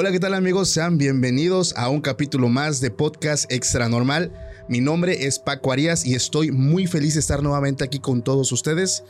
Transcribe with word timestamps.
Hola, 0.00 0.12
¿qué 0.12 0.20
tal 0.20 0.34
amigos? 0.34 0.68
Sean 0.68 0.96
bienvenidos 0.96 1.74
a 1.76 1.88
un 1.88 2.00
capítulo 2.00 2.48
más 2.48 2.80
de 2.80 2.92
Podcast 2.92 3.50
Extra 3.52 3.88
Normal. 3.88 4.32
Mi 4.68 4.80
nombre 4.80 5.26
es 5.26 5.40
Paco 5.40 5.72
Arias 5.72 6.06
y 6.06 6.14
estoy 6.14 6.52
muy 6.52 6.86
feliz 6.86 7.14
de 7.14 7.20
estar 7.20 7.42
nuevamente 7.42 7.82
aquí 7.82 7.98
con 7.98 8.22
todos 8.22 8.52
ustedes. 8.52 9.02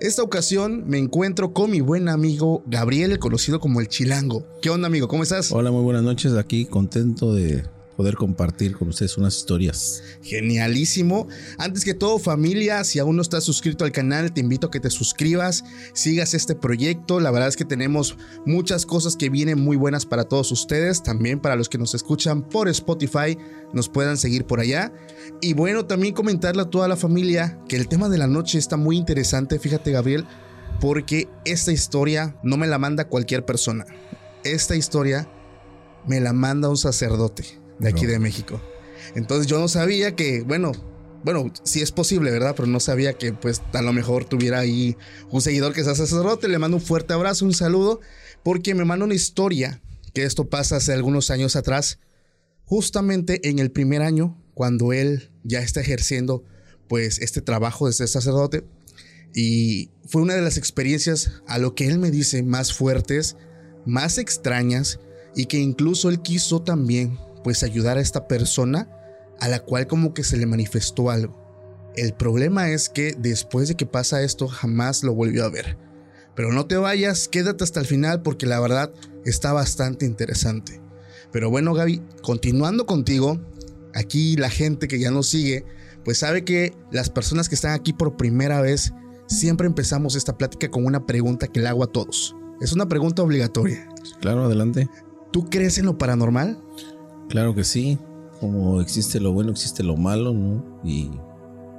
Esta 0.00 0.22
ocasión 0.22 0.84
me 0.86 0.98
encuentro 0.98 1.54
con 1.54 1.70
mi 1.70 1.80
buen 1.80 2.10
amigo 2.10 2.62
Gabriel, 2.66 3.18
conocido 3.18 3.58
como 3.58 3.80
el 3.80 3.88
Chilango. 3.88 4.46
¿Qué 4.60 4.68
onda, 4.68 4.86
amigo? 4.88 5.08
¿Cómo 5.08 5.22
estás? 5.22 5.50
Hola, 5.50 5.70
muy 5.70 5.82
buenas 5.82 6.02
noches. 6.02 6.34
Aquí 6.34 6.66
contento 6.66 7.32
de 7.32 7.64
poder 7.96 8.16
compartir 8.16 8.76
con 8.76 8.88
ustedes 8.88 9.16
unas 9.16 9.36
historias. 9.36 10.02
Genialísimo. 10.22 11.28
Antes 11.58 11.84
que 11.84 11.94
todo, 11.94 12.18
familia, 12.18 12.84
si 12.84 12.98
aún 12.98 13.16
no 13.16 13.22
estás 13.22 13.44
suscrito 13.44 13.84
al 13.84 13.92
canal, 13.92 14.32
te 14.32 14.40
invito 14.40 14.66
a 14.66 14.70
que 14.70 14.80
te 14.80 14.90
suscribas, 14.90 15.64
sigas 15.92 16.34
este 16.34 16.54
proyecto. 16.54 17.20
La 17.20 17.30
verdad 17.30 17.48
es 17.48 17.56
que 17.56 17.64
tenemos 17.64 18.16
muchas 18.44 18.86
cosas 18.86 19.16
que 19.16 19.30
vienen 19.30 19.60
muy 19.60 19.76
buenas 19.76 20.06
para 20.06 20.24
todos 20.24 20.50
ustedes, 20.52 21.02
también 21.02 21.40
para 21.40 21.56
los 21.56 21.68
que 21.68 21.78
nos 21.78 21.94
escuchan 21.94 22.42
por 22.42 22.68
Spotify, 22.68 23.38
nos 23.72 23.88
puedan 23.88 24.16
seguir 24.16 24.44
por 24.44 24.60
allá. 24.60 24.92
Y 25.40 25.54
bueno, 25.54 25.86
también 25.86 26.14
comentarle 26.14 26.62
a 26.62 26.70
toda 26.70 26.88
la 26.88 26.96
familia 26.96 27.58
que 27.68 27.76
el 27.76 27.88
tema 27.88 28.08
de 28.08 28.18
la 28.18 28.26
noche 28.26 28.58
está 28.58 28.76
muy 28.76 28.96
interesante, 28.96 29.58
fíjate 29.58 29.92
Gabriel, 29.92 30.26
porque 30.80 31.28
esta 31.44 31.72
historia 31.72 32.36
no 32.42 32.56
me 32.56 32.66
la 32.66 32.78
manda 32.78 33.08
cualquier 33.08 33.44
persona. 33.44 33.86
Esta 34.42 34.76
historia 34.76 35.28
me 36.06 36.20
la 36.20 36.32
manda 36.32 36.68
un 36.68 36.76
sacerdote 36.76 37.63
de 37.78 37.88
aquí 37.88 38.04
No. 38.04 38.12
de 38.12 38.18
México. 38.18 38.60
Entonces 39.14 39.46
yo 39.46 39.58
no 39.58 39.68
sabía 39.68 40.16
que, 40.16 40.42
bueno, 40.42 40.72
bueno, 41.24 41.50
sí 41.62 41.80
es 41.80 41.90
posible, 41.90 42.30
¿verdad? 42.30 42.54
Pero 42.56 42.68
no 42.68 42.80
sabía 42.80 43.14
que 43.14 43.32
pues 43.32 43.62
a 43.72 43.82
lo 43.82 43.92
mejor 43.92 44.24
tuviera 44.26 44.58
ahí 44.60 44.96
un 45.30 45.40
seguidor 45.40 45.72
que 45.72 45.82
sea 45.84 45.94
sacerdote. 45.94 46.48
Le 46.48 46.58
mando 46.58 46.76
un 46.76 46.82
fuerte 46.82 47.14
abrazo, 47.14 47.44
un 47.46 47.54
saludo, 47.54 48.00
porque 48.42 48.74
me 48.74 48.84
manda 48.84 49.06
una 49.06 49.14
historia 49.14 49.80
que 50.12 50.24
esto 50.24 50.48
pasa 50.48 50.76
hace 50.76 50.92
algunos 50.92 51.30
años 51.30 51.56
atrás, 51.56 51.98
justamente 52.64 53.48
en 53.48 53.58
el 53.58 53.70
primer 53.70 54.02
año, 54.02 54.40
cuando 54.54 54.92
él 54.92 55.32
ya 55.42 55.60
está 55.60 55.80
ejerciendo 55.80 56.44
pues 56.88 57.18
este 57.18 57.40
trabajo 57.40 57.86
de 57.86 57.94
ser 57.94 58.08
sacerdote. 58.08 58.64
Y 59.34 59.90
fue 60.06 60.22
una 60.22 60.34
de 60.34 60.42
las 60.42 60.56
experiencias 60.58 61.42
a 61.48 61.58
lo 61.58 61.74
que 61.74 61.88
él 61.88 61.98
me 61.98 62.10
dice 62.10 62.42
más 62.42 62.72
fuertes, 62.72 63.36
más 63.86 64.18
extrañas 64.18 65.00
y 65.34 65.46
que 65.46 65.58
incluso 65.58 66.08
él 66.08 66.22
quiso 66.22 66.62
también 66.62 67.18
pues 67.44 67.62
ayudar 67.62 67.98
a 67.98 68.00
esta 68.00 68.26
persona 68.26 68.88
a 69.38 69.48
la 69.48 69.60
cual 69.60 69.86
como 69.86 70.14
que 70.14 70.24
se 70.24 70.36
le 70.36 70.46
manifestó 70.46 71.10
algo. 71.10 71.44
El 71.94 72.12
problema 72.14 72.70
es 72.70 72.88
que 72.88 73.14
después 73.16 73.68
de 73.68 73.76
que 73.76 73.86
pasa 73.86 74.22
esto 74.22 74.48
jamás 74.48 75.04
lo 75.04 75.14
volvió 75.14 75.44
a 75.44 75.50
ver. 75.50 75.78
Pero 76.34 76.52
no 76.52 76.66
te 76.66 76.76
vayas, 76.76 77.28
quédate 77.28 77.62
hasta 77.62 77.78
el 77.78 77.86
final 77.86 78.22
porque 78.22 78.46
la 78.46 78.58
verdad 78.58 78.92
está 79.24 79.52
bastante 79.52 80.04
interesante. 80.04 80.80
Pero 81.30 81.50
bueno 81.50 81.74
Gaby, 81.74 82.02
continuando 82.22 82.86
contigo, 82.86 83.40
aquí 83.94 84.36
la 84.36 84.50
gente 84.50 84.88
que 84.88 84.98
ya 84.98 85.12
nos 85.12 85.28
sigue, 85.28 85.64
pues 86.04 86.18
sabe 86.18 86.44
que 86.44 86.74
las 86.90 87.10
personas 87.10 87.48
que 87.48 87.54
están 87.54 87.72
aquí 87.72 87.92
por 87.92 88.16
primera 88.16 88.60
vez, 88.60 88.92
siempre 89.26 89.66
empezamos 89.66 90.16
esta 90.16 90.36
plática 90.36 90.70
con 90.70 90.84
una 90.84 91.06
pregunta 91.06 91.46
que 91.46 91.60
le 91.60 91.68
hago 91.68 91.84
a 91.84 91.92
todos. 91.92 92.34
Es 92.60 92.72
una 92.72 92.88
pregunta 92.88 93.22
obligatoria. 93.22 93.88
Claro, 94.20 94.44
adelante. 94.44 94.88
¿Tú 95.32 95.48
crees 95.50 95.78
en 95.78 95.86
lo 95.86 95.98
paranormal? 95.98 96.62
Claro 97.34 97.52
que 97.52 97.64
sí. 97.64 97.98
Como 98.38 98.80
existe 98.80 99.18
lo 99.18 99.32
bueno, 99.32 99.50
existe 99.50 99.82
lo 99.82 99.96
malo, 99.96 100.32
¿no? 100.32 100.80
Y 100.84 101.10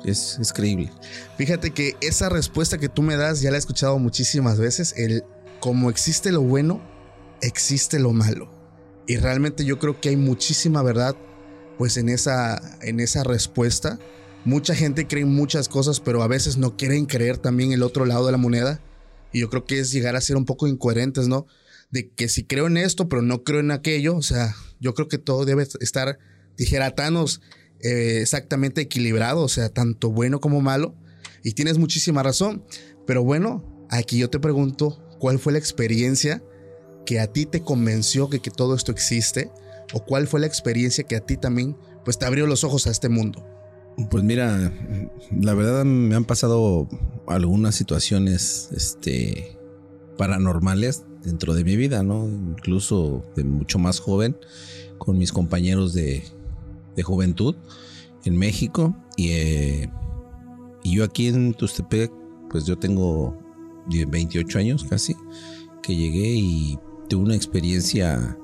es, 0.03 0.38
es 0.38 0.51
creíble. 0.51 0.91
Fíjate 1.38 1.71
que 1.71 1.95
esa 2.01 2.27
respuesta 2.27 2.77
que 2.77 2.89
tú 2.89 3.01
me 3.01 3.16
das 3.16 3.39
ya 3.39 3.51
la 3.51 3.55
he 3.55 3.59
escuchado 3.59 3.97
muchísimas 3.97 4.59
veces. 4.59 4.94
El 4.97 5.23
como 5.61 5.89
existe 5.89 6.33
lo 6.33 6.41
bueno, 6.41 6.81
existe 7.41 7.99
lo 7.99 8.11
malo. 8.11 8.49
Y 9.07 9.15
realmente 9.15 9.63
yo 9.63 9.79
creo 9.79 10.01
que 10.01 10.09
hay 10.09 10.17
muchísima 10.17 10.83
verdad 10.83 11.15
pues 11.77 11.95
en 11.95 12.09
esa, 12.09 12.61
en 12.81 12.99
esa 12.99 13.23
respuesta. 13.23 13.97
Mucha 14.44 14.75
gente 14.75 15.07
cree 15.07 15.23
muchas 15.23 15.69
cosas, 15.69 16.01
pero 16.01 16.21
a 16.21 16.27
veces 16.27 16.57
no 16.57 16.75
quieren 16.75 17.05
creer 17.05 17.38
también 17.38 17.71
el 17.71 17.83
otro 17.83 18.03
lado 18.03 18.25
de 18.25 18.33
la 18.33 18.38
moneda. 18.38 18.81
Y 19.31 19.39
yo 19.39 19.49
creo 19.49 19.63
que 19.63 19.79
es 19.79 19.94
llegar 19.94 20.17
a 20.17 20.21
ser 20.21 20.35
un 20.35 20.44
poco 20.44 20.67
incoherentes, 20.67 21.29
¿no? 21.29 21.47
De 21.91 22.09
que 22.09 22.28
si 22.28 22.44
creo 22.44 22.68
en 22.68 22.78
esto, 22.78 23.07
pero 23.07 23.22
no 23.22 23.44
creo 23.44 23.59
en 23.59 23.72
aquello. 23.72 24.16
O 24.16 24.22
sea, 24.22 24.56
yo 24.79 24.94
creo 24.94 25.07
que 25.07 25.18
todo 25.18 25.46
debe 25.46 25.68
estar, 25.79 26.19
dijera 26.57 26.91
Thanos, 26.91 27.41
eh, 27.81 28.19
exactamente 28.22 28.81
equilibrado, 28.81 29.41
o 29.41 29.50
sea, 29.50 29.69
tanto 29.69 30.12
bueno 30.12 30.40
como 30.40 30.62
malo. 30.62 30.95
Y 31.44 31.53
tienes 31.53 31.78
muchísima 31.78 32.24
razón. 32.24 32.63
Pero 33.06 33.24
bueno, 33.24 33.88
aquí 33.90 34.18
yo 34.18 34.29
te 34.29 34.40
pregunto, 34.40 35.01
¿cuál 35.19 35.40
fue 35.40 35.53
la 35.53 35.59
experiencia 35.59 36.44
que 37.06 37.19
a 37.19 37.28
ti 37.28 37.45
te 37.45 37.62
convenció 37.62 38.29
que, 38.29 38.40
que 38.40 38.51
todo 38.51 38.75
esto 38.75 38.91
existe? 38.91 39.51
¿O 39.94 40.03
cuál 40.03 40.28
fue 40.28 40.40
la 40.40 40.47
experiencia 40.47 41.03
que 41.03 41.16
a 41.16 41.22
ti 41.22 41.38
también, 41.38 41.78
pues 42.03 42.18
te 42.18 42.25
abrió 42.25 42.47
los 42.47 42.63
ojos 42.63 42.88
a 42.88 42.91
este 42.91 43.09
mundo? 43.09 43.45
Pues 44.09 44.24
mira, 44.24 44.74
la 45.31 45.53
verdad 45.53 45.85
me 45.85 46.16
han 46.16 46.25
pasado 46.25 46.90
algunas 47.28 47.75
situaciones 47.75 48.69
este, 48.75 49.57
paranormales 50.18 51.03
dentro 51.25 51.53
de 51.53 51.63
mi 51.63 51.75
vida, 51.75 52.03
¿no? 52.03 52.28
Incluso 52.28 53.25
de 53.36 53.44
mucho 53.44 53.80
más 53.80 54.00
joven, 54.00 54.38
con 54.97 55.18
mis 55.18 55.31
compañeros 55.31 55.94
de, 55.94 56.24
de 56.96 57.03
juventud 57.03 57.56
en 58.24 58.38
México. 58.38 58.96
Y, 59.18 59.30
eh, 59.31 59.90
y 60.84 60.96
yo 60.96 61.03
aquí 61.03 61.28
en 61.28 61.53
Tustepec, 61.53 62.12
pues 62.50 62.66
yo 62.66 62.78
tengo 62.78 63.38
28 63.88 64.59
años 64.59 64.84
casi, 64.84 65.16
que 65.81 65.96
llegué 65.96 66.36
y 66.36 66.80
tuve 67.08 67.24
una 67.24 67.36
experiencia, 67.36 68.38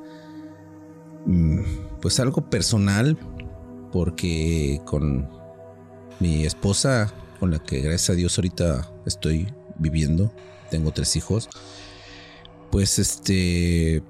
mm, 1.26 1.60
pues 2.02 2.20
algo 2.20 2.50
personal, 2.50 3.18
porque 3.92 4.82
con 4.86 5.28
mi 6.20 6.46
esposa, 6.46 7.14
con 7.40 7.52
la 7.52 7.60
que 7.60 7.82
gracias 7.82 8.12
a 8.12 8.14
Dios 8.14 8.38
ahorita 8.38 8.92
estoy 9.06 9.48
viviendo, 9.78 10.32
tengo 10.70 10.92
tres 10.92 11.16
hijos, 11.16 11.50
pues 12.72 13.00
este 13.00 14.04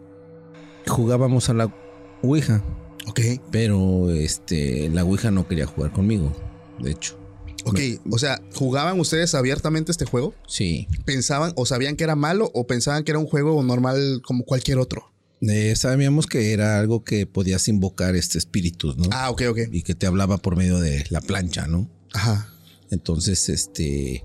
jugábamos 0.88 1.50
a 1.50 1.54
la 1.54 1.74
Ouija, 2.22 2.64
Ok, 3.08 3.20
pero 3.52 4.12
este 4.12 4.90
la 4.90 5.04
Ouija 5.04 5.32
no 5.32 5.48
quería 5.48 5.66
jugar 5.66 5.92
conmigo, 5.92 6.32
de 6.80 6.92
hecho. 6.92 7.18
ok. 7.66 7.80
O 8.12 8.18
sea, 8.20 8.42
¿jugaban 8.56 9.00
ustedes 9.00 9.34
abiertamente 9.36 9.92
este 9.92 10.06
juego? 10.06 10.34
Sí, 10.48 10.88
¿Pensaban 11.06 11.54
o 11.56 11.66
sabían 11.66 11.96
que 11.96 12.04
era 12.04 12.16
malo 12.16 12.52
o 12.54 12.68
pensaban 12.68 13.04
que 13.04 13.12
era 13.12 13.20
un 13.20 13.28
juego 13.28 13.62
normal 13.64 14.22
como 14.26 14.44
cualquier 14.44 14.78
otro? 14.78 15.12
eh, 15.42 15.74
sabíamos 15.76 16.28
que 16.28 16.54
era 16.54 16.78
algo 16.80 17.04
que 17.04 17.26
podías 17.26 17.68
invocar 17.68 18.16
este 18.16 18.38
espíritus, 18.38 18.96
¿no? 18.98 19.06
Ah, 19.12 19.32
ok, 19.32 19.42
ok. 19.50 19.60
Y 19.72 19.82
que 19.82 19.96
te 19.96 20.06
hablaba 20.06 20.38
por 20.38 20.56
medio 20.56 20.80
de 20.80 21.04
la 21.10 21.20
plancha, 21.22 21.66
¿no? 21.66 21.90
Ajá. 22.14 22.48
Entonces, 22.92 23.50
este, 23.50 24.24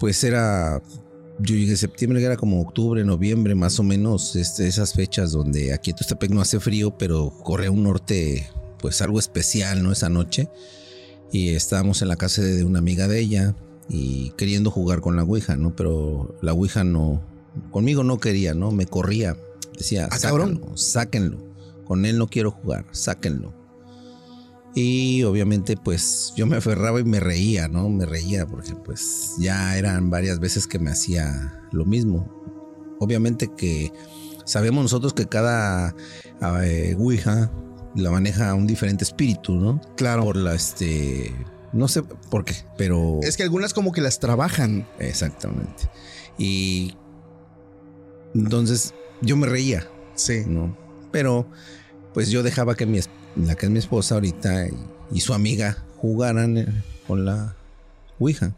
pues 0.00 0.24
era, 0.24 0.82
yo 1.40 1.54
llegué 1.54 1.72
en 1.72 1.76
septiembre, 1.76 2.20
que 2.20 2.26
era 2.26 2.36
como 2.36 2.60
octubre, 2.60 3.04
noviembre, 3.04 3.54
más 3.54 3.78
o 3.78 3.82
menos, 3.82 4.34
este, 4.36 4.66
esas 4.66 4.92
fechas 4.94 5.32
donde 5.32 5.72
aquí 5.72 5.90
en 5.90 5.96
Tustepec 5.96 6.30
no 6.30 6.40
hace 6.40 6.58
frío, 6.60 6.96
pero 6.98 7.30
corre 7.30 7.68
un 7.68 7.84
norte, 7.84 8.48
pues 8.80 9.00
algo 9.02 9.18
especial, 9.18 9.82
¿no? 9.82 9.92
Esa 9.92 10.08
noche. 10.08 10.48
Y 11.30 11.50
estábamos 11.50 12.02
en 12.02 12.08
la 12.08 12.16
casa 12.16 12.42
de 12.42 12.64
una 12.64 12.78
amiga 12.78 13.06
de 13.06 13.20
ella 13.20 13.54
y 13.88 14.30
queriendo 14.30 14.70
jugar 14.70 15.00
con 15.00 15.16
la 15.16 15.22
Ouija, 15.24 15.56
¿no? 15.56 15.74
Pero 15.76 16.36
la 16.42 16.52
Ouija 16.54 16.84
no, 16.84 17.22
conmigo 17.70 18.02
no 18.04 18.18
quería, 18.18 18.54
¿no? 18.54 18.70
Me 18.72 18.86
corría. 18.86 19.36
Decía, 19.76 20.08
Ah, 20.10 20.18
cabrón. 20.20 20.54
sáquenlo, 20.56 20.76
sáquenlo. 20.76 21.38
Con 21.84 22.04
él 22.04 22.18
no 22.18 22.26
quiero 22.28 22.50
jugar, 22.50 22.84
sáquenlo. 22.92 23.54
Y 24.74 25.22
obviamente 25.24 25.76
pues 25.76 26.32
yo 26.36 26.46
me 26.46 26.56
aferraba 26.56 27.00
y 27.00 27.04
me 27.04 27.20
reía, 27.20 27.68
¿no? 27.68 27.88
Me 27.88 28.06
reía 28.06 28.46
porque 28.46 28.74
pues 28.74 29.34
ya 29.38 29.76
eran 29.76 30.10
varias 30.10 30.38
veces 30.38 30.66
que 30.66 30.78
me 30.78 30.90
hacía 30.90 31.62
lo 31.72 31.84
mismo. 31.84 32.32
Obviamente 33.00 33.50
que 33.56 33.92
sabemos 34.44 34.82
nosotros 34.82 35.14
que 35.14 35.26
cada 35.26 35.94
eh, 36.62 36.94
Ouija 36.98 37.50
la 37.94 38.10
maneja 38.10 38.54
un 38.54 38.66
diferente 38.66 39.04
espíritu, 39.04 39.54
¿no? 39.56 39.80
Claro. 39.96 40.22
Por 40.24 40.36
la 40.36 40.54
este... 40.54 41.34
No 41.72 41.86
sé 41.88 42.02
por 42.02 42.44
qué, 42.44 42.54
pero... 42.78 43.20
Es 43.22 43.36
que 43.36 43.42
algunas 43.42 43.74
como 43.74 43.92
que 43.92 44.00
las 44.00 44.20
trabajan. 44.20 44.86
Exactamente. 44.98 45.88
Y 46.38 46.94
entonces 48.34 48.94
yo 49.22 49.36
me 49.36 49.46
reía, 49.46 49.86
Sí. 50.14 50.42
¿no? 50.46 50.76
Pero 51.12 51.48
pues 52.14 52.30
yo 52.30 52.42
dejaba 52.42 52.74
que 52.74 52.86
mi, 52.86 52.98
es- 52.98 53.10
la 53.36 53.54
que 53.54 53.66
es 53.66 53.72
mi 53.72 53.78
esposa 53.78 54.14
ahorita 54.16 54.68
y, 54.68 54.72
y 55.16 55.20
su 55.20 55.34
amiga 55.34 55.84
jugaran 55.96 56.56
eh, 56.58 56.66
con 57.06 57.24
la 57.24 57.56
Ouija. 58.18 58.54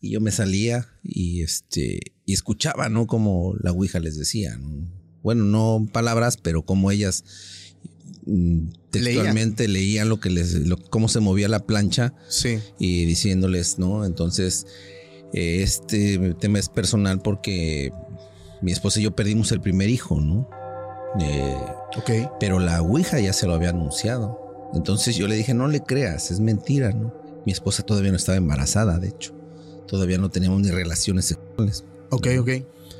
Y 0.00 0.10
yo 0.10 0.20
me 0.20 0.30
salía 0.30 0.86
y 1.02 1.42
este 1.42 2.00
y 2.26 2.32
escuchaba, 2.34 2.88
¿no? 2.88 3.06
Como 3.06 3.54
la 3.60 3.72
Ouija 3.72 4.00
les 4.00 4.16
decía, 4.18 4.56
¿no? 4.56 4.86
Bueno, 5.22 5.44
no 5.44 5.88
palabras, 5.92 6.36
pero 6.36 6.62
como 6.62 6.90
ellas 6.90 7.24
mm, 8.26 8.68
textualmente 8.90 9.66
leían 9.68 10.08
lo 10.10 10.20
que 10.20 10.28
les, 10.30 10.52
lo- 10.66 10.76
cómo 10.76 11.08
se 11.08 11.20
movía 11.20 11.48
la 11.48 11.64
plancha 11.66 12.14
Sí. 12.28 12.58
y 12.78 13.06
diciéndoles, 13.06 13.78
¿no? 13.78 14.04
Entonces, 14.04 14.66
eh, 15.32 15.62
este 15.62 16.34
tema 16.34 16.58
es 16.58 16.68
personal 16.68 17.20
porque 17.22 17.90
mi 18.60 18.72
esposa 18.72 19.00
y 19.00 19.04
yo 19.04 19.16
perdimos 19.16 19.50
el 19.52 19.60
primer 19.62 19.88
hijo, 19.88 20.20
¿no? 20.20 20.48
Eh, 21.20 21.56
Ok. 21.96 22.10
pero 22.40 22.58
la 22.58 22.82
Ouija 22.82 23.20
ya 23.20 23.32
se 23.32 23.46
lo 23.46 23.54
había 23.54 23.70
anunciado. 23.70 24.40
Entonces 24.74 25.16
yo 25.16 25.28
le 25.28 25.36
dije, 25.36 25.54
no 25.54 25.68
le 25.68 25.80
creas, 25.82 26.30
es 26.30 26.40
mentira, 26.40 26.90
¿no? 26.92 27.12
Mi 27.46 27.52
esposa 27.52 27.82
todavía 27.84 28.10
no 28.10 28.16
estaba 28.16 28.36
embarazada, 28.36 28.98
de 28.98 29.08
hecho. 29.08 29.32
Todavía 29.86 30.18
no 30.18 30.30
teníamos 30.30 30.60
ni 30.62 30.70
relaciones 30.70 31.26
sexuales. 31.26 31.84
Ok, 32.10 32.26
ok. 32.40 32.48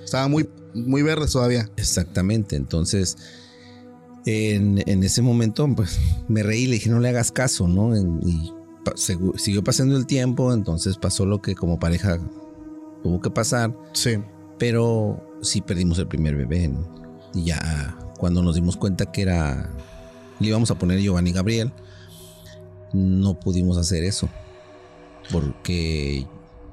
Estaba 0.04 0.28
muy, 0.28 0.48
muy 0.74 1.02
verde 1.02 1.26
todavía. 1.26 1.68
Exactamente. 1.76 2.54
Entonces, 2.56 3.16
en, 4.26 4.82
en 4.86 5.02
ese 5.02 5.22
momento, 5.22 5.66
pues 5.74 5.98
me 6.28 6.42
reí 6.42 6.66
le 6.66 6.74
dije, 6.74 6.90
no 6.90 7.00
le 7.00 7.08
hagas 7.08 7.32
caso, 7.32 7.66
¿no? 7.68 7.96
En- 7.96 8.20
y 8.26 8.52
pa- 8.84 8.92
siguió 8.96 9.64
pasando 9.64 9.96
el 9.96 10.06
tiempo, 10.06 10.52
entonces 10.52 10.96
pasó 10.98 11.26
lo 11.26 11.42
que 11.42 11.54
como 11.54 11.78
pareja 11.78 12.18
tuvo 13.02 13.20
que 13.20 13.30
pasar, 13.30 13.74
Sí. 13.92 14.16
pero 14.58 15.38
sí 15.42 15.60
perdimos 15.60 15.98
el 15.98 16.06
primer 16.06 16.36
bebé, 16.36 16.68
¿no? 16.68 16.86
Y 17.34 17.44
ya 17.46 17.98
cuando 18.24 18.42
nos 18.42 18.54
dimos 18.54 18.78
cuenta 18.78 19.12
que 19.12 19.20
era, 19.20 19.68
le 20.40 20.48
íbamos 20.48 20.70
a 20.70 20.78
poner 20.78 20.98
Giovanni 20.98 21.30
Gabriel, 21.30 21.70
no 22.94 23.38
pudimos 23.38 23.76
hacer 23.76 24.02
eso, 24.02 24.30
porque 25.30 26.26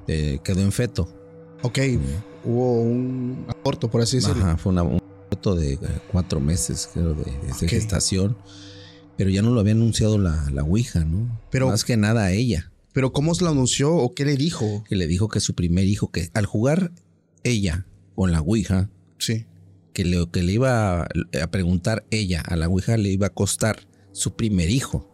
eh, 0.08 0.40
quedó 0.46 0.62
en 0.62 0.72
feto. 0.72 1.10
Ok. 1.62 1.78
Hubo 2.46 2.84
un 2.84 3.46
aborto, 3.50 3.92
por 3.92 4.00
así 4.00 4.16
decirlo. 4.16 4.46
Ajá, 4.46 4.56
fue 4.56 4.72
una- 4.72 4.84
un 4.84 5.02
feto 5.30 5.54
de 5.56 5.74
eh, 5.74 5.80
cuatro 6.10 6.40
meses, 6.40 6.90
creo, 6.94 7.16
de, 7.16 7.68
gestación. 7.68 8.38
Pero 9.18 9.30
ya 9.30 9.42
no 9.42 9.52
lo 9.52 9.60
había 9.60 9.74
anunciado 9.74 10.18
la, 10.18 10.50
la 10.54 10.64
Ouija, 10.64 11.04
¿no? 11.04 11.38
Pero- 11.50 11.68
Más 11.68 11.84
que 11.84 11.98
nada 11.98 12.24
a 12.24 12.32
ella, 12.32 12.72
Pero 12.94 13.12
¿cómo 13.12 13.36
se 13.36 13.44
lo 13.44 13.50
anunció 13.50 13.94
o 13.94 14.14
qué 14.14 14.24
le 14.24 14.38
dijo? 14.38 14.86
que 14.88 14.96
le 14.96 15.06
dijo 15.06 15.28
que 15.28 15.42
su 15.42 15.54
primer 15.54 15.86
hijo, 15.86 16.12
que 16.12 16.30
al 16.34 16.46
jugar 16.46 16.94
ella 17.44 17.86
con 18.16 18.32
la 18.32 18.40
Ouija, 18.40 18.90
Sí. 19.18 19.46
Que 19.94 20.06
le, 20.06 20.28
que 20.30 20.44
le 20.44 20.54
iba 20.54 21.02
a, 21.04 21.48
preguntar 21.52 22.06
ella 22.12 22.42
a 22.42 22.56
la 22.56 22.68
Ouija, 22.68 22.98
le 22.98 23.10
iba 23.10 23.28
a 23.28 23.30
costar 23.32 23.88
su 24.12 24.36
primer 24.36 24.70
hijo, 24.70 25.08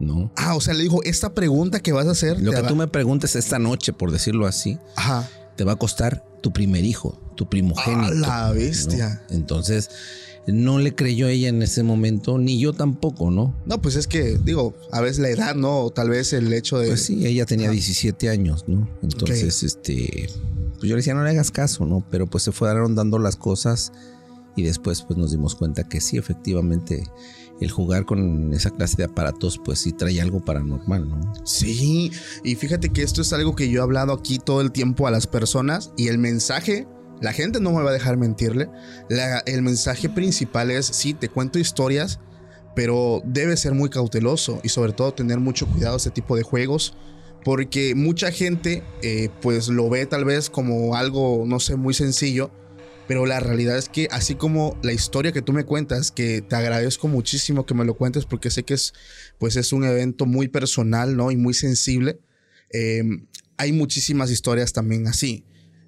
¿no? 0.00 0.32
Ah, 0.36 0.54
o 0.56 0.60
sea, 0.60 0.74
le 0.74 0.82
dijo, 0.82 1.02
esta 1.04 1.34
pregunta 1.34 1.80
que 1.80 1.92
vas 1.92 2.06
a 2.06 2.12
hacer. 2.12 2.40
Lo 2.40 2.52
que 2.52 2.60
va- 2.60 2.68
tú 2.68 2.76
me 2.76 2.86
preguntes 2.88 3.36
esta 3.36 3.58
noche, 3.58 3.92
por 3.92 4.10
decirlo 4.10 4.46
así, 4.46 4.78
Ajá. 4.96 5.28
te 5.56 5.64
va 5.64 5.72
a 5.72 5.76
costar 5.76 6.24
tu 6.42 6.52
primer 6.52 6.84
hijo, 6.84 7.20
tu 7.36 7.48
primogénito. 7.48 8.12
¡A 8.12 8.14
la 8.14 8.48
¿no? 8.48 8.54
bestia! 8.54 9.22
Entonces, 9.30 9.90
no 10.46 10.78
le 10.78 10.94
creyó 10.94 11.28
ella 11.28 11.48
en 11.48 11.62
ese 11.62 11.82
momento, 11.82 12.38
ni 12.38 12.58
yo 12.58 12.72
tampoco, 12.72 13.30
¿no? 13.30 13.54
No, 13.66 13.80
pues 13.80 13.96
es 13.96 14.06
que, 14.06 14.38
digo, 14.42 14.74
a 14.92 15.00
veces 15.00 15.18
la 15.18 15.30
edad, 15.30 15.54
¿no? 15.54 15.80
O 15.80 15.90
tal 15.90 16.10
vez 16.10 16.32
el 16.32 16.52
hecho 16.52 16.78
de. 16.78 16.88
Pues 16.88 17.02
sí, 17.02 17.26
ella 17.26 17.46
tenía 17.46 17.66
Ajá. 17.66 17.72
17 17.72 18.28
años, 18.28 18.64
¿no? 18.66 18.88
Entonces, 19.02 19.62
este, 19.62 20.28
pues 20.74 20.82
yo 20.82 20.90
le 20.90 20.96
decía, 20.96 21.14
no 21.14 21.24
le 21.24 21.30
hagas 21.30 21.50
caso, 21.50 21.86
¿no? 21.86 22.04
Pero 22.10 22.26
pues 22.26 22.44
se 22.44 22.52
fueron 22.52 22.94
dando 22.94 23.18
las 23.18 23.36
cosas 23.36 23.92
y 24.56 24.62
después 24.62 25.02
pues 25.02 25.18
nos 25.18 25.30
dimos 25.30 25.54
cuenta 25.54 25.88
que 25.88 26.00
sí, 26.00 26.16
efectivamente, 26.16 27.04
el 27.60 27.70
jugar 27.70 28.04
con 28.04 28.52
esa 28.52 28.70
clase 28.70 28.96
de 28.96 29.04
aparatos 29.04 29.60
pues 29.64 29.80
sí 29.80 29.92
trae 29.92 30.20
algo 30.20 30.44
paranormal, 30.44 31.08
¿no? 31.08 31.20
Sí, 31.44 32.12
y 32.42 32.54
fíjate 32.54 32.90
que 32.90 33.02
esto 33.02 33.22
es 33.22 33.32
algo 33.32 33.54
que 33.56 33.68
yo 33.70 33.80
he 33.80 33.82
hablado 33.82 34.12
aquí 34.12 34.38
todo 34.38 34.60
el 34.60 34.72
tiempo 34.72 35.06
a 35.06 35.10
las 35.10 35.26
personas 35.26 35.92
y 35.96 36.08
el 36.08 36.18
mensaje, 36.18 36.86
la 37.24 37.32
gente 37.32 37.58
no 37.58 37.72
me 37.72 37.82
va 37.82 37.88
a 37.88 37.92
dejar 37.94 38.18
mentirle, 38.18 38.68
el 39.46 39.62
mensaje 39.62 40.10
principal 40.10 40.70
es, 40.70 40.84
sí, 40.84 41.14
te 41.14 41.30
cuento 41.30 41.58
historias, 41.58 42.20
pero 42.76 43.22
debes 43.24 43.60
ser 43.60 43.72
muy 43.72 43.88
cauteloso 43.88 44.60
y 44.62 44.68
sobre 44.68 44.92
todo 44.92 45.14
tener 45.14 45.40
mucho 45.40 45.66
cuidado 45.66 45.96
este 45.96 46.10
tipo 46.10 46.36
de 46.36 46.42
juegos. 46.42 46.94
Porque 47.42 47.94
mucha 47.94 48.30
gente 48.30 48.82
eh, 49.00 49.30
pues 49.40 49.68
lo 49.68 49.88
ve 49.88 50.04
tal 50.04 50.26
vez 50.26 50.50
como 50.50 50.96
algo, 50.96 51.44
no 51.46 51.60
sé, 51.60 51.76
muy 51.76 51.94
sencillo. 51.94 52.50
Pero 53.08 53.24
la 53.24 53.40
realidad 53.40 53.78
es 53.78 53.88
que 53.88 54.06
así 54.10 54.34
como 54.34 54.78
la 54.82 54.92
historia 54.92 55.32
que 55.32 55.42
tú 55.42 55.52
me 55.54 55.64
cuentas, 55.64 56.10
que 56.10 56.42
te 56.42 56.56
agradezco 56.56 57.08
muchísimo 57.08 57.64
que 57.64 57.74
me 57.74 57.84
lo 57.84 57.94
cuentes 57.94 58.26
porque 58.26 58.50
sé 58.50 58.64
que 58.64 58.74
es 58.74 58.92
pues 59.38 59.56
es 59.56 59.72
un 59.72 59.84
evento 59.84 60.26
muy 60.26 60.48
personal, 60.48 61.16
¿no? 61.16 61.30
Y 61.30 61.36
muy 61.36 61.54
sensible. 61.54 62.18
Eh, 62.70 63.02
hay 63.56 63.72
muchísimas 63.72 64.30
historias 64.30 64.74
también 64.74 65.06
así. 65.06 65.44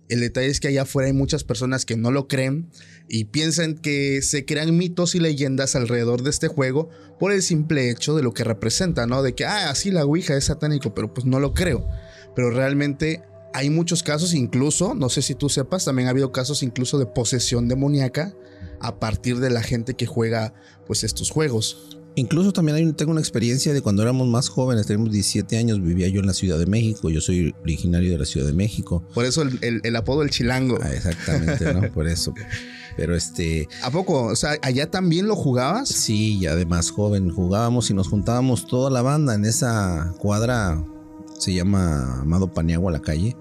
El 0.09 0.21
detalle 0.21 0.49
es 0.49 0.61
que 0.61 0.69
allá 0.69 0.83
afuera 0.83 1.09
hay 1.09 1.13
muchas 1.13 1.45
personas 1.45 1.85
que 1.85 1.97
no 1.97 2.11
lo 2.11 2.29
creen 2.29 2.71
y 3.09 3.25
piensan 3.25 3.75
que 3.75 4.23
se 4.23 4.45
crean 4.45 4.77
mitos 4.77 5.15
y 5.15 5.21
leyendas 5.21 5.75
alrededor 5.75 6.23
de 6.23 6.31
este 6.31 6.49
juego 6.49 6.91
por 7.19 7.33
el 7.33 7.43
simple 7.43 7.91
hecho 7.91 8.15
de 8.15 8.23
lo 8.23 8.33
que 8.33 8.45
representa, 8.45 9.07
¿no? 9.07 9.23
De 9.23 9.35
que, 9.35 9.45
ah, 9.45 9.71
así 9.71 9.91
la 9.91 10.05
Ouija 10.05 10.37
es 10.37 10.45
satánico, 10.45 10.95
pero 10.95 11.13
pues 11.13 11.27
no 11.27 11.41
lo 11.41 11.55
creo. 11.55 11.87
Pero 12.35 12.51
realmente 12.51 13.23
hay 13.53 13.71
muchos 13.71 14.03
casos, 14.03 14.35
incluso, 14.35 14.95
no 14.95 15.09
sé 15.09 15.23
si 15.23 15.35
tú 15.35 15.49
sepas, 15.49 15.85
también 15.85 16.09
ha 16.09 16.11
habido 16.11 16.31
casos 16.31 16.63
incluso 16.63 16.99
de 16.99 17.07
posesión 17.07 17.69
demoníaca 17.69 18.35
a 18.81 19.01
partir 19.01 19.39
de 19.39 19.51
la 19.51 19.63
gente 19.63 19.95
que 19.95 20.07
juega 20.07 20.53
pues 20.87 21.05
estos 21.05 21.31
juegos. 21.31 21.96
Incluso 22.17 22.53
también 22.53 22.77
hay, 22.77 22.93
tengo 22.95 23.13
una 23.13 23.21
experiencia 23.21 23.73
de 23.75 23.83
cuando 23.83 24.03
éramos 24.03 24.27
más 24.27 24.49
jóvenes, 24.49 24.87
teníamos 24.87 25.13
17 25.13 25.57
años, 25.59 25.81
vivía 25.83 26.09
yo 26.09 26.21
en 26.21 26.27
la 26.27 26.33
Ciudad 26.35 26.59
de 26.59 26.67
México, 26.67 27.11
yo 27.11 27.21
soy 27.21 27.55
originario 27.63 28.11
de 28.11 28.19
la 28.19 28.25
Ciudad 28.25 28.47
de 28.47 28.55
México. 28.55 29.05
Por 29.15 29.25
eso 29.27 29.43
el, 29.43 29.59
el- 29.61 29.81
el 29.85 29.97
apodo 29.97 30.21
del 30.23 30.31
chilango. 30.31 30.79
Ah, 30.83 30.93
exactamente, 30.95 31.73
¿no? 31.75 31.83
Por 31.95 32.09
eso. 32.09 32.33
Pero 32.97 33.15
este, 33.15 33.69
¿A 33.83 33.91
poco? 33.91 34.25
O 34.25 34.37
sea, 34.37 34.57
¿allá 34.63 34.91
también 34.91 35.27
lo 35.29 35.37
jugabas? 35.37 35.91
Sí, 35.91 36.41
ya 36.41 36.57
de 36.57 36.65
más 36.65 36.91
joven 36.91 37.29
jugábamos 37.31 37.91
y 37.91 37.95
nos 37.95 38.09
juntábamos 38.09 38.67
toda 38.67 38.91
la 38.91 39.03
banda 39.03 39.35
en 39.35 39.45
esa 39.45 40.15
cuadra, 40.19 40.83
se 41.39 41.53
llama 41.53 42.21
Amado 42.23 42.51
Paniagua 42.55 42.91
la 42.91 43.03
calle. 43.03 43.37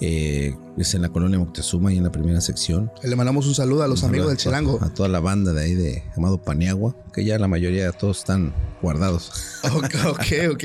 Eh, 0.00 0.54
es 0.76 0.94
en 0.94 1.02
la 1.02 1.08
colonia 1.08 1.38
Moctezuma 1.38 1.92
y 1.92 1.96
en 1.98 2.04
la 2.04 2.10
primera 2.12 2.40
sección. 2.40 2.90
Le 3.02 3.14
mandamos 3.16 3.46
un 3.46 3.54
saludo 3.54 3.82
a 3.84 3.88
los 3.88 4.02
Un 4.02 4.08
amigos 4.10 4.28
del 4.28 4.36
chilango. 4.36 4.78
A, 4.82 4.92
toda 4.92 5.08
la 5.08 5.20
banda 5.20 5.52
de 5.52 5.62
ahí 5.62 5.74
de 5.74 6.02
Amado 6.16 6.42
Paniagua, 6.42 6.96
que 7.12 7.24
ya 7.24 7.38
la 7.38 7.46
mayoría 7.48 7.86
de 7.86 7.92
todos 7.92 8.18
están 8.18 8.54
guardados. 8.82 9.30
Ok, 9.74 10.32
ok, 10.52 10.64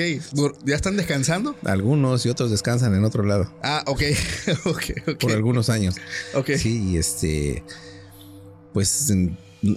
¿Ya 0.66 0.76
están 0.76 0.98
descansando? 0.98 1.56
Algunos 1.64 2.26
y 2.26 2.30
otros 2.30 2.52
descansan 2.52 2.94
en 2.96 3.04
otro 3.06 3.24
lado 3.24 3.54
Ah, 3.64 3.84
ok, 3.88 4.02
ok, 4.66 4.84
ok. 5.10 5.18
por 5.20 5.32
algunos 5.32 5.70
años. 5.70 5.96
Ok. 6.34 6.52
Sí, 6.58 6.92
y 6.92 6.98
este, 6.98 7.64
pues 8.74 9.12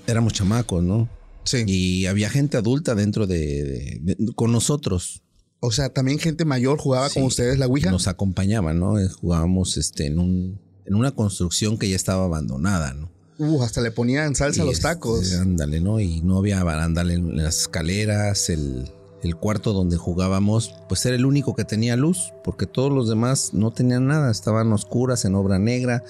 éramos 0.06 0.32
chamacos, 0.32 0.82
¿no? 0.82 1.08
Sí. 1.44 1.64
Y 1.66 2.06
había 2.06 2.30
gente 2.30 2.56
adulta 2.56 2.94
dentro 2.94 3.26
de- 3.26 3.98
de- 4.00 4.14
de- 4.16 4.32
con 4.34 4.52
nosotros. 4.52 5.22
O 5.64 5.70
sea, 5.70 5.90
también 5.90 6.18
gente 6.18 6.44
mayor 6.44 6.78
jugaba 6.78 7.08
Sí. 7.08 7.14
con 7.20 7.22
ustedes 7.28 7.56
la 7.58 7.66
Ouija. 7.68 7.90
nos 7.92 8.08
acompañaban, 8.08 8.80
¿no? 8.80 8.94
Jugábamos 9.20 9.76
este, 9.76 10.06
en, 10.06 10.18
un, 10.18 10.58
en 10.84 10.94
una 10.96 11.12
construcción 11.12 11.78
que 11.78 11.88
ya 11.88 11.94
estaba 11.94 12.24
abandonada, 12.24 12.94
¿no? 12.94 13.10
Uh, 13.38 13.62
hasta 13.62 13.80
le 13.80 13.92
ponían 13.92 14.34
salsa 14.34 14.62
a 14.62 14.64
los 14.64 14.74
este, 14.74 14.82
tacos. 14.88 15.34
ándale, 15.34 15.80
¿no? 15.80 16.00
Y 16.00 16.20
no 16.22 16.38
había 16.38 16.62
barandal 16.64 17.12
en 17.12 17.36
las 17.42 17.60
escaleras, 17.62 18.50
el, 18.50 18.90
el 19.22 19.36
cuarto 19.36 19.72
donde 19.72 19.96
jugábamos, 19.96 20.74
pues 20.88 21.06
era 21.06 21.14
el 21.14 21.24
único 21.24 21.54
que 21.54 21.64
tenía 21.64 21.96
luz, 21.96 22.32
porque 22.42 22.66
todos 22.66 22.90
los 22.92 23.08
demás 23.08 23.54
no 23.54 23.70
tenían 23.70 24.06
nada, 24.08 24.30
estaban 24.32 24.72
oscuras, 24.72 25.24
en 25.24 25.36
obra 25.36 25.60
negra. 25.60 26.02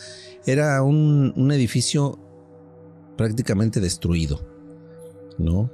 Era 0.47 0.83
un, 0.83 1.35
un 1.37 1.53
edificio 1.53 2.19
prácticamente 3.19 3.81
destruido, 3.81 4.41
¿no? 5.39 5.71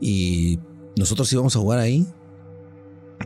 Y 0.00 0.58
nosotros 0.98 1.32
íbamos 1.32 1.56
a 1.56 1.58
jugar 1.58 1.78
ahí. 1.78 2.06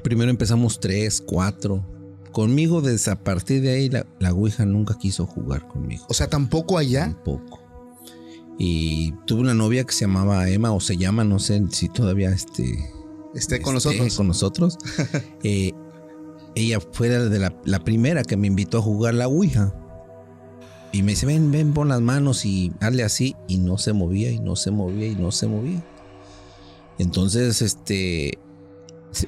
Primero 0.08 0.30
empezamos 0.30 0.80
tres, 0.80 1.20
cuatro. 1.20 1.84
Conmigo, 2.32 2.80
desde 2.80 3.10
a 3.10 3.22
partir 3.22 3.60
de 3.60 3.74
ahí, 3.74 3.90
la, 3.90 4.06
la 4.20 4.32
Ouija 4.32 4.64
nunca 4.64 4.96
quiso 4.96 5.26
jugar 5.26 5.68
conmigo. 5.68 6.06
O 6.08 6.14
sea, 6.14 6.30
tampoco 6.30 6.78
allá. 6.78 7.12
Tampoco. 7.12 7.60
Y 8.58 9.12
tuve 9.26 9.42
una 9.42 9.52
novia 9.52 9.84
que 9.84 9.92
se 9.92 10.06
llamaba 10.06 10.48
Emma, 10.48 10.72
o 10.72 10.80
se 10.80 10.96
llama, 10.96 11.24
no 11.24 11.38
sé 11.38 11.62
si 11.72 11.90
todavía 11.90 12.30
este, 12.30 12.90
Esté 13.34 13.60
con 13.60 13.76
esté 13.76 13.90
nosotros. 13.90 14.16
Con 14.16 14.28
nosotros. 14.28 14.78
Eh, 15.42 15.72
ella 16.54 16.80
fue 16.80 17.10
de 17.10 17.38
la, 17.38 17.54
la 17.66 17.84
primera 17.84 18.22
que 18.22 18.38
me 18.38 18.46
invitó 18.46 18.78
a 18.78 18.80
jugar 18.80 19.12
la 19.12 19.28
Ouija. 19.28 19.74
Y 20.90 21.02
me 21.02 21.12
dice, 21.12 21.26
ven, 21.26 21.50
ven, 21.50 21.74
pon 21.74 21.88
las 21.88 22.00
manos 22.00 22.46
y 22.46 22.72
hazle 22.80 23.02
así. 23.04 23.36
Y 23.46 23.58
no 23.58 23.76
se 23.76 23.92
movía, 23.92 24.30
y 24.30 24.38
no 24.38 24.56
se 24.56 24.70
movía, 24.70 25.06
y 25.06 25.16
no 25.16 25.32
se 25.32 25.48
movía. 25.48 25.84
Entonces, 26.96 27.60
este, 27.60 28.38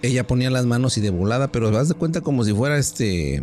ella 0.03 0.27
ponía 0.27 0.51
las 0.51 0.67
manos 0.67 0.99
y 0.99 1.01
de 1.01 1.11
volada, 1.11 1.53
pero 1.53 1.71
vas 1.71 1.89
de 1.89 1.95
cuenta 1.95 2.21
como 2.21 2.45
si 2.45 2.53
fuera 2.53 2.79
este, 2.79 3.43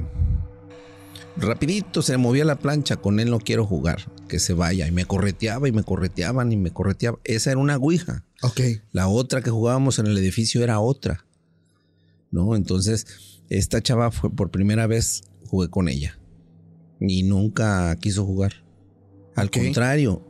rapidito 1.38 2.01
se 2.01 2.17
movía 2.17 2.46
la 2.46 2.60
plancha, 2.60 2.98
con 2.98 3.20
él 3.20 3.29
no 3.29 3.39
quiero 3.39 3.65
jugar, 3.65 4.12
que 4.27 4.39
se 4.39 4.53
vaya. 4.53 4.88
Y 4.88 4.91
me 4.91 5.06
correteaba 5.06 5.67
y 5.67 5.72
me 5.72 5.84
correteaban 5.84 6.51
y 6.51 6.58
me 6.58 6.72
correteaba. 6.72 7.20
Esa 7.24 7.51
era 7.51 7.60
una 7.60 7.77
Ouija. 7.77 8.25
Ok. 8.41 8.62
La 8.91 9.08
otra 9.08 9.41
que 9.41 9.50
jugábamos 9.50 10.00
en 10.00 10.08
el 10.08 10.17
edificio 10.17 10.63
era 10.63 10.79
otra. 10.79 11.25
¿No? 12.32 12.56
Entonces, 12.56 13.08
esta 13.50 13.82
chava 13.82 14.12
fue 14.12 14.29
por 14.29 14.51
primera 14.51 14.88
vez 14.88 15.24
jugué 15.48 15.70
con 15.70 15.88
ella. 15.88 16.20
Y 17.00 17.24
nunca 17.24 17.96
quiso 17.98 18.25
jugar. 18.25 18.65
Al 19.36 19.51
contrario, 19.51 20.25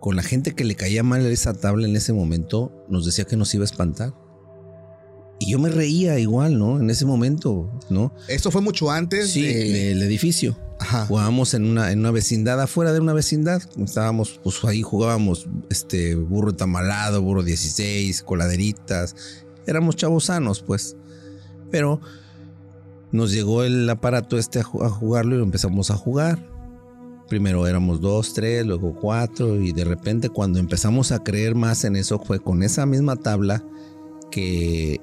con 0.00 0.14
la 0.14 0.22
gente 0.22 0.54
que 0.54 0.64
le 0.64 0.76
caía 0.76 1.02
mal 1.02 1.26
esa 1.26 1.52
tabla 1.54 1.86
en 1.86 1.96
ese 1.96 2.12
momento, 2.12 2.86
nos 2.88 3.04
decía 3.04 3.24
que 3.24 3.36
nos 3.36 3.52
iba 3.54 3.62
a 3.62 3.66
espantar. 3.66 4.14
Y 5.38 5.50
yo 5.50 5.58
me 5.58 5.68
reía 5.68 6.18
igual, 6.18 6.58
¿no? 6.58 6.80
En 6.80 6.88
ese 6.90 7.04
momento, 7.04 7.70
¿no? 7.90 8.12
Esto 8.28 8.50
fue 8.50 8.62
mucho 8.62 8.90
antes 8.90 9.30
Sí, 9.30 9.42
de- 9.42 9.68
del 9.88 10.02
edificio. 10.02 10.56
Ajá. 10.78 11.06
Jugábamos 11.06 11.54
en 11.54 11.64
una, 11.64 11.90
en 11.92 12.00
una 12.00 12.10
vecindad, 12.10 12.60
afuera 12.60 12.92
de 12.92 13.00
una 13.00 13.12
vecindad. 13.12 13.62
Estábamos, 13.82 14.40
pues 14.42 14.62
ahí 14.64 14.82
jugábamos 14.82 15.46
este 15.70 16.14
burro 16.14 16.54
tamalado, 16.54 17.20
burro 17.22 17.42
16, 17.42 18.22
coladeritas. 18.22 19.14
Éramos 19.66 19.96
chavos 19.96 20.24
sanos, 20.24 20.62
pues. 20.62 20.96
Pero 21.70 22.00
nos 23.12 23.32
llegó 23.32 23.62
el 23.64 23.88
aparato 23.88 24.38
este 24.38 24.60
a, 24.60 24.64
ju- 24.64 24.84
a 24.84 24.90
jugarlo 24.90 25.34
y 25.34 25.38
lo 25.38 25.44
empezamos 25.44 25.90
a 25.90 25.96
jugar. 25.96 26.38
Primero 27.28 27.66
éramos 27.66 28.00
dos, 28.00 28.34
tres, 28.34 28.64
luego 28.66 28.94
cuatro. 29.00 29.60
Y 29.60 29.72
de 29.72 29.84
repente, 29.84 30.28
cuando 30.28 30.58
empezamos 30.58 31.10
a 31.12 31.22
creer 31.22 31.54
más 31.54 31.84
en 31.84 31.96
eso, 31.96 32.18
fue 32.20 32.38
con 32.40 32.62
esa 32.62 32.86
misma 32.86 33.16
tabla 33.16 33.64
que 34.30 35.00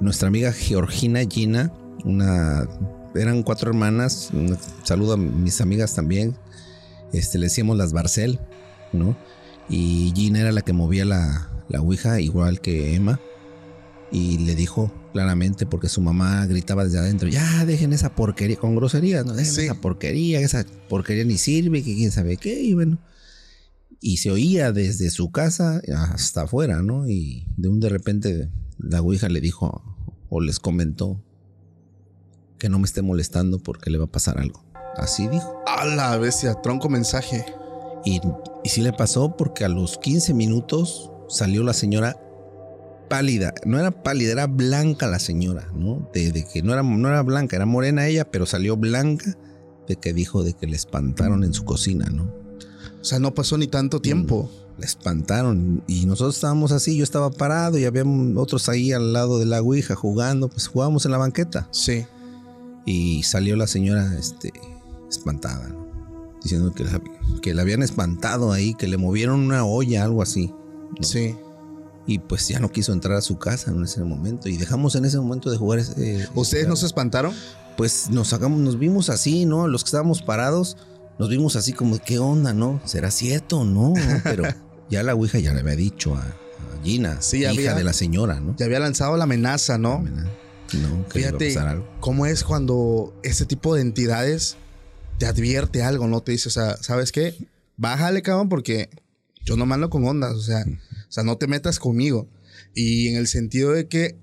nuestra 0.00 0.28
amiga 0.28 0.52
Georgina 0.52 1.20
Gina, 1.28 1.72
una 2.04 2.68
eran 3.14 3.42
cuatro 3.42 3.70
hermanas. 3.70 4.30
Un 4.32 4.56
saludo 4.82 5.14
a 5.14 5.16
mis 5.16 5.60
amigas 5.60 5.94
también. 5.94 6.34
Este, 7.12 7.38
le 7.38 7.46
decíamos 7.46 7.76
las 7.76 7.92
Barcel, 7.92 8.40
¿no? 8.92 9.16
Y 9.68 10.12
Gina 10.14 10.40
era 10.40 10.52
la 10.52 10.62
que 10.62 10.72
movía 10.72 11.04
la, 11.04 11.48
la 11.68 11.80
Ouija, 11.80 12.20
igual 12.20 12.60
que 12.60 12.94
Emma. 12.94 13.20
Y 14.10 14.38
le 14.38 14.54
dijo 14.54 14.92
claramente, 15.12 15.64
porque 15.66 15.88
su 15.88 16.00
mamá 16.00 16.44
gritaba 16.46 16.84
desde 16.84 16.98
adentro: 16.98 17.28
Ya 17.28 17.64
dejen 17.64 17.92
esa 17.92 18.14
porquería, 18.14 18.56
con 18.56 18.76
groserías, 18.76 19.24
no 19.24 19.32
dejen 19.32 19.52
Sí. 19.54 19.60
esa 19.62 19.74
porquería, 19.74 20.40
esa 20.40 20.66
porquería 20.88 21.24
ni 21.24 21.38
sirve, 21.38 21.82
que 21.82 21.94
quién 21.94 22.10
sabe 22.10 22.36
qué. 22.36 22.60
Y 22.60 22.74
bueno, 22.74 22.98
y 24.04 24.18
se 24.18 24.30
oía 24.30 24.70
desde 24.70 25.08
su 25.08 25.30
casa 25.32 25.80
hasta 25.96 26.42
afuera, 26.42 26.82
¿no? 26.82 27.08
Y 27.08 27.46
de 27.56 27.70
un 27.70 27.80
de 27.80 27.88
repente 27.88 28.50
la 28.76 29.00
Ouija 29.00 29.30
le 29.30 29.40
dijo 29.40 29.82
o 30.28 30.42
les 30.42 30.60
comentó 30.60 31.22
que 32.58 32.68
no 32.68 32.78
me 32.78 32.84
esté 32.84 33.00
molestando 33.00 33.60
porque 33.60 33.88
le 33.88 33.96
va 33.96 34.04
a 34.04 34.12
pasar 34.12 34.38
algo. 34.38 34.62
Así 34.98 35.26
dijo. 35.28 35.54
A 35.66 35.86
la 35.86 36.18
bestia, 36.18 36.60
tronco 36.60 36.90
mensaje. 36.90 37.46
Y, 38.04 38.20
y 38.62 38.68
sí 38.68 38.82
le 38.82 38.92
pasó 38.92 39.38
porque 39.38 39.64
a 39.64 39.70
los 39.70 39.96
15 39.96 40.34
minutos 40.34 41.10
salió 41.30 41.62
la 41.62 41.72
señora 41.72 42.20
pálida. 43.08 43.54
No 43.64 43.78
era 43.78 44.02
pálida, 44.02 44.32
era 44.32 44.46
blanca 44.46 45.06
la 45.06 45.18
señora, 45.18 45.70
¿no? 45.74 46.10
De, 46.12 46.30
de 46.30 46.44
que 46.44 46.62
no 46.62 46.74
era, 46.74 46.82
no 46.82 47.08
era 47.08 47.22
blanca, 47.22 47.56
era 47.56 47.64
morena 47.64 48.06
ella, 48.06 48.30
pero 48.30 48.44
salió 48.44 48.76
blanca 48.76 49.34
de 49.88 49.96
que 49.96 50.12
dijo 50.12 50.44
de 50.44 50.52
que 50.52 50.66
le 50.66 50.76
espantaron 50.76 51.42
en 51.42 51.54
su 51.54 51.64
cocina, 51.64 52.10
¿no? 52.10 52.43
O 53.04 53.06
sea, 53.06 53.18
no 53.18 53.34
pasó 53.34 53.58
ni 53.58 53.66
tanto 53.66 54.00
tiempo. 54.00 54.50
Le 54.78 54.86
espantaron 54.86 55.82
y 55.86 56.06
nosotros 56.06 56.36
estábamos 56.36 56.72
así, 56.72 56.96
yo 56.96 57.04
estaba 57.04 57.30
parado 57.30 57.76
y 57.78 57.84
había 57.84 58.02
otros 58.36 58.70
ahí 58.70 58.92
al 58.92 59.12
lado 59.12 59.38
de 59.38 59.44
la 59.44 59.60
Ouija 59.60 59.94
jugando, 59.94 60.48
pues 60.48 60.68
jugábamos 60.68 61.04
en 61.04 61.12
la 61.12 61.18
banqueta 61.18 61.68
Sí. 61.70 62.06
y 62.86 63.22
salió 63.24 63.56
la 63.56 63.66
señora 63.66 64.12
este, 64.18 64.52
espantada, 65.10 65.68
¿no? 65.68 65.84
diciendo 66.42 66.72
que 66.72 66.84
la, 66.84 67.00
que 67.42 67.52
la 67.54 67.60
habían 67.62 67.82
espantado 67.82 68.52
ahí, 68.52 68.74
que 68.74 68.88
le 68.88 68.96
movieron 68.96 69.40
una 69.40 69.64
olla, 69.66 70.02
algo 70.02 70.22
así. 70.22 70.48
¿no? 70.98 71.02
Sí. 71.06 71.36
Y 72.06 72.18
pues 72.20 72.48
ya 72.48 72.58
no 72.58 72.72
quiso 72.72 72.92
entrar 72.94 73.16
a 73.16 73.22
su 73.22 73.38
casa 73.38 73.70
en 73.70 73.82
ese 73.84 74.02
momento 74.02 74.48
y 74.48 74.56
dejamos 74.56 74.94
en 74.96 75.04
ese 75.04 75.18
momento 75.18 75.50
de 75.50 75.56
jugar. 75.58 75.78
ese- 75.78 76.26
¿Ustedes 76.34 76.66
no 76.68 76.74
se 76.76 76.86
espantaron? 76.86 77.32
Pues 77.76 78.10
nos 78.10 78.28
sacamos, 78.28 78.58
nos 78.60 78.78
vimos 78.78 79.08
así, 79.10 79.46
¿no? 79.46 79.68
Los 79.68 79.84
que 79.84 79.88
estábamos 79.88 80.20
parados, 80.22 80.76
nos 81.18 81.28
vimos 81.28 81.56
así 81.56 81.72
como, 81.72 81.98
¿qué 81.98 82.18
onda, 82.18 82.52
no? 82.52 82.80
¿Será 82.84 83.10
cierto 83.10 83.60
o 83.60 83.64
no? 83.64 83.94
Pero 84.24 84.44
ya 84.90 85.02
la 85.02 85.14
Ouija 85.14 85.38
ya 85.38 85.52
le 85.54 85.60
había 85.60 85.76
dicho 85.76 86.14
a, 86.16 86.22
a 86.22 86.82
Gina, 86.82 87.20
Sí, 87.22 87.38
hija 87.38 87.50
había- 87.50 87.74
de 87.74 87.84
la 87.84 87.92
señora, 87.92 88.40
¿no? 88.40 88.56
Ya 88.56 88.66
había 88.66 88.80
lanzado 88.80 89.16
la 89.16 89.24
amenaza, 89.24 89.78
¿no? 89.78 90.00
No, 90.72 91.08
que 91.08 91.18
le 91.20 91.26
iba 91.26 91.28
a 91.28 91.32
Fíjate 91.38 91.48
pasar 91.54 91.68
algo. 91.68 91.88
cómo 92.00 92.26
es 92.26 92.42
cuando 92.42 93.14
este 93.22 93.46
tipo 93.46 93.74
de 93.74 93.82
entidades 93.82 94.56
te 95.18 95.26
advierte 95.26 95.82
algo, 95.82 96.08
¿no? 96.08 96.20
Te 96.22 96.32
dice, 96.32 96.48
o 96.48 96.52
sea, 96.52 96.76
¿sabes 96.82 97.12
qué? 97.12 97.36
Bájale, 97.76 98.22
cabrón, 98.22 98.48
porque 98.48 98.88
yo 99.44 99.56
no 99.56 99.66
mando 99.66 99.88
con 99.90 100.04
ondas, 100.04 100.32
o 100.34 100.40
sea, 100.42 100.64
o 100.66 101.12
sea, 101.12 101.22
no 101.22 101.36
te 101.36 101.46
metas 101.46 101.78
conmigo. 101.78 102.28
Y 102.74 103.08
en 103.08 103.16
el 103.16 103.28
sentido 103.28 103.70
de 103.72 103.86
que, 103.86 104.16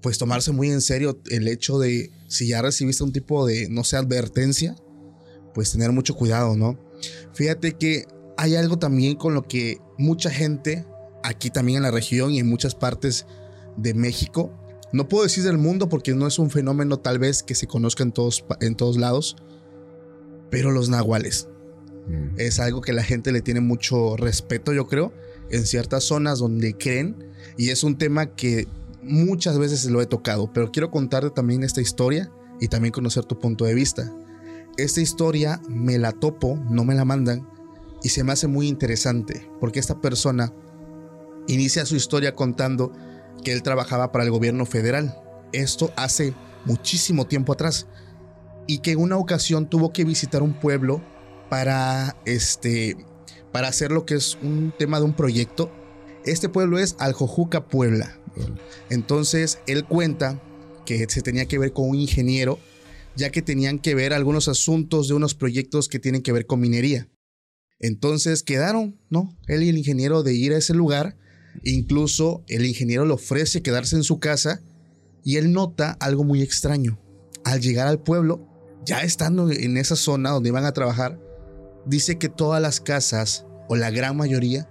pues 0.00 0.16
tomarse 0.18 0.52
muy 0.52 0.70
en 0.70 0.80
serio 0.80 1.18
el 1.30 1.48
hecho 1.48 1.78
de 1.80 2.10
si 2.28 2.46
ya 2.48 2.62
recibiste 2.62 3.02
un 3.02 3.12
tipo 3.12 3.44
de, 3.46 3.68
no 3.68 3.82
sé, 3.84 3.96
advertencia, 3.96 4.76
pues 5.54 5.72
tener 5.72 5.92
mucho 5.92 6.14
cuidado, 6.14 6.56
¿no? 6.56 6.78
Fíjate 7.32 7.72
que 7.72 8.06
hay 8.36 8.56
algo 8.56 8.78
también 8.78 9.16
con 9.16 9.34
lo 9.34 9.42
que 9.42 9.78
mucha 9.98 10.30
gente, 10.30 10.86
aquí 11.22 11.50
también 11.50 11.78
en 11.78 11.82
la 11.82 11.90
región 11.90 12.32
y 12.32 12.38
en 12.38 12.48
muchas 12.48 12.74
partes 12.74 13.26
de 13.76 13.94
México, 13.94 14.52
no 14.92 15.08
puedo 15.08 15.24
decir 15.24 15.44
del 15.44 15.58
mundo 15.58 15.88
porque 15.88 16.14
no 16.14 16.26
es 16.26 16.38
un 16.38 16.50
fenómeno 16.50 16.98
tal 16.98 17.18
vez 17.18 17.42
que 17.42 17.54
se 17.54 17.66
conozca 17.66 18.02
en 18.02 18.12
todos, 18.12 18.44
en 18.60 18.74
todos 18.74 18.96
lados, 18.96 19.36
pero 20.50 20.70
los 20.72 20.88
nahuales 20.88 21.46
Mm. 22.10 22.34
es 22.38 22.58
algo 22.60 22.80
que 22.80 22.92
la 22.92 23.02
gente 23.02 23.32
le 23.32 23.40
tiene 23.40 23.60
mucho 23.60 24.16
respeto, 24.16 24.72
yo 24.72 24.86
creo, 24.86 25.12
en 25.50 25.66
ciertas 25.66 26.04
zonas 26.04 26.38
donde 26.38 26.74
creen 26.74 27.16
y 27.56 27.70
es 27.70 27.84
un 27.84 27.98
tema 27.98 28.34
que 28.34 28.66
muchas 29.02 29.58
veces 29.58 29.84
lo 29.86 30.00
he 30.00 30.06
tocado, 30.06 30.52
pero 30.52 30.70
quiero 30.70 30.90
contarte 30.90 31.30
también 31.30 31.62
esta 31.62 31.80
historia 31.80 32.30
y 32.60 32.68
también 32.68 32.92
conocer 32.92 33.24
tu 33.24 33.38
punto 33.38 33.64
de 33.64 33.74
vista. 33.74 34.12
Esta 34.76 35.00
historia 35.00 35.60
me 35.68 35.98
la 35.98 36.12
topo, 36.12 36.58
no 36.68 36.84
me 36.84 36.94
la 36.94 37.04
mandan 37.04 37.48
y 38.02 38.08
se 38.10 38.24
me 38.24 38.32
hace 38.32 38.46
muy 38.46 38.68
interesante 38.68 39.48
porque 39.60 39.78
esta 39.78 40.00
persona 40.00 40.52
inicia 41.46 41.84
su 41.86 41.96
historia 41.96 42.34
contando 42.34 42.92
que 43.44 43.52
él 43.52 43.62
trabajaba 43.62 44.12
para 44.12 44.24
el 44.24 44.30
gobierno 44.30 44.66
federal. 44.66 45.20
Esto 45.52 45.92
hace 45.96 46.34
muchísimo 46.64 47.26
tiempo 47.26 47.52
atrás 47.52 47.86
y 48.66 48.78
que 48.78 48.92
en 48.92 49.00
una 49.00 49.16
ocasión 49.16 49.68
tuvo 49.68 49.92
que 49.92 50.04
visitar 50.04 50.42
un 50.42 50.54
pueblo 50.54 51.02
para 51.48 52.16
este 52.24 52.96
para 53.52 53.68
hacer 53.68 53.90
lo 53.90 54.06
que 54.06 54.14
es 54.14 54.38
un 54.42 54.72
tema 54.78 54.98
de 54.98 55.04
un 55.04 55.12
proyecto. 55.12 55.70
Este 56.24 56.48
pueblo 56.48 56.78
es 56.78 56.94
Aljojuca, 56.98 57.66
Puebla. 57.66 58.16
Entonces 58.90 59.58
él 59.66 59.84
cuenta 59.84 60.40
que 60.86 61.06
se 61.08 61.22
tenía 61.22 61.46
que 61.46 61.58
ver 61.58 61.72
con 61.72 61.88
un 61.88 61.96
ingeniero, 61.96 62.58
ya 63.20 63.30
que 63.30 63.42
tenían 63.42 63.78
que 63.78 63.94
ver 63.94 64.12
algunos 64.12 64.48
asuntos 64.48 65.06
de 65.06 65.14
unos 65.14 65.34
proyectos 65.34 65.88
que 65.88 65.98
tienen 65.98 66.22
que 66.22 66.32
ver 66.32 66.46
con 66.46 66.58
minería. 66.58 67.08
Entonces 67.78 68.42
quedaron, 68.42 68.98
¿no? 69.10 69.36
Él 69.46 69.62
y 69.62 69.68
el 69.68 69.78
ingeniero 69.78 70.22
de 70.22 70.34
ir 70.34 70.52
a 70.52 70.58
ese 70.58 70.74
lugar. 70.74 71.16
Incluso 71.62 72.42
el 72.48 72.64
ingeniero 72.64 73.04
le 73.04 73.12
ofrece 73.12 73.62
quedarse 73.62 73.96
en 73.96 74.04
su 74.04 74.18
casa 74.20 74.62
y 75.22 75.36
él 75.36 75.52
nota 75.52 75.92
algo 76.00 76.24
muy 76.24 76.40
extraño. 76.40 76.98
Al 77.44 77.60
llegar 77.60 77.88
al 77.88 78.02
pueblo, 78.02 78.48
ya 78.86 79.02
estando 79.02 79.50
en 79.50 79.76
esa 79.76 79.96
zona 79.96 80.30
donde 80.30 80.48
iban 80.48 80.64
a 80.64 80.72
trabajar, 80.72 81.20
dice 81.86 82.18
que 82.18 82.28
todas 82.28 82.60
las 82.62 82.80
casas, 82.80 83.44
o 83.68 83.76
la 83.76 83.90
gran 83.90 84.16
mayoría, 84.16 84.68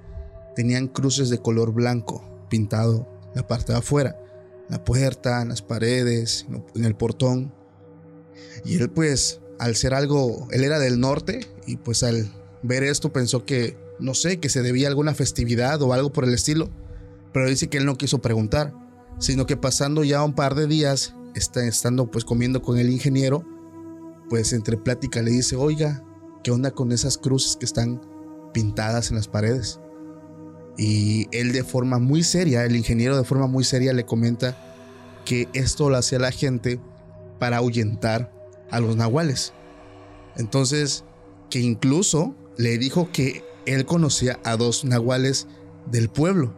tenían 0.56 0.88
cruces 0.88 1.30
de 1.30 1.38
color 1.38 1.72
blanco 1.72 2.48
pintado 2.50 3.08
la 3.36 3.46
parte 3.46 3.74
de 3.74 3.80
afuera, 3.80 4.20
la 4.70 4.84
puerta, 4.84 5.46
las 5.46 5.62
paredes, 5.62 6.48
en 6.76 6.86
el 6.86 6.96
portón. 6.96 7.59
Y 8.66 8.78
él 8.78 8.90
pues, 8.90 9.40
al 9.58 9.76
ser 9.76 9.94
algo, 9.94 10.48
él 10.52 10.64
era 10.64 10.80
del 10.80 11.00
norte 11.00 11.48
y 11.66 11.78
pues 11.78 12.04
al 12.04 12.32
ver 12.64 12.84
esto 12.84 13.14
pensó 13.14 13.46
que, 13.46 13.78
no 14.00 14.14
sé, 14.14 14.40
que 14.40 14.50
se 14.50 14.62
debía 14.62 14.88
a 14.88 14.90
alguna 14.90 15.14
festividad 15.14 15.82
o 15.82 15.94
algo 15.94 16.12
por 16.12 16.24
el 16.24 16.34
estilo. 16.34 16.70
Pero 17.34 17.48
dice 17.48 17.68
que 17.68 17.78
él 17.78 17.86
no 17.86 17.98
quiso 17.98 18.22
preguntar 18.22 18.74
sino 19.20 19.46
que 19.46 19.58
pasando 19.58 20.04
ya 20.04 20.24
un 20.24 20.34
par 20.34 20.56
de 20.56 20.66
días, 20.66 21.14
está, 21.36 21.66
estando 21.66 22.10
pues 22.10 22.26
comiendo 22.26 22.62
con 22.62 22.80
el 22.80 22.90
ingeniero, 22.90 23.46
pues 24.30 24.54
entre 24.54 24.78
plática 24.78 25.22
le 25.22 25.32
dice, 25.32 25.56
oiga, 25.56 26.04
¿qué 26.44 26.52
onda 26.52 26.72
con 26.72 26.92
esas 26.92 27.18
cruces 27.18 27.58
que 27.58 27.66
están 27.66 28.02
pintadas 28.54 29.10
en 29.10 29.18
las 29.18 29.28
paredes? 29.28 29.80
Y 30.78 31.28
él 31.32 31.52
de 31.52 31.64
forma 31.64 32.00
muy 32.00 32.24
seria, 32.24 32.64
el 32.64 32.76
ingeniero 32.76 33.18
de 33.18 33.26
forma 33.26 33.48
muy 33.48 33.66
seria 33.66 33.92
le 33.94 34.06
comenta 34.06 34.58
que 35.26 35.50
esto 35.54 35.90
lo 35.90 35.98
hacía 35.98 36.20
la 36.20 36.32
gente 36.32 36.80
para 37.40 37.58
ahuyentar 37.58 38.32
a 38.70 38.80
los 38.80 38.96
nahuales. 38.96 39.54
Entonces, 40.36 41.04
que 41.50 41.60
incluso 41.60 42.36
le 42.58 42.78
dijo 42.78 43.12
que 43.12 43.44
él 43.66 43.86
conocía 43.86 44.40
a 44.44 44.58
dos 44.58 44.86
nahuales 44.86 45.48
del 45.90 46.10
pueblo. 46.10 46.58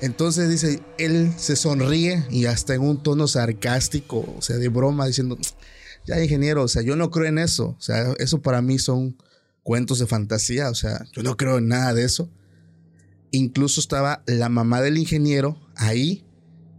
Entonces 0.00 0.50
dice, 0.50 0.80
él 0.98 1.32
se 1.36 1.54
sonríe 1.54 2.24
y 2.30 2.46
hasta 2.46 2.74
en 2.74 2.82
un 2.82 3.02
tono 3.02 3.28
sarcástico, 3.28 4.34
o 4.36 4.42
sea, 4.42 4.56
de 4.56 4.68
broma, 4.68 5.06
diciendo, 5.06 5.38
ya 6.04 6.22
ingeniero, 6.22 6.64
o 6.64 6.68
sea, 6.68 6.82
yo 6.82 6.96
no 6.96 7.10
creo 7.10 7.26
en 7.26 7.38
eso, 7.38 7.76
o 7.78 7.80
sea, 7.80 8.12
eso 8.18 8.42
para 8.42 8.60
mí 8.62 8.78
son 8.78 9.16
cuentos 9.62 10.00
de 10.00 10.06
fantasía, 10.06 10.70
o 10.70 10.74
sea, 10.74 11.06
yo 11.12 11.22
no 11.22 11.36
creo 11.36 11.58
en 11.58 11.68
nada 11.68 11.94
de 11.94 12.04
eso. 12.04 12.28
Incluso 13.30 13.80
estaba 13.80 14.24
la 14.26 14.48
mamá 14.48 14.82
del 14.82 14.98
ingeniero 14.98 15.56
ahí 15.76 16.26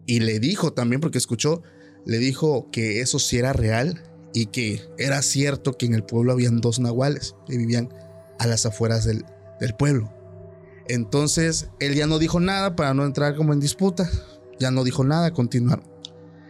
y 0.06 0.20
le 0.20 0.40
dijo 0.40 0.74
también, 0.74 1.00
porque 1.00 1.18
escuchó, 1.18 1.64
le 2.06 2.18
dijo 2.18 2.70
que 2.72 3.02
eso 3.02 3.20
sí 3.20 3.38
era 3.38 3.54
real 3.54 4.04
y 4.34 4.48
que 4.48 4.82
era 4.98 5.22
cierto 5.22 5.74
que 5.74 5.86
en 5.86 5.94
el 5.94 6.04
pueblo 6.04 6.32
habían 6.32 6.60
dos 6.60 6.80
nahuales 6.80 7.36
que 7.48 7.58
vivían 7.58 7.94
a 8.40 8.48
las 8.48 8.66
afueras 8.66 9.06
del, 9.06 9.26
del 9.60 9.76
pueblo. 9.76 10.12
Entonces 10.88 11.70
él 11.80 11.96
ya 11.96 12.08
no 12.08 12.20
dijo 12.20 12.40
nada 12.40 12.76
para 12.76 12.94
no 12.94 13.06
entrar 13.06 13.36
como 13.36 13.54
en 13.54 13.60
disputa, 13.60 14.10
ya 14.60 14.72
no 14.72 14.84
dijo 14.84 15.04
nada, 15.04 15.32
continuaron. 15.32 15.86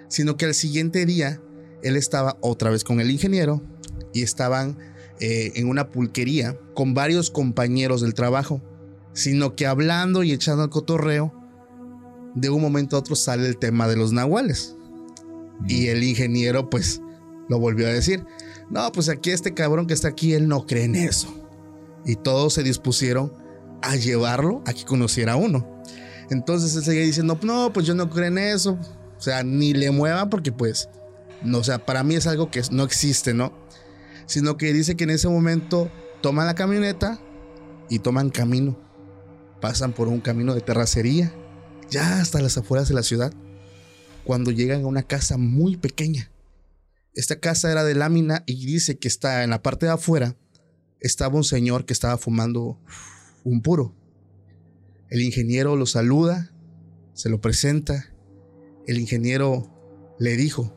Sino 0.07 0.37
que 0.37 0.45
al 0.45 0.53
siguiente 0.53 1.05
día 1.05 1.41
él 1.83 1.97
estaba 1.97 2.37
otra 2.41 2.71
vez 2.71 2.83
con 2.83 2.99
el 2.99 3.11
ingeniero 3.11 3.61
y 4.13 4.23
estaban 4.23 4.77
eh, 5.19 5.51
en 5.55 5.67
una 5.67 5.89
pulquería 5.89 6.57
con 6.73 6.93
varios 6.93 7.29
compañeros 7.29 8.01
del 8.01 8.13
trabajo, 8.13 8.61
sino 9.13 9.55
que 9.55 9.67
hablando 9.67 10.23
y 10.23 10.31
echando 10.31 10.63
el 10.63 10.69
cotorreo, 10.69 11.33
de 12.35 12.49
un 12.49 12.61
momento 12.61 12.95
a 12.95 12.99
otro 12.99 13.15
sale 13.15 13.47
el 13.47 13.57
tema 13.57 13.87
de 13.87 13.95
los 13.95 14.11
nahuales. 14.11 14.75
Y 15.67 15.87
el 15.87 16.03
ingeniero 16.03 16.69
pues 16.69 17.01
lo 17.49 17.59
volvió 17.59 17.87
a 17.87 17.91
decir, 17.91 18.25
no, 18.69 18.91
pues 18.91 19.09
aquí 19.09 19.31
este 19.31 19.53
cabrón 19.53 19.87
que 19.87 19.93
está 19.93 20.07
aquí, 20.07 20.33
él 20.33 20.47
no 20.47 20.65
cree 20.65 20.85
en 20.85 20.95
eso. 20.95 21.33
Y 22.05 22.15
todos 22.15 22.53
se 22.53 22.63
dispusieron 22.63 23.33
a 23.81 23.95
llevarlo 23.95 24.63
a 24.65 24.73
que 24.73 24.85
conociera 24.85 25.35
uno. 25.35 25.81
Entonces 26.29 26.75
él 26.75 26.83
seguía 26.83 27.03
diciendo, 27.03 27.37
no, 27.43 27.71
pues 27.73 27.85
yo 27.85 27.93
no 27.93 28.09
creo 28.09 28.25
en 28.25 28.37
eso. 28.37 28.77
O 29.17 29.21
sea, 29.21 29.43
ni 29.43 29.73
le 29.73 29.91
mueva 29.91 30.29
porque 30.29 30.51
pues, 30.51 30.89
no, 31.43 31.59
o 31.59 31.63
sea, 31.63 31.85
para 31.85 32.03
mí 32.03 32.15
es 32.15 32.27
algo 32.27 32.49
que 32.49 32.61
no 32.71 32.83
existe, 32.83 33.33
¿no? 33.33 33.53
Sino 34.25 34.57
que 34.57 34.73
dice 34.73 34.95
que 34.95 35.03
en 35.03 35.11
ese 35.11 35.27
momento 35.27 35.91
toman 36.21 36.45
la 36.45 36.55
camioneta 36.55 37.19
y 37.89 37.99
toman 37.99 38.29
camino. 38.29 38.77
Pasan 39.61 39.93
por 39.93 40.07
un 40.07 40.19
camino 40.19 40.53
de 40.53 40.61
terracería, 40.61 41.33
ya 41.89 42.19
hasta 42.19 42.41
las 42.41 42.57
afueras 42.57 42.89
de 42.89 42.95
la 42.95 43.03
ciudad, 43.03 43.33
cuando 44.23 44.51
llegan 44.51 44.83
a 44.83 44.87
una 44.87 45.03
casa 45.03 45.37
muy 45.37 45.77
pequeña. 45.77 46.31
Esta 47.13 47.39
casa 47.39 47.71
era 47.71 47.83
de 47.83 47.95
lámina 47.95 48.43
y 48.45 48.65
dice 48.65 48.97
que 48.97 49.07
está 49.07 49.43
en 49.43 49.51
la 49.51 49.61
parte 49.61 49.85
de 49.85 49.91
afuera, 49.91 50.35
estaba 50.99 51.35
un 51.35 51.43
señor 51.43 51.85
que 51.85 51.93
estaba 51.93 52.17
fumando 52.17 52.79
un 53.43 53.61
puro. 53.61 53.95
El 55.09 55.21
ingeniero 55.21 55.75
lo 55.75 55.85
saluda, 55.85 56.51
se 57.13 57.29
lo 57.29 57.39
presenta. 57.39 58.09
El 58.87 58.99
ingeniero 58.99 59.69
le 60.19 60.35
dijo, 60.37 60.73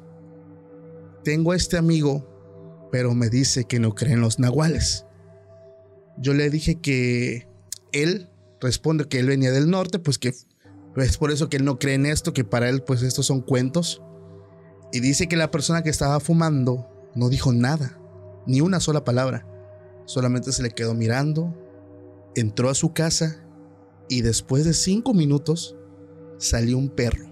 tengo 1.25 1.53
a 1.53 1.57
este 1.57 1.77
amigo, 1.77 2.89
pero 2.93 3.15
me 3.15 3.31
dice 3.31 3.65
que 3.65 3.79
no 3.79 3.95
cree 3.95 4.13
en 4.13 4.21
los 4.21 4.39
nahuales. 4.39 5.07
Yo 6.19 6.35
le 6.35 6.51
dije 6.51 6.81
que 6.81 7.49
él 7.93 8.29
responde 8.61 9.09
que 9.09 9.19
él 9.19 9.27
venía 9.27 9.53
del 9.53 9.71
norte, 9.71 9.99
pues 9.99 10.19
que 10.19 10.35
es 11.03 11.19
por 11.19 11.31
eso 11.31 11.49
que 11.49 11.59
él 11.59 11.65
no 11.65 11.79
cree 11.79 11.95
en 11.95 12.07
esto, 12.07 12.33
que 12.33 12.45
para 12.45 12.69
él 12.69 12.83
pues 12.83 13.03
estos 13.03 13.27
son 13.27 13.41
cuentos. 13.41 14.03
Y 14.93 15.01
dice 15.01 15.27
que 15.29 15.37
la 15.37 15.51
persona 15.51 15.83
que 15.83 15.91
estaba 15.91 16.21
fumando 16.21 16.89
no 17.15 17.29
dijo 17.29 17.53
nada, 17.53 17.99
ni 18.47 18.61
una 18.61 18.81
sola 18.81 19.05
palabra. 19.05 19.47
Solamente 20.07 20.53
se 20.53 20.63
le 20.63 20.71
quedó 20.71 20.95
mirando, 20.95 21.55
entró 22.35 22.71
a 22.71 22.75
su 22.75 22.93
casa 22.93 23.45
y 24.09 24.23
después 24.23 24.65
de 24.65 24.75
cinco 24.75 25.15
minutos 25.15 25.77
salió 26.39 26.79
un 26.79 26.89
perro. 26.89 27.27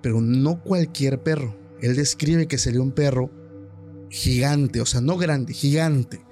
Pero 0.00 0.20
no 0.20 0.62
cualquier 0.62 1.22
perro. 1.22 1.56
Él 1.80 1.96
describe 1.96 2.46
que 2.46 2.58
salió 2.58 2.82
un 2.82 2.92
perro 2.92 3.30
gigante, 4.10 4.80
o 4.80 4.86
sea, 4.86 5.00
no 5.00 5.16
grande, 5.16 5.52
gigante. 5.52 6.24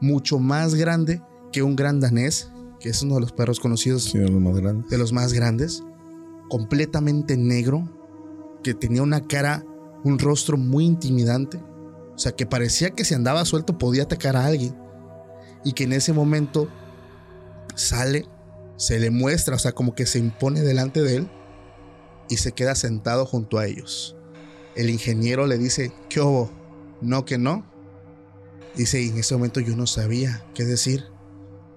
Mucho 0.00 0.38
más 0.38 0.74
grande 0.74 1.22
que 1.52 1.62
un 1.62 1.76
gran 1.76 2.00
danés, 2.00 2.50
que 2.80 2.90
es 2.90 3.02
uno 3.02 3.14
de 3.14 3.22
los 3.22 3.32
perros 3.32 3.60
conocidos 3.60 4.12
de, 4.12 4.28
los 4.28 4.40
más 4.40 4.56
grandes. 4.56 4.90
de 4.90 4.98
los 4.98 5.12
más 5.12 5.32
grandes. 5.32 5.82
Completamente 6.54 7.36
negro, 7.36 7.90
que 8.62 8.74
tenía 8.74 9.02
una 9.02 9.26
cara, 9.26 9.66
un 10.04 10.20
rostro 10.20 10.56
muy 10.56 10.84
intimidante. 10.84 11.56
O 12.14 12.18
sea, 12.18 12.30
que 12.30 12.46
parecía 12.46 12.90
que 12.90 13.04
si 13.04 13.12
andaba 13.12 13.44
suelto 13.44 13.76
podía 13.76 14.04
atacar 14.04 14.36
a 14.36 14.46
alguien. 14.46 14.72
Y 15.64 15.72
que 15.72 15.82
en 15.82 15.92
ese 15.92 16.12
momento 16.12 16.68
sale, 17.74 18.28
se 18.76 19.00
le 19.00 19.10
muestra, 19.10 19.56
o 19.56 19.58
sea, 19.58 19.72
como 19.72 19.96
que 19.96 20.06
se 20.06 20.20
impone 20.20 20.60
delante 20.60 21.02
de 21.02 21.16
él 21.16 21.28
y 22.28 22.36
se 22.36 22.52
queda 22.52 22.76
sentado 22.76 23.26
junto 23.26 23.58
a 23.58 23.66
ellos. 23.66 24.14
El 24.76 24.90
ingeniero 24.90 25.48
le 25.48 25.58
dice, 25.58 25.92
¿qué 26.08 26.20
hubo? 26.20 26.52
No, 27.00 27.24
que 27.24 27.36
no. 27.36 27.66
Dice, 28.76 29.02
y 29.02 29.08
en 29.08 29.18
ese 29.18 29.34
momento 29.34 29.58
yo 29.58 29.74
no 29.74 29.88
sabía 29.88 30.46
qué 30.54 30.64
decir, 30.64 31.02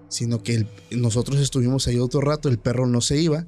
sino 0.07 0.43
que 0.43 0.67
nosotros 0.91 1.39
estuvimos 1.39 1.87
ahí 1.87 1.97
otro 1.97 2.21
rato, 2.21 2.47
el 2.47 2.59
perro 2.59 2.85
no 2.85 3.01
se 3.01 3.17
iba. 3.17 3.47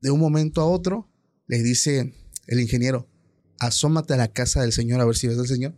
De 0.00 0.10
un 0.10 0.20
momento 0.20 0.60
a 0.60 0.66
otro, 0.66 1.08
le 1.46 1.62
dice 1.62 2.14
el 2.46 2.60
ingeniero, 2.60 3.08
asómate 3.58 4.14
a 4.14 4.16
la 4.16 4.28
casa 4.28 4.60
del 4.60 4.72
señor 4.72 5.00
a 5.00 5.04
ver 5.04 5.16
si 5.16 5.26
ves 5.26 5.38
al 5.38 5.48
señor. 5.48 5.74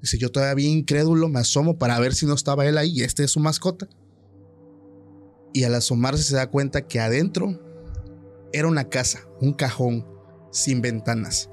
Dice, 0.00 0.18
yo 0.18 0.30
todavía 0.30 0.68
incrédulo 0.68 1.28
me 1.28 1.40
asomo 1.40 1.78
para 1.78 1.98
ver 1.98 2.14
si 2.14 2.26
no 2.26 2.34
estaba 2.34 2.66
él 2.66 2.78
ahí 2.78 3.00
y 3.00 3.02
este 3.02 3.24
es 3.24 3.32
su 3.32 3.40
mascota. 3.40 3.88
Y 5.52 5.64
al 5.64 5.74
asomarse 5.74 6.22
se 6.22 6.36
da 6.36 6.48
cuenta 6.48 6.86
que 6.86 7.00
adentro 7.00 7.60
era 8.52 8.68
una 8.68 8.88
casa, 8.88 9.26
un 9.40 9.52
cajón 9.52 10.06
sin 10.52 10.80
ventanas. 10.80 11.50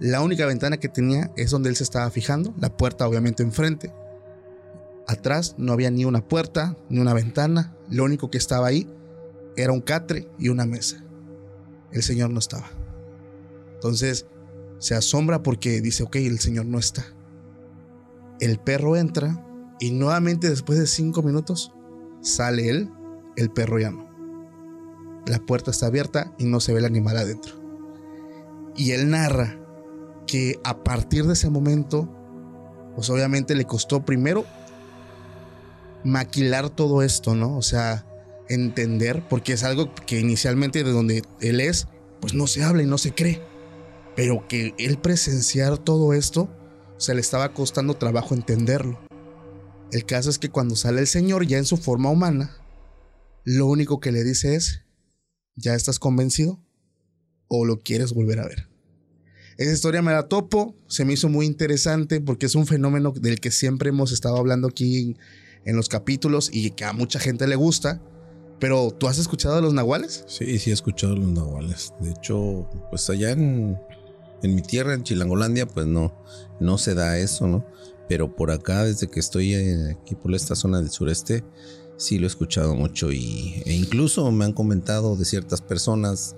La 0.00 0.20
única 0.20 0.46
ventana 0.46 0.78
que 0.78 0.88
tenía 0.88 1.30
es 1.36 1.50
donde 1.50 1.68
él 1.68 1.76
se 1.76 1.84
estaba 1.84 2.10
fijando, 2.10 2.54
la 2.58 2.76
puerta 2.76 3.06
obviamente 3.06 3.42
enfrente. 3.42 3.92
Atrás 5.06 5.54
no 5.58 5.72
había 5.72 5.90
ni 5.90 6.04
una 6.04 6.26
puerta, 6.26 6.76
ni 6.88 6.98
una 6.98 7.14
ventana. 7.14 7.76
Lo 7.88 8.04
único 8.04 8.30
que 8.30 8.38
estaba 8.38 8.66
ahí 8.66 8.88
era 9.56 9.72
un 9.72 9.80
catre 9.80 10.28
y 10.38 10.48
una 10.48 10.66
mesa. 10.66 11.04
El 11.92 12.02
señor 12.02 12.30
no 12.30 12.38
estaba. 12.38 12.70
Entonces 13.74 14.26
se 14.78 14.94
asombra 14.94 15.42
porque 15.42 15.80
dice, 15.80 16.02
ok, 16.02 16.16
el 16.16 16.38
señor 16.40 16.66
no 16.66 16.78
está. 16.78 17.04
El 18.40 18.58
perro 18.58 18.96
entra 18.96 19.44
y 19.78 19.92
nuevamente 19.92 20.48
después 20.48 20.78
de 20.78 20.86
cinco 20.86 21.22
minutos 21.22 21.72
sale 22.20 22.70
él, 22.70 22.90
el 23.36 23.50
perro 23.50 23.78
ya 23.78 23.90
no. 23.90 24.10
La 25.26 25.38
puerta 25.38 25.70
está 25.70 25.86
abierta 25.86 26.34
y 26.38 26.44
no 26.44 26.60
se 26.60 26.72
ve 26.72 26.80
el 26.80 26.84
animal 26.84 27.16
adentro. 27.16 27.54
Y 28.76 28.92
él 28.92 29.10
narra 29.10 29.58
que 30.26 30.58
a 30.64 30.82
partir 30.82 31.26
de 31.26 31.34
ese 31.34 31.50
momento, 31.50 32.08
pues 32.94 33.10
obviamente 33.10 33.54
le 33.54 33.64
costó 33.64 34.04
primero 34.04 34.44
maquilar 36.04 36.70
todo 36.70 37.02
esto, 37.02 37.34
¿no? 37.34 37.56
O 37.56 37.62
sea, 37.62 38.04
entender, 38.48 39.26
porque 39.28 39.52
es 39.52 39.64
algo 39.64 39.94
que 40.06 40.20
inicialmente 40.20 40.84
de 40.84 40.90
donde 40.90 41.22
él 41.40 41.60
es, 41.60 41.88
pues 42.20 42.34
no 42.34 42.46
se 42.46 42.62
habla 42.62 42.82
y 42.82 42.86
no 42.86 42.98
se 42.98 43.14
cree. 43.14 43.40
Pero 44.14 44.46
que 44.48 44.74
él 44.78 44.98
presenciar 44.98 45.78
todo 45.78 46.12
esto, 46.12 46.48
se 46.98 47.14
le 47.14 47.20
estaba 47.20 47.54
costando 47.54 47.94
trabajo 47.94 48.34
entenderlo. 48.34 49.00
El 49.90 50.04
caso 50.04 50.30
es 50.30 50.38
que 50.38 50.50
cuando 50.50 50.76
sale 50.76 51.00
el 51.00 51.06
Señor 51.06 51.46
ya 51.46 51.58
en 51.58 51.64
su 51.64 51.76
forma 51.76 52.10
humana, 52.10 52.56
lo 53.44 53.66
único 53.66 54.00
que 54.00 54.12
le 54.12 54.22
dice 54.24 54.54
es, 54.54 54.82
¿ya 55.56 55.74
estás 55.74 55.98
convencido? 55.98 56.62
o 57.54 57.66
lo 57.66 57.82
quieres 57.82 58.14
volver 58.14 58.40
a 58.40 58.48
ver. 58.48 58.68
Esa 59.58 59.72
historia 59.72 60.00
me 60.00 60.12
la 60.12 60.26
topo, 60.26 60.74
se 60.88 61.04
me 61.04 61.12
hizo 61.12 61.28
muy 61.28 61.44
interesante 61.44 62.18
porque 62.22 62.46
es 62.46 62.54
un 62.54 62.66
fenómeno 62.66 63.12
del 63.12 63.40
que 63.40 63.50
siempre 63.50 63.90
hemos 63.90 64.10
estado 64.10 64.38
hablando 64.38 64.68
aquí 64.68 65.02
en, 65.02 65.18
en 65.66 65.76
los 65.76 65.90
capítulos 65.90 66.48
y 66.50 66.70
que 66.70 66.86
a 66.86 66.94
mucha 66.94 67.20
gente 67.20 67.46
le 67.46 67.56
gusta. 67.56 68.00
Pero, 68.62 68.92
¿tú 68.96 69.08
has 69.08 69.18
escuchado 69.18 69.56
de 69.56 69.62
los 69.62 69.74
nahuales? 69.74 70.22
Sí, 70.28 70.56
sí 70.60 70.70
he 70.70 70.72
escuchado 70.72 71.14
de 71.14 71.18
los 71.18 71.30
nahuales. 71.30 71.92
De 71.98 72.10
hecho, 72.10 72.68
pues 72.90 73.10
allá 73.10 73.32
en, 73.32 73.76
en 74.40 74.54
mi 74.54 74.62
tierra, 74.62 74.94
en 74.94 75.02
Chilangolandia, 75.02 75.66
pues 75.66 75.88
no, 75.88 76.14
no 76.60 76.78
se 76.78 76.94
da 76.94 77.18
eso, 77.18 77.48
¿no? 77.48 77.66
Pero 78.08 78.36
por 78.36 78.52
acá, 78.52 78.84
desde 78.84 79.10
que 79.10 79.18
estoy 79.18 79.54
eh, 79.54 79.96
aquí 80.00 80.14
por 80.14 80.32
esta 80.32 80.54
zona 80.54 80.78
del 80.78 80.90
sureste, 80.90 81.42
sí 81.96 82.20
lo 82.20 82.26
he 82.26 82.28
escuchado 82.28 82.76
mucho 82.76 83.10
y, 83.10 83.64
e 83.66 83.74
incluso 83.74 84.30
me 84.30 84.44
han 84.44 84.52
comentado 84.52 85.16
de 85.16 85.24
ciertas 85.24 85.60
personas 85.60 86.36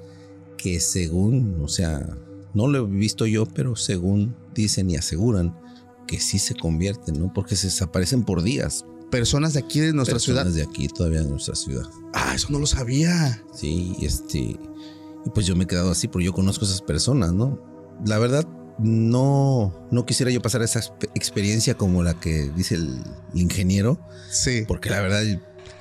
que 0.57 0.81
según, 0.81 1.61
o 1.63 1.69
sea, 1.69 2.17
no 2.55 2.69
lo 2.69 2.87
he 2.87 2.89
visto 2.89 3.27
yo, 3.27 3.45
pero 3.45 3.77
según 3.77 4.35
dicen 4.55 4.89
y 4.89 4.97
aseguran 4.97 5.61
que 6.07 6.19
sí 6.21 6.39
se 6.39 6.55
convierten, 6.55 7.21
¿no? 7.21 7.35
Porque 7.35 7.55
se 7.55 7.67
desaparecen 7.67 8.25
por 8.25 8.43
días. 8.43 8.87
Personas 9.15 9.53
de 9.55 9.61
aquí 9.61 9.81
de 9.81 9.93
nuestra 9.93 10.15
Personas 10.17 10.45
ciudad. 10.53 10.57
de 10.57 10.63
aquí 10.71 10.89
todavía 10.89 11.23
de 11.23 11.29
nuestra 11.31 11.55
ciudad. 11.55 11.87
Ah, 12.13 12.33
eso 12.35 12.49
no 12.51 12.59
lo 12.59 12.67
sabía. 12.67 13.43
Sí, 13.55 13.95
este. 14.03 14.39
Y 14.39 15.31
pues 15.35 15.47
yo 15.47 15.55
me 15.57 15.65
he 15.65 15.67
quedado 15.67 15.91
así 15.91 16.09
porque 16.09 16.27
yo 16.27 16.33
conozco 16.33 16.65
a 16.65 16.69
esas 16.69 16.83
personas, 16.83 17.33
¿no? 17.33 17.59
La 18.05 18.19
verdad, 18.19 18.47
no, 18.79 19.87
no 19.91 20.05
quisiera 20.05 20.31
yo 20.33 20.43
pasar 20.43 20.63
esa 20.63 20.81
exp- 20.81 21.09
experiencia 21.15 21.75
como 21.77 22.03
la 22.03 22.19
que 22.19 22.51
dice 22.57 22.75
el 22.75 23.03
ingeniero, 23.35 23.99
Sí. 24.31 24.65
porque 24.67 24.91
la 24.91 25.01
verdad, 25.01 25.23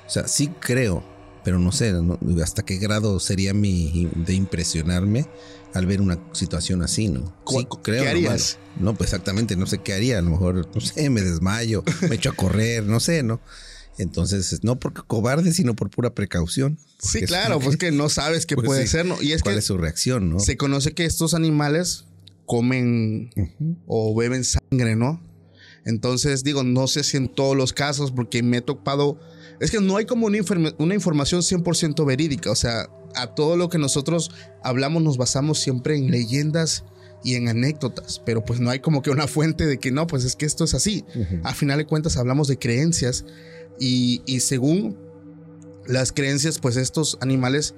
o 0.06 0.10
sea, 0.10 0.28
sí 0.28 0.50
creo, 0.60 1.04
pero 1.44 1.60
no 1.60 1.72
sé 1.72 1.92
¿no? 1.94 2.18
hasta 2.42 2.64
qué 2.64 2.78
grado 2.78 3.20
sería 3.20 3.54
mi 3.54 4.10
de 4.16 4.34
impresionarme 4.34 5.30
al 5.74 5.86
ver 5.86 6.02
una 6.02 6.20
situación 6.34 6.82
así, 6.82 7.08
¿no? 7.10 7.36
Sí, 7.48 7.66
¿Cu- 7.66 7.82
creo. 7.82 8.04
qué 8.04 8.10
harías? 8.10 8.60
No, 8.76 8.96
pues 8.96 9.10
exactamente, 9.10 9.56
no 9.56 9.66
sé 9.68 9.82
qué 9.82 9.94
haría. 9.94 10.20
A 10.20 10.22
lo 10.22 10.32
mejor, 10.32 10.70
no 10.74 10.82
sé, 10.82 11.10
me 11.10 11.22
desmayo, 11.22 11.84
me 12.10 12.16
echo 12.16 12.30
a 12.30 12.36
correr, 12.36 12.84
no 12.84 13.00
sé, 13.00 13.24
¿no? 13.24 13.42
Entonces, 13.98 14.64
no 14.64 14.80
porque 14.80 15.02
cobarde, 15.06 15.54
sino 15.54 15.76
por 15.76 15.90
pura 15.90 16.14
precaución. 16.16 16.80
Sí, 17.00 17.22
claro, 17.24 17.58
es- 17.58 17.64
pues 17.64 17.78
que 17.78 17.92
no 17.92 18.10
sabes 18.10 18.46
qué 18.46 18.56
Pues 18.56 18.66
puede 18.66 18.84
sí. 18.84 18.88
ser, 18.90 19.06
¿no? 19.06 19.22
Y 19.22 19.34
es 19.34 19.42
¿Cuál 19.44 19.56
que 19.56 19.60
es 19.60 19.66
su 19.66 19.78
reacción, 19.78 20.30
no? 20.30 20.40
se 20.40 20.58
conoce 20.58 20.94
que 20.94 21.06
estos 21.06 21.34
animales 21.34 22.06
comen 22.46 23.30
o 23.86 24.16
beben 24.16 24.44
sangre, 24.44 24.96
¿no? 24.96 25.22
Entonces, 25.86 26.44
digo, 26.44 26.64
no 26.64 26.88
sé 26.88 27.04
si 27.04 27.18
en 27.18 27.34
todos 27.34 27.56
los 27.58 27.74
casos, 27.74 28.12
porque 28.12 28.42
me 28.44 28.58
he 28.58 28.62
topado. 28.62 29.20
Es 29.60 29.72
que 29.72 29.80
no 29.80 29.98
hay 29.98 30.06
como 30.06 30.28
una, 30.28 30.40
una 30.78 30.94
información 30.94 31.42
100% 31.42 32.06
verídica. 32.06 32.52
O 32.52 32.56
sea, 32.56 32.90
a 33.16 33.28
todo 33.36 33.58
lo 33.58 33.70
que 33.70 33.78
nosotros 33.78 34.32
hablamos 34.64 35.04
nos 35.04 35.18
basamos 35.18 35.60
siempre 35.60 35.96
en 35.98 36.12
leyendas 36.12 36.84
y 37.24 37.36
en 37.36 37.48
anécdotas, 37.48 38.22
pero 38.26 38.44
pues 38.44 38.60
no 38.60 38.70
hay 38.70 38.80
como 38.80 39.02
que 39.02 39.10
una 39.10 39.28
fuente 39.28 39.66
de 39.66 39.80
que 39.80 39.92
no, 39.92 40.08
pues 40.08 40.26
es 40.26 40.36
que 40.36 40.46
esto 40.46 40.64
es 40.64 40.74
así. 40.74 41.06
A 41.44 41.54
final 41.54 41.78
de 41.78 41.86
cuentas 41.86 42.18
hablamos 42.18 42.48
de 42.48 42.58
creencias 42.58 43.26
y, 43.80 44.22
y 44.26 44.42
según 44.42 44.98
las 45.86 46.12
creencias, 46.12 46.60
pues 46.60 46.78
estos 46.78 47.18
animales, 47.22 47.76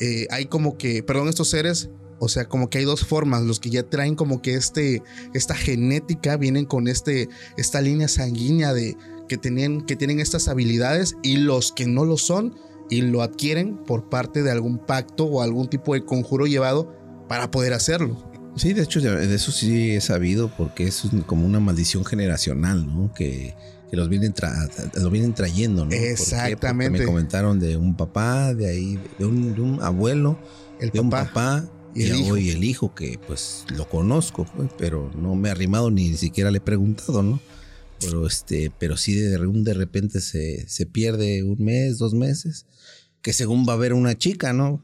eh, 0.00 0.26
hay 0.30 0.46
como 0.46 0.76
que, 0.76 1.02
perdón, 1.02 1.28
estos 1.28 1.48
seres, 1.48 1.90
o 2.18 2.28
sea, 2.28 2.46
como 2.46 2.70
que 2.70 2.78
hay 2.78 2.84
dos 2.84 3.04
formas, 3.04 3.42
los 3.42 3.60
que 3.60 3.70
ya 3.70 3.82
traen 3.82 4.14
como 4.14 4.42
que 4.42 4.54
este, 4.54 5.02
esta 5.34 5.54
genética, 5.54 6.36
vienen 6.36 6.64
con 6.64 6.88
este, 6.88 7.28
esta 7.56 7.80
línea 7.80 8.08
sanguínea 8.08 8.72
de 8.72 8.96
que 9.28 9.36
tienen, 9.38 9.82
que 9.82 9.96
tienen 9.96 10.20
estas 10.20 10.48
habilidades 10.48 11.16
y 11.22 11.36
los 11.38 11.72
que 11.72 11.86
no 11.86 12.04
lo 12.04 12.16
son 12.18 12.54
y 12.90 13.00
lo 13.02 13.22
adquieren 13.22 13.76
por 13.78 14.08
parte 14.10 14.42
de 14.42 14.50
algún 14.50 14.78
pacto 14.78 15.24
o 15.24 15.42
algún 15.42 15.68
tipo 15.68 15.94
de 15.94 16.04
conjuro 16.04 16.46
llevado 16.46 16.94
para 17.28 17.50
poder 17.50 17.72
hacerlo. 17.72 18.22
Sí, 18.56 18.72
de 18.72 18.82
hecho, 18.82 19.00
de 19.00 19.34
eso 19.34 19.50
sí 19.50 19.92
he 19.92 20.00
sabido, 20.00 20.50
porque 20.56 20.86
es 20.86 21.02
como 21.26 21.46
una 21.46 21.58
maldición 21.60 22.04
generacional, 22.04 22.86
¿no? 22.86 23.12
Que, 23.12 23.54
que 23.90 23.96
los 23.96 24.08
vienen, 24.08 24.32
tra- 24.32 24.70
lo 25.00 25.10
vienen 25.10 25.34
trayendo, 25.34 25.84
¿no? 25.84 25.90
¿Por 25.90 25.98
qué? 25.98 26.14
Porque 26.16 26.22
Exactamente. 26.22 26.98
me 27.00 27.04
comentaron 27.04 27.58
de 27.58 27.76
un 27.76 27.96
papá, 27.96 28.54
de 28.54 28.68
ahí, 28.68 29.00
de 29.18 29.24
un, 29.24 29.54
de 29.54 29.60
un 29.60 29.82
abuelo, 29.82 30.38
El 30.78 30.90
de 30.90 31.00
un 31.00 31.10
papá. 31.10 31.64
y 31.96 32.02
y, 32.04 32.06
el 32.10 32.16
hijo. 32.20 32.32
hoy 32.34 32.50
el 32.50 32.62
hijo, 32.64 32.94
que 32.94 33.18
pues 33.26 33.64
lo 33.74 33.88
conozco, 33.88 34.46
pues, 34.56 34.70
pero 34.78 35.10
no 35.16 35.34
me 35.34 35.48
ha 35.48 35.52
arrimado 35.52 35.90
ni 35.90 36.14
siquiera 36.16 36.50
le 36.52 36.58
he 36.58 36.60
preguntado, 36.60 37.22
¿no? 37.24 37.40
Pero 38.00 38.26
este, 38.26 38.72
pero 38.78 38.96
sí 38.96 39.14
de, 39.14 39.38
de 39.38 39.74
repente 39.74 40.20
se, 40.20 40.68
se 40.68 40.86
pierde 40.86 41.42
un 41.42 41.62
mes, 41.64 41.98
dos 41.98 42.14
meses, 42.14 42.66
que 43.22 43.32
según 43.32 43.66
va 43.66 43.72
a 43.72 43.76
haber 43.76 43.94
una 43.94 44.16
chica, 44.16 44.52
¿no? 44.52 44.82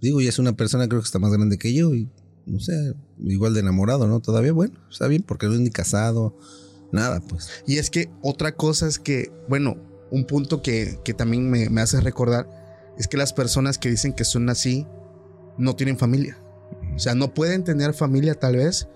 Digo, 0.00 0.20
y 0.20 0.26
es 0.28 0.38
una 0.38 0.54
persona 0.54 0.88
creo 0.88 1.00
que 1.00 1.06
está 1.06 1.18
más 1.18 1.32
grande 1.32 1.58
que 1.58 1.72
yo 1.72 1.94
y 1.94 2.08
no 2.46 2.60
sé, 2.60 2.94
igual 3.20 3.54
de 3.54 3.60
enamorado, 3.60 4.06
¿no? 4.06 4.20
Todavía, 4.20 4.52
bueno, 4.52 4.74
está 4.90 5.06
bien 5.06 5.22
porque 5.22 5.46
no 5.46 5.54
es 5.54 5.60
ni 5.60 5.70
casado, 5.70 6.36
nada, 6.92 7.20
pues. 7.20 7.48
Y 7.66 7.78
es 7.78 7.88
que 7.88 8.10
otra 8.22 8.54
cosa 8.54 8.86
es 8.86 8.98
que, 8.98 9.32
bueno, 9.48 9.76
un 10.10 10.26
punto 10.26 10.60
que, 10.60 10.98
que 11.04 11.14
también 11.14 11.48
me, 11.48 11.70
me 11.70 11.80
hace 11.80 12.00
recordar 12.00 12.48
es 12.98 13.08
que 13.08 13.16
las 13.16 13.32
personas 13.32 13.78
que 13.78 13.90
dicen 13.90 14.12
que 14.12 14.24
son 14.24 14.50
así 14.50 14.86
no 15.56 15.74
tienen 15.74 15.96
familia. 15.96 16.38
O 16.94 16.98
sea, 16.98 17.14
no 17.14 17.32
pueden 17.32 17.64
tener 17.64 17.94
familia 17.94 18.34
tal 18.34 18.56
vez. 18.56 18.88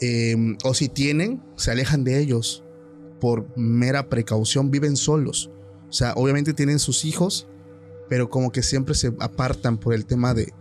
eh, 0.00 0.56
o 0.64 0.74
si 0.74 0.88
tienen, 0.88 1.42
se 1.56 1.70
alejan 1.72 2.04
de 2.04 2.18
ellos 2.20 2.64
por 3.20 3.46
mera 3.56 4.08
precaución, 4.08 4.70
viven 4.70 4.96
solos. 4.96 5.50
O 5.88 5.92
sea, 5.92 6.12
obviamente 6.16 6.54
tienen 6.54 6.78
sus 6.78 7.04
hijos, 7.04 7.48
pero 8.08 8.30
como 8.30 8.52
que 8.52 8.62
siempre 8.62 8.94
se 8.94 9.14
apartan 9.20 9.78
por 9.78 9.94
el 9.94 10.06
tema 10.06 10.34
de, 10.34 10.52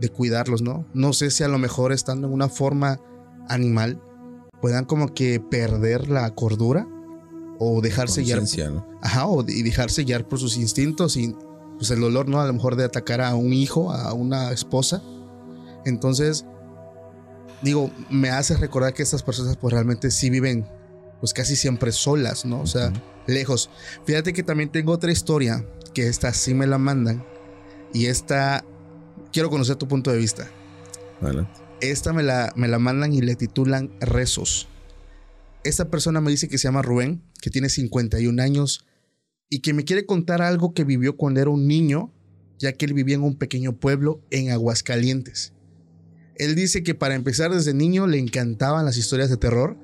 de 0.00 0.08
cuidarlos, 0.08 0.62
¿no? 0.62 0.86
No 0.94 1.12
sé 1.12 1.30
si 1.30 1.44
a 1.44 1.48
lo 1.48 1.58
mejor 1.58 1.92
estando 1.92 2.26
en 2.26 2.32
una 2.32 2.48
forma 2.48 3.00
animal 3.48 4.00
puedan 4.60 4.84
como 4.84 5.14
que 5.14 5.40
perder 5.40 6.08
la 6.08 6.34
cordura 6.34 6.88
o 7.58 7.80
dejarse 7.80 8.22
guiar 8.22 8.42
¿no? 8.70 8.86
Ajá, 9.02 9.26
o 9.26 9.44
y 9.46 9.62
dejarse 9.62 10.04
guiar 10.04 10.28
por 10.28 10.38
sus 10.38 10.56
instintos 10.56 11.16
y 11.16 11.34
pues 11.78 11.90
el 11.90 12.00
dolor, 12.00 12.28
¿no? 12.28 12.40
A 12.40 12.46
lo 12.46 12.52
mejor 12.52 12.76
de 12.76 12.84
atacar 12.84 13.20
a 13.20 13.34
un 13.34 13.52
hijo, 13.52 13.92
a 13.92 14.12
una 14.12 14.50
esposa. 14.50 15.02
Entonces, 15.84 16.44
digo, 17.62 17.90
me 18.10 18.30
hace 18.30 18.56
recordar 18.56 18.94
que 18.94 19.02
estas 19.02 19.22
personas 19.22 19.56
pues 19.56 19.72
realmente 19.72 20.10
sí 20.10 20.30
viven 20.30 20.66
pues 21.20 21.32
casi 21.32 21.56
siempre 21.56 21.92
solas, 21.92 22.44
¿no? 22.44 22.60
O 22.60 22.66
sea, 22.66 22.92
lejos. 23.26 23.70
Fíjate 24.04 24.32
que 24.32 24.42
también 24.42 24.70
tengo 24.70 24.92
otra 24.92 25.12
historia, 25.12 25.64
que 25.94 26.08
esta 26.08 26.32
sí 26.32 26.54
me 26.54 26.66
la 26.66 26.78
mandan 26.78 27.24
y 27.92 28.06
esta, 28.06 28.64
quiero 29.32 29.50
conocer 29.50 29.76
tu 29.76 29.88
punto 29.88 30.10
de 30.10 30.18
vista. 30.18 30.50
Adelante. 31.20 31.60
Esta 31.80 32.12
me 32.12 32.22
la, 32.22 32.52
me 32.56 32.68
la 32.68 32.78
mandan 32.78 33.12
y 33.12 33.20
le 33.20 33.36
titulan 33.36 33.90
Rezos. 34.00 34.68
Esta 35.64 35.90
persona 35.90 36.20
me 36.20 36.30
dice 36.30 36.48
que 36.48 36.58
se 36.58 36.68
llama 36.68 36.82
Rubén, 36.82 37.22
que 37.40 37.50
tiene 37.50 37.68
51 37.68 38.42
años 38.42 38.84
y 39.48 39.60
que 39.60 39.72
me 39.72 39.84
quiere 39.84 40.06
contar 40.06 40.42
algo 40.42 40.74
que 40.74 40.84
vivió 40.84 41.16
cuando 41.16 41.40
era 41.40 41.50
un 41.50 41.66
niño, 41.66 42.12
ya 42.58 42.72
que 42.72 42.84
él 42.84 42.94
vivía 42.94 43.16
en 43.16 43.22
un 43.22 43.36
pequeño 43.36 43.76
pueblo 43.76 44.20
en 44.30 44.50
Aguascalientes. 44.50 45.52
Él 46.36 46.54
dice 46.54 46.82
que 46.82 46.94
para 46.94 47.14
empezar 47.14 47.50
desde 47.50 47.72
niño 47.72 48.06
le 48.06 48.18
encantaban 48.18 48.84
las 48.84 48.96
historias 48.96 49.30
de 49.30 49.36
terror. 49.38 49.78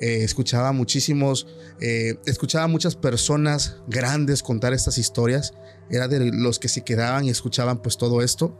Eh, 0.00 0.22
escuchaba 0.22 0.72
muchísimos, 0.72 1.46
eh, 1.80 2.16
escuchaba 2.26 2.68
muchas 2.68 2.94
personas 2.96 3.76
grandes 3.88 4.42
contar 4.42 4.72
estas 4.72 4.98
historias. 4.98 5.54
Era 5.90 6.08
de 6.08 6.30
los 6.32 6.58
que 6.58 6.68
se 6.68 6.82
quedaban 6.82 7.24
y 7.24 7.30
escuchaban 7.30 7.82
pues 7.82 7.96
todo 7.96 8.22
esto 8.22 8.56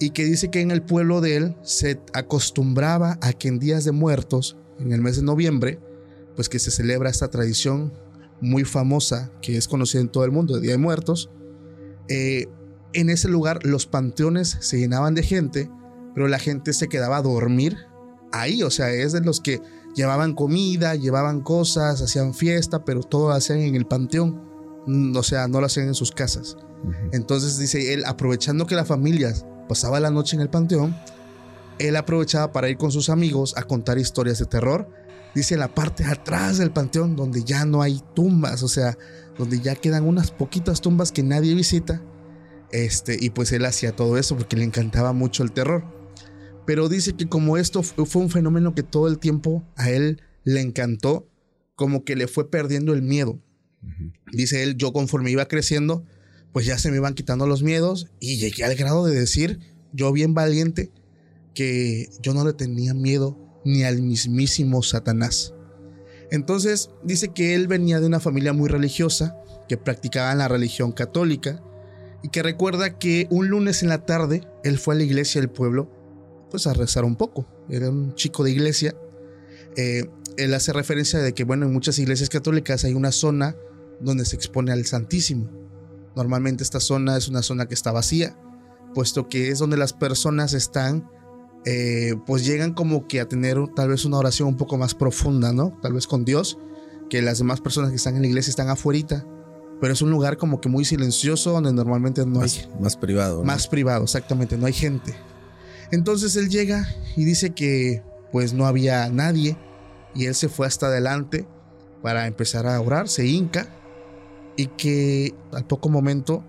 y 0.00 0.10
que 0.10 0.24
dice 0.24 0.50
que 0.50 0.60
en 0.60 0.70
el 0.70 0.82
pueblo 0.82 1.20
de 1.20 1.36
él 1.36 1.56
se 1.62 2.00
acostumbraba 2.14 3.18
a 3.20 3.34
que 3.34 3.48
en 3.48 3.58
días 3.58 3.84
de 3.84 3.92
muertos, 3.92 4.56
en 4.78 4.92
el 4.92 5.02
mes 5.02 5.16
de 5.16 5.22
noviembre, 5.22 5.78
pues 6.34 6.48
que 6.48 6.58
se 6.58 6.70
celebra 6.70 7.10
esta 7.10 7.28
tradición 7.28 7.92
muy 8.40 8.64
famosa 8.64 9.30
que 9.42 9.58
es 9.58 9.68
conocida 9.68 10.00
en 10.00 10.08
todo 10.08 10.24
el 10.24 10.30
mundo, 10.30 10.54
de 10.54 10.62
Día 10.62 10.72
de 10.72 10.78
Muertos. 10.78 11.30
eh, 12.08 12.46
en 12.92 13.08
ese 13.08 13.28
lugar 13.28 13.64
los 13.64 13.86
panteones 13.86 14.56
se 14.60 14.78
llenaban 14.78 15.14
de 15.14 15.22
gente, 15.22 15.70
pero 16.12 16.26
la 16.26 16.40
gente 16.40 16.72
se 16.72 16.88
quedaba 16.88 17.18
a 17.18 17.22
dormir 17.22 17.76
ahí, 18.32 18.64
o 18.64 18.70
sea, 18.70 18.90
es 18.90 19.12
de 19.12 19.20
los 19.20 19.40
que 19.40 19.60
llevaban 19.94 20.34
comida, 20.34 20.94
llevaban 20.94 21.40
cosas, 21.40 22.00
hacían 22.00 22.34
fiesta, 22.34 22.84
pero 22.84 23.02
todo 23.02 23.28
lo 23.28 23.34
hacían 23.34 23.60
en 23.60 23.74
el 23.74 23.86
panteón, 23.86 24.50
Mm, 24.86 25.16
o 25.16 25.22
sea, 25.22 25.48
no 25.48 25.60
lo 25.60 25.66
hacían 25.66 25.88
en 25.88 25.94
sus 25.94 26.12
casas. 26.12 26.56
Entonces 27.12 27.58
dice 27.58 27.92
él, 27.92 28.04
aprovechando 28.06 28.66
que 28.66 28.74
la 28.74 28.84
familia 28.84 29.34
pasaba 29.68 30.00
la 30.00 30.10
noche 30.10 30.36
en 30.36 30.42
el 30.42 30.48
panteón, 30.48 30.96
él 31.78 31.96
aprovechaba 31.96 32.52
para 32.52 32.68
ir 32.68 32.78
con 32.78 32.90
sus 32.90 33.10
amigos 33.10 33.54
a 33.56 33.62
contar 33.62 33.98
historias 33.98 34.38
de 34.38 34.46
terror. 34.46 34.88
Dice 35.34 35.56
la 35.56 35.74
parte 35.74 36.04
de 36.04 36.10
atrás 36.10 36.58
del 36.58 36.72
panteón 36.72 37.16
donde 37.16 37.44
ya 37.44 37.64
no 37.64 37.82
hay 37.82 38.02
tumbas, 38.14 38.62
o 38.62 38.68
sea, 38.68 38.96
donde 39.38 39.60
ya 39.60 39.74
quedan 39.74 40.06
unas 40.06 40.30
poquitas 40.30 40.80
tumbas 40.80 41.12
que 41.12 41.22
nadie 41.22 41.54
visita. 41.54 42.02
Este, 42.72 43.16
y 43.20 43.30
pues 43.30 43.52
él 43.52 43.64
hacía 43.64 43.94
todo 43.94 44.16
eso 44.16 44.36
porque 44.36 44.56
le 44.56 44.64
encantaba 44.64 45.12
mucho 45.12 45.42
el 45.42 45.52
terror. 45.52 45.84
Pero 46.70 46.88
dice 46.88 47.14
que 47.14 47.28
como 47.28 47.56
esto 47.56 47.82
fu- 47.82 48.06
fue 48.06 48.22
un 48.22 48.30
fenómeno 48.30 48.76
que 48.76 48.84
todo 48.84 49.08
el 49.08 49.18
tiempo 49.18 49.64
a 49.74 49.90
él 49.90 50.22
le 50.44 50.60
encantó, 50.60 51.28
como 51.74 52.04
que 52.04 52.14
le 52.14 52.28
fue 52.28 52.48
perdiendo 52.48 52.92
el 52.92 53.02
miedo. 53.02 53.40
Dice 54.30 54.62
él, 54.62 54.76
yo 54.76 54.92
conforme 54.92 55.32
iba 55.32 55.48
creciendo, 55.48 56.04
pues 56.52 56.66
ya 56.66 56.78
se 56.78 56.92
me 56.92 56.98
iban 56.98 57.14
quitando 57.14 57.48
los 57.48 57.64
miedos 57.64 58.06
y 58.20 58.36
llegué 58.36 58.62
al 58.62 58.76
grado 58.76 59.04
de 59.04 59.18
decir, 59.18 59.58
yo 59.92 60.12
bien 60.12 60.32
valiente, 60.32 60.92
que 61.54 62.08
yo 62.22 62.34
no 62.34 62.44
le 62.44 62.52
tenía 62.52 62.94
miedo 62.94 63.36
ni 63.64 63.82
al 63.82 64.00
mismísimo 64.00 64.84
Satanás. 64.84 65.52
Entonces 66.30 66.90
dice 67.02 67.32
que 67.34 67.56
él 67.56 67.66
venía 67.66 67.98
de 67.98 68.06
una 68.06 68.20
familia 68.20 68.52
muy 68.52 68.68
religiosa, 68.68 69.34
que 69.68 69.76
practicaba 69.76 70.36
la 70.36 70.46
religión 70.46 70.92
católica, 70.92 71.60
y 72.22 72.28
que 72.28 72.44
recuerda 72.44 72.96
que 72.96 73.26
un 73.28 73.48
lunes 73.48 73.82
en 73.82 73.88
la 73.88 74.06
tarde 74.06 74.42
él 74.62 74.78
fue 74.78 74.94
a 74.94 74.98
la 74.98 75.02
iglesia 75.02 75.40
del 75.40 75.50
pueblo, 75.50 75.98
pues 76.50 76.66
a 76.66 76.74
rezar 76.74 77.04
un 77.04 77.16
poco. 77.16 77.46
Era 77.68 77.88
un 77.88 78.14
chico 78.14 78.44
de 78.44 78.50
iglesia. 78.50 78.94
Eh, 79.76 80.08
él 80.36 80.54
hace 80.54 80.72
referencia 80.72 81.18
de 81.20 81.32
que, 81.32 81.44
bueno, 81.44 81.66
en 81.66 81.72
muchas 81.72 81.98
iglesias 81.98 82.28
católicas 82.28 82.84
hay 82.84 82.94
una 82.94 83.12
zona 83.12 83.56
donde 84.00 84.24
se 84.24 84.36
expone 84.36 84.72
al 84.72 84.84
Santísimo. 84.84 85.48
Normalmente 86.16 86.64
esta 86.64 86.80
zona 86.80 87.16
es 87.16 87.28
una 87.28 87.42
zona 87.42 87.66
que 87.66 87.74
está 87.74 87.92
vacía, 87.92 88.36
puesto 88.94 89.28
que 89.28 89.50
es 89.50 89.58
donde 89.58 89.76
las 89.76 89.92
personas 89.92 90.52
están 90.52 91.08
eh, 91.66 92.14
pues 92.26 92.46
llegan 92.46 92.72
como 92.72 93.06
que 93.06 93.20
a 93.20 93.28
tener 93.28 93.58
tal 93.76 93.90
vez 93.90 94.04
una 94.04 94.16
oración 94.16 94.48
un 94.48 94.56
poco 94.56 94.78
más 94.78 94.94
profunda, 94.94 95.52
¿no? 95.52 95.78
Tal 95.82 95.92
vez 95.92 96.06
con 96.06 96.24
Dios, 96.24 96.58
que 97.10 97.20
las 97.20 97.38
demás 97.38 97.60
personas 97.60 97.90
que 97.90 97.96
están 97.96 98.16
en 98.16 98.22
la 98.22 98.28
iglesia 98.28 98.50
están 98.50 98.70
afuera, 98.70 99.26
pero 99.80 99.92
es 99.92 100.00
un 100.00 100.10
lugar 100.10 100.38
como 100.38 100.60
que 100.60 100.68
muy 100.68 100.84
silencioso 100.84 101.52
donde 101.52 101.72
normalmente 101.72 102.24
no 102.24 102.40
hay... 102.40 102.50
Más 102.80 102.96
privado. 102.96 103.44
Más 103.44 103.68
privado, 103.68 104.04
exactamente, 104.04 104.56
no 104.56 104.66
hay 104.66 104.72
gente. 104.72 105.14
Entonces 105.92 106.36
él 106.36 106.48
llega 106.48 106.88
y 107.16 107.24
dice 107.24 107.50
que 107.50 108.02
pues 108.32 108.52
no 108.52 108.66
había 108.66 109.08
nadie 109.10 109.56
y 110.14 110.26
él 110.26 110.34
se 110.34 110.48
fue 110.48 110.66
hasta 110.66 110.86
adelante 110.86 111.46
para 112.02 112.26
empezar 112.26 112.66
a 112.66 112.80
orar, 112.80 113.08
se 113.08 113.26
hinca 113.26 113.68
y 114.56 114.66
que 114.66 115.34
al 115.52 115.66
poco 115.66 115.88
momento 115.88 116.44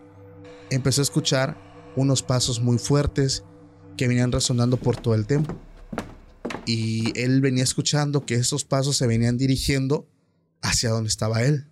empezó 0.70 1.02
a 1.02 1.04
escuchar 1.04 1.58
unos 1.96 2.24
pasos 2.24 2.62
muy 2.62 2.78
fuertes 2.78 3.44
que 3.98 4.08
venían 4.08 4.32
resonando 4.32 4.78
por 4.78 4.98
todo 4.98 5.16
el 5.16 5.28
templo. 5.28 5.58
Y 6.66 7.18
él 7.20 7.42
venía 7.42 7.64
escuchando 7.64 8.26
que 8.26 8.36
esos 8.36 8.64
pasos 8.64 8.98
se 8.98 9.08
venían 9.08 9.38
dirigiendo 9.38 10.08
hacia 10.62 10.92
donde 10.92 11.10
estaba 11.10 11.44
él. 11.44 11.68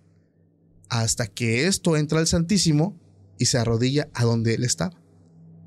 Hasta 0.89 1.27
que 1.27 1.67
esto 1.67 1.95
entra 1.95 2.19
al 2.19 2.27
Santísimo 2.27 2.99
y 3.37 3.45
se 3.45 3.57
arrodilla 3.57 4.09
a 4.13 4.25
donde 4.25 4.55
él 4.55 4.63
estaba, 4.63 4.99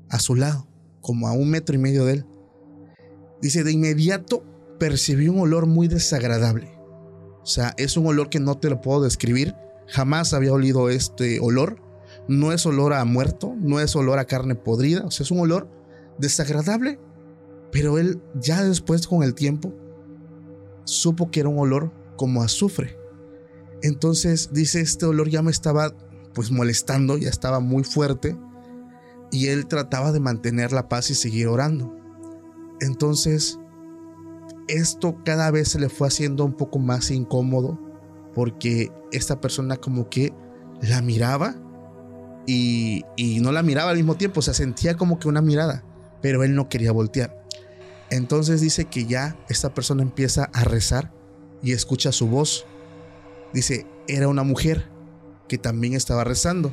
a 0.09 0.19
su 0.19 0.35
lado, 0.35 0.67
como 1.03 1.27
a 1.27 1.33
un 1.33 1.51
metro 1.51 1.75
y 1.75 1.77
medio 1.77 2.05
de 2.05 2.13
él. 2.13 2.25
Dice, 3.41 3.63
de 3.63 3.73
inmediato 3.73 4.43
percibí 4.79 5.27
un 5.27 5.39
olor 5.39 5.67
muy 5.67 5.87
desagradable. 5.87 6.71
O 7.43 7.45
sea, 7.45 7.73
es 7.77 7.97
un 7.97 8.07
olor 8.07 8.29
que 8.29 8.39
no 8.39 8.57
te 8.57 8.69
lo 8.69 8.81
puedo 8.81 9.03
describir. 9.03 9.53
Jamás 9.87 10.33
había 10.33 10.53
olido 10.53 10.89
este 10.89 11.39
olor. 11.41 11.81
No 12.29 12.53
es 12.53 12.65
olor 12.65 12.93
a 12.93 13.03
muerto, 13.03 13.53
no 13.59 13.81
es 13.81 13.95
olor 13.97 14.17
a 14.17 14.25
carne 14.25 14.55
podrida. 14.55 15.03
O 15.05 15.11
sea, 15.11 15.25
es 15.25 15.31
un 15.31 15.41
olor 15.41 15.69
desagradable, 16.17 16.99
pero 17.71 17.99
él 17.99 18.21
ya 18.35 18.63
después 18.63 19.05
con 19.05 19.23
el 19.23 19.35
tiempo 19.35 19.73
supo 20.85 21.29
que 21.31 21.41
era 21.41 21.49
un 21.49 21.59
olor 21.59 21.91
como 22.15 22.43
azufre. 22.43 22.97
Entonces 23.81 24.51
dice, 24.53 24.79
este 24.79 25.05
olor 25.05 25.29
ya 25.29 25.41
me 25.41 25.51
estaba 25.51 25.93
pues 26.33 26.49
molestando, 26.49 27.17
ya 27.17 27.29
estaba 27.29 27.59
muy 27.59 27.83
fuerte 27.83 28.37
y 29.33 29.47
él 29.47 29.65
trataba 29.65 30.11
de 30.11 30.19
mantener 30.19 30.71
la 30.71 30.87
paz 30.87 31.09
y 31.09 31.15
seguir 31.15 31.47
orando. 31.47 31.93
Entonces, 32.79 33.59
esto 34.67 35.17
cada 35.25 35.49
vez 35.51 35.69
se 35.69 35.79
le 35.79 35.89
fue 35.89 36.07
haciendo 36.07 36.45
un 36.45 36.53
poco 36.53 36.79
más 36.79 37.11
incómodo 37.11 37.79
porque 38.35 38.91
esta 39.11 39.41
persona 39.41 39.75
como 39.77 40.07
que 40.07 40.33
la 40.81 41.01
miraba 41.01 41.55
y, 42.45 43.03
no 43.41 43.51
la 43.51 43.63
miraba 43.63 43.89
al 43.89 43.97
mismo 43.97 44.15
tiempo, 44.15 44.39
o 44.39 44.43
sea, 44.43 44.53
sentía 44.53 44.95
como 44.95 45.17
que 45.17 45.27
una 45.27 45.41
mirada 45.41 45.83
pero 46.23 46.43
él 46.43 46.55
no 46.55 46.69
quería 46.69 46.93
voltear. 46.93 47.37
Entonces 48.09 48.61
dice 48.61 48.85
que 48.85 49.05
ya 49.05 49.35
esta 49.49 49.73
persona 49.73 50.03
empieza 50.03 50.45
a 50.53 50.63
rezar 50.63 51.11
y 51.61 51.73
escucha 51.73 52.13
su 52.13 52.27
voz. 52.27 52.65
Dice, 53.51 53.85
era 54.07 54.29
una 54.29 54.43
mujer 54.43 54.89
que 55.49 55.57
también 55.57 55.95
estaba 55.95 56.23
rezando. 56.23 56.71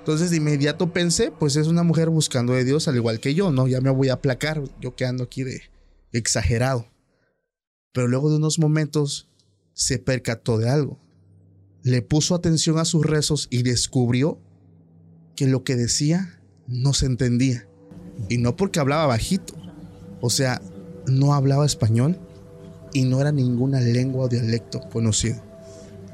Entonces 0.00 0.30
de 0.30 0.38
inmediato 0.38 0.92
pensé, 0.92 1.30
pues 1.30 1.56
es 1.56 1.66
una 1.66 1.82
mujer 1.82 2.10
buscando 2.10 2.54
de 2.54 2.64
Dios 2.64 2.88
al 2.88 2.96
igual 2.96 3.20
que 3.20 3.34
yo, 3.34 3.52
¿no? 3.52 3.68
Ya 3.68 3.80
me 3.80 3.90
voy 3.90 4.08
a 4.08 4.14
aplacar, 4.14 4.62
yo 4.80 4.96
quedando 4.96 5.24
aquí 5.24 5.44
de 5.44 5.62
exagerado. 6.12 6.86
Pero 7.92 8.08
luego 8.08 8.30
de 8.30 8.36
unos 8.36 8.58
momentos 8.58 9.28
se 9.72 9.98
percató 9.98 10.58
de 10.58 10.68
algo. 10.68 10.98
Le 11.82 12.02
puso 12.02 12.34
atención 12.34 12.78
a 12.78 12.84
sus 12.84 13.04
rezos 13.04 13.46
y 13.50 13.62
descubrió 13.62 14.38
que 15.36 15.46
lo 15.46 15.64
que 15.64 15.76
decía 15.76 16.40
no 16.66 16.92
se 16.92 17.06
entendía. 17.06 17.66
Y 18.28 18.38
no 18.38 18.56
porque 18.56 18.80
hablaba 18.80 19.06
bajito. 19.06 19.54
O 20.20 20.30
sea, 20.30 20.60
no 21.06 21.34
hablaba 21.34 21.66
español 21.66 22.18
y 22.92 23.04
no 23.04 23.20
era 23.20 23.32
ninguna 23.32 23.80
lengua 23.80 24.24
o 24.24 24.28
dialecto 24.28 24.80
conocido. 24.90 25.42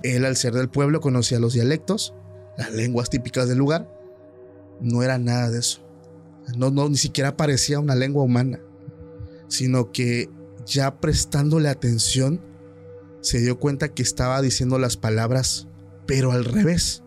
Él 0.02 0.24
al 0.24 0.36
ser 0.36 0.54
del 0.54 0.68
pueblo 0.68 1.00
conocía 1.00 1.40
los 1.40 1.54
dialectos, 1.54 2.14
las 2.56 2.72
lenguas 2.72 3.10
típicas 3.10 3.48
del 3.48 3.58
lugar. 3.58 3.90
No 4.80 5.02
era 5.02 5.18
nada 5.18 5.50
de 5.50 5.58
eso. 5.58 5.80
No, 6.56 6.70
ni 6.88 6.96
siquiera 6.96 7.36
parecía 7.36 7.80
una 7.80 7.94
lengua 7.94 8.22
humana, 8.22 8.60
sino 9.48 9.90
que 9.90 10.30
ya 10.64 11.00
prestándole 11.00 11.68
atención, 11.68 12.40
se 13.20 13.40
dio 13.40 13.58
cuenta 13.58 13.88
que 13.88 14.02
estaba 14.02 14.40
diciendo 14.40 14.78
las 14.78 14.96
palabras, 14.96 15.66
pero 16.06 16.30
al 16.30 16.44
revés. 16.44 17.02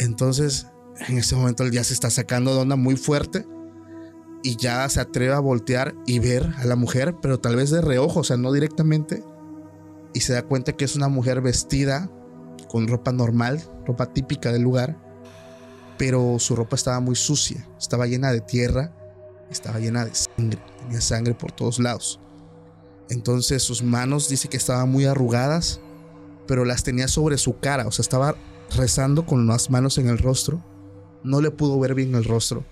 Entonces, 0.00 0.66
en 1.08 1.18
ese 1.18 1.36
momento 1.36 1.62
él 1.62 1.70
ya 1.70 1.84
se 1.84 1.94
está 1.94 2.10
sacando 2.10 2.54
de 2.54 2.60
onda 2.60 2.76
muy 2.76 2.96
fuerte 2.96 3.46
y 4.42 4.56
ya 4.56 4.88
se 4.88 5.00
atreve 5.00 5.32
a 5.32 5.40
voltear 5.40 5.94
y 6.06 6.18
ver 6.18 6.52
a 6.56 6.64
la 6.64 6.76
mujer, 6.76 7.14
pero 7.22 7.38
tal 7.38 7.56
vez 7.56 7.70
de 7.70 7.80
reojo, 7.80 8.20
o 8.20 8.24
sea, 8.24 8.36
no 8.36 8.52
directamente. 8.52 9.22
Y 10.14 10.20
se 10.20 10.32
da 10.32 10.42
cuenta 10.42 10.72
que 10.72 10.84
es 10.84 10.96
una 10.96 11.08
mujer 11.08 11.40
vestida 11.42 12.10
con 12.76 12.88
ropa 12.88 13.10
normal, 13.10 13.62
ropa 13.86 14.12
típica 14.12 14.52
del 14.52 14.60
lugar, 14.60 15.00
pero 15.96 16.38
su 16.38 16.54
ropa 16.54 16.76
estaba 16.76 17.00
muy 17.00 17.16
sucia, 17.16 17.66
estaba 17.78 18.06
llena 18.06 18.30
de 18.30 18.42
tierra, 18.42 18.92
estaba 19.50 19.80
llena 19.80 20.04
de 20.04 20.14
sangre, 20.14 20.60
tenía 20.82 21.00
sangre 21.00 21.32
por 21.32 21.52
todos 21.52 21.78
lados. 21.78 22.20
Entonces 23.08 23.62
sus 23.62 23.82
manos 23.82 24.28
dice 24.28 24.48
que 24.48 24.58
estaban 24.58 24.90
muy 24.90 25.06
arrugadas, 25.06 25.80
pero 26.46 26.66
las 26.66 26.82
tenía 26.82 27.08
sobre 27.08 27.38
su 27.38 27.58
cara, 27.58 27.86
o 27.86 27.90
sea, 27.90 28.02
estaba 28.02 28.36
rezando 28.76 29.24
con 29.24 29.46
las 29.46 29.70
manos 29.70 29.96
en 29.96 30.08
el 30.08 30.18
rostro. 30.18 30.62
No 31.24 31.40
le 31.40 31.50
pudo 31.50 31.80
ver 31.80 31.94
bien 31.94 32.14
el 32.14 32.24
rostro 32.24 32.62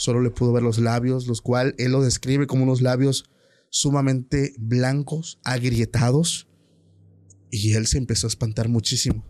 solo 0.00 0.22
le 0.22 0.30
pudo 0.30 0.54
ver 0.54 0.62
los 0.62 0.78
labios, 0.78 1.26
los 1.26 1.42
cuales 1.42 1.74
él 1.76 1.92
lo 1.92 2.00
describe 2.00 2.46
como 2.46 2.62
unos 2.62 2.80
labios 2.80 3.26
sumamente 3.68 4.54
blancos, 4.56 5.38
agrietados, 5.44 6.48
y 7.50 7.74
él 7.74 7.86
se 7.86 7.98
empezó 7.98 8.26
a 8.26 8.28
espantar 8.28 8.70
muchísimo, 8.70 9.26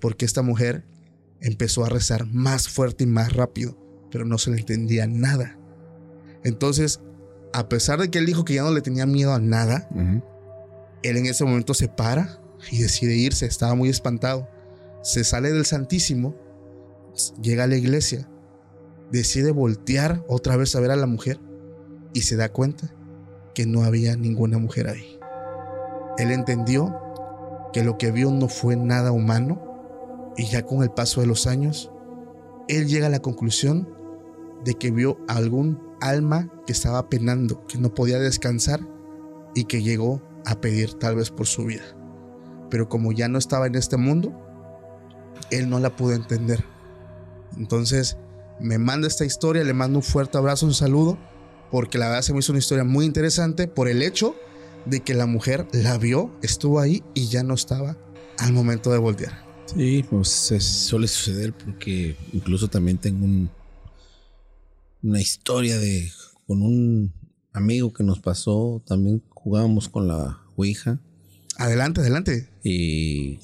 porque 0.00 0.24
esta 0.24 0.42
mujer 0.42 0.84
empezó 1.40 1.84
a 1.84 1.88
rezar 1.88 2.26
más 2.26 2.68
fuerte 2.68 3.04
y 3.04 3.06
más 3.06 3.32
rápido, 3.32 3.78
pero 4.10 4.24
no 4.24 4.38
se 4.38 4.50
le 4.50 4.58
entendía 4.58 5.06
nada. 5.06 5.58
Entonces, 6.44 7.00
a 7.52 7.68
pesar 7.68 8.00
de 8.00 8.10
que 8.10 8.18
él 8.18 8.26
dijo 8.26 8.44
que 8.44 8.54
ya 8.54 8.62
no 8.62 8.72
le 8.72 8.82
tenía 8.82 9.06
miedo 9.06 9.32
a 9.32 9.40
nada, 9.40 9.88
él 11.02 11.16
en 11.16 11.26
ese 11.26 11.44
momento 11.44 11.74
se 11.74 11.88
para 11.88 12.40
y 12.70 12.78
decide 12.78 13.16
irse, 13.16 13.46
estaba 13.46 13.74
muy 13.74 13.88
espantado. 13.88 14.48
Se 15.02 15.24
sale 15.24 15.52
del 15.52 15.66
Santísimo, 15.66 16.34
llega 17.40 17.64
a 17.64 17.66
la 17.66 17.76
iglesia 17.76 18.28
decide 19.10 19.52
voltear 19.52 20.24
otra 20.28 20.56
vez 20.56 20.74
a 20.74 20.80
ver 20.80 20.90
a 20.90 20.96
la 20.96 21.06
mujer 21.06 21.40
y 22.12 22.22
se 22.22 22.36
da 22.36 22.48
cuenta 22.48 22.92
que 23.54 23.66
no 23.66 23.84
había 23.84 24.16
ninguna 24.16 24.58
mujer 24.58 24.88
ahí. 24.88 25.18
Él 26.18 26.30
entendió 26.30 26.94
que 27.72 27.84
lo 27.84 27.98
que 27.98 28.10
vio 28.10 28.30
no 28.30 28.48
fue 28.48 28.76
nada 28.76 29.12
humano 29.12 29.65
y 30.36 30.46
ya 30.46 30.64
con 30.64 30.82
el 30.82 30.90
paso 30.90 31.20
de 31.20 31.26
los 31.26 31.46
años, 31.46 31.90
él 32.68 32.88
llega 32.88 33.06
a 33.06 33.10
la 33.10 33.20
conclusión 33.20 33.88
de 34.64 34.74
que 34.74 34.90
vio 34.90 35.18
algún 35.28 35.80
alma 36.00 36.50
que 36.66 36.72
estaba 36.72 37.08
penando, 37.08 37.66
que 37.66 37.78
no 37.78 37.94
podía 37.94 38.18
descansar 38.18 38.80
y 39.54 39.64
que 39.64 39.82
llegó 39.82 40.22
a 40.44 40.60
pedir 40.60 40.94
tal 40.94 41.16
vez 41.16 41.30
por 41.30 41.46
su 41.46 41.64
vida. 41.64 41.84
Pero 42.70 42.88
como 42.88 43.12
ya 43.12 43.28
no 43.28 43.38
estaba 43.38 43.66
en 43.66 43.76
este 43.76 43.96
mundo, 43.96 44.32
él 45.50 45.68
no 45.70 45.78
la 45.78 45.94
pudo 45.94 46.12
entender. 46.12 46.64
Entonces, 47.56 48.18
me 48.60 48.78
manda 48.78 49.06
esta 49.06 49.24
historia, 49.24 49.64
le 49.64 49.72
mando 49.72 49.98
un 49.98 50.02
fuerte 50.02 50.38
abrazo, 50.38 50.66
un 50.66 50.74
saludo, 50.74 51.18
porque 51.70 51.98
la 51.98 52.06
verdad 52.06 52.22
se 52.22 52.32
me 52.32 52.40
hizo 52.40 52.52
una 52.52 52.58
historia 52.58 52.84
muy 52.84 53.04
interesante 53.04 53.68
por 53.68 53.88
el 53.88 54.02
hecho 54.02 54.34
de 54.84 55.00
que 55.00 55.14
la 55.14 55.26
mujer 55.26 55.66
la 55.72 55.98
vio, 55.98 56.30
estuvo 56.42 56.80
ahí 56.80 57.02
y 57.14 57.28
ya 57.28 57.42
no 57.42 57.54
estaba 57.54 57.96
al 58.38 58.52
momento 58.52 58.90
de 58.90 58.98
voltear. 58.98 59.45
Sí, 59.66 60.04
pues 60.08 60.28
suele 60.28 61.08
suceder 61.08 61.52
porque 61.52 62.16
incluso 62.32 62.68
también 62.68 62.98
tengo 62.98 63.26
una 65.02 65.20
historia 65.20 65.78
de 65.78 66.10
con 66.46 66.62
un 66.62 67.12
amigo 67.52 67.92
que 67.92 68.04
nos 68.04 68.20
pasó, 68.20 68.82
también 68.86 69.22
jugábamos 69.30 69.88
con 69.88 70.06
la 70.06 70.40
Ouija. 70.56 71.00
Adelante, 71.56 72.00
adelante. 72.00 72.48
Y 72.62 73.38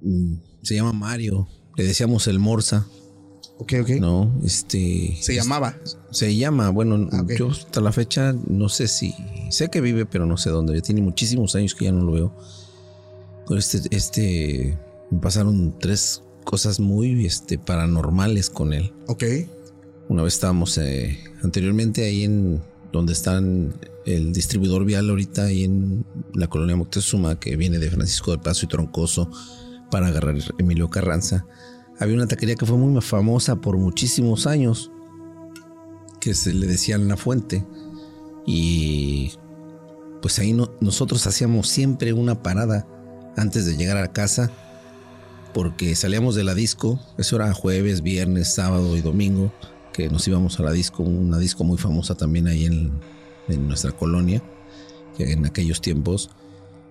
mm, 0.00 0.34
se 0.62 0.74
llama 0.74 0.92
Mario, 0.92 1.48
le 1.76 1.84
decíamos 1.84 2.26
el 2.26 2.38
Morsa. 2.38 2.86
Ok, 3.58 3.74
ok. 3.82 3.88
No, 4.00 4.40
este. 4.44 5.16
Se 5.20 5.34
llamaba. 5.34 5.76
Se 6.10 6.34
llama, 6.34 6.70
bueno, 6.70 7.08
Ah, 7.12 7.24
yo 7.38 7.50
hasta 7.50 7.80
la 7.80 7.92
fecha 7.92 8.32
no 8.32 8.68
sé 8.68 8.88
si. 8.88 9.14
Sé 9.50 9.68
que 9.68 9.80
vive, 9.80 10.04
pero 10.06 10.26
no 10.26 10.36
sé 10.36 10.50
dónde. 10.50 10.74
Ya 10.74 10.80
tiene 10.80 11.02
muchísimos 11.02 11.54
años 11.54 11.74
que 11.74 11.84
ya 11.84 11.92
no 11.92 12.02
lo 12.02 12.12
veo. 12.12 12.36
Con 13.44 13.58
este, 13.58 13.80
este. 13.94 14.78
Me 15.12 15.18
pasaron 15.20 15.78
tres 15.78 16.22
cosas 16.44 16.80
muy 16.80 17.24
este, 17.26 17.58
paranormales 17.58 18.50
con 18.50 18.72
él. 18.72 18.92
Ok. 19.06 19.22
Una 20.08 20.22
vez 20.22 20.34
estábamos 20.34 20.76
eh, 20.78 21.18
anteriormente 21.42 22.04
ahí 22.04 22.24
en 22.24 22.60
donde 22.92 23.12
están 23.12 23.74
el 24.04 24.32
distribuidor 24.32 24.84
vial 24.84 25.08
ahorita 25.08 25.44
ahí 25.44 25.64
en 25.64 26.04
la 26.34 26.48
colonia 26.48 26.74
Moctezuma 26.76 27.38
que 27.38 27.56
viene 27.56 27.78
de 27.78 27.90
Francisco 27.90 28.30
del 28.32 28.40
Paso 28.40 28.64
y 28.66 28.68
Troncoso 28.68 29.30
para 29.90 30.08
agarrar 30.08 30.34
Emilio 30.58 30.90
Carranza. 30.90 31.46
Había 32.00 32.16
una 32.16 32.26
taquería 32.26 32.56
que 32.56 32.66
fue 32.66 32.76
muy 32.76 33.00
famosa 33.00 33.56
por 33.56 33.76
muchísimos 33.76 34.46
años 34.46 34.90
que 36.20 36.34
se 36.34 36.52
le 36.54 36.66
decían 36.66 37.06
La 37.06 37.16
Fuente 37.16 37.64
y 38.46 39.32
pues 40.20 40.38
ahí 40.38 40.52
no- 40.52 40.72
nosotros 40.80 41.26
hacíamos 41.26 41.68
siempre 41.68 42.12
una 42.12 42.42
parada 42.42 42.86
antes 43.36 43.66
de 43.66 43.76
llegar 43.76 43.96
a 43.98 44.02
la 44.02 44.12
casa 44.12 44.50
porque 45.52 45.94
salíamos 45.94 46.34
de 46.34 46.44
la 46.44 46.54
disco, 46.54 47.00
eso 47.18 47.36
era 47.36 47.52
jueves, 47.52 48.02
viernes, 48.02 48.54
sábado 48.54 48.96
y 48.96 49.00
domingo, 49.00 49.52
que 49.92 50.08
nos 50.08 50.26
íbamos 50.26 50.58
a 50.58 50.62
la 50.62 50.72
disco, 50.72 51.02
una 51.02 51.38
disco 51.38 51.64
muy 51.64 51.78
famosa 51.78 52.14
también 52.14 52.46
ahí 52.46 52.66
en, 52.66 52.92
nuestra 53.66 53.92
colonia, 53.92 54.42
en 55.18 55.44
aquellos 55.44 55.80
tiempos, 55.80 56.30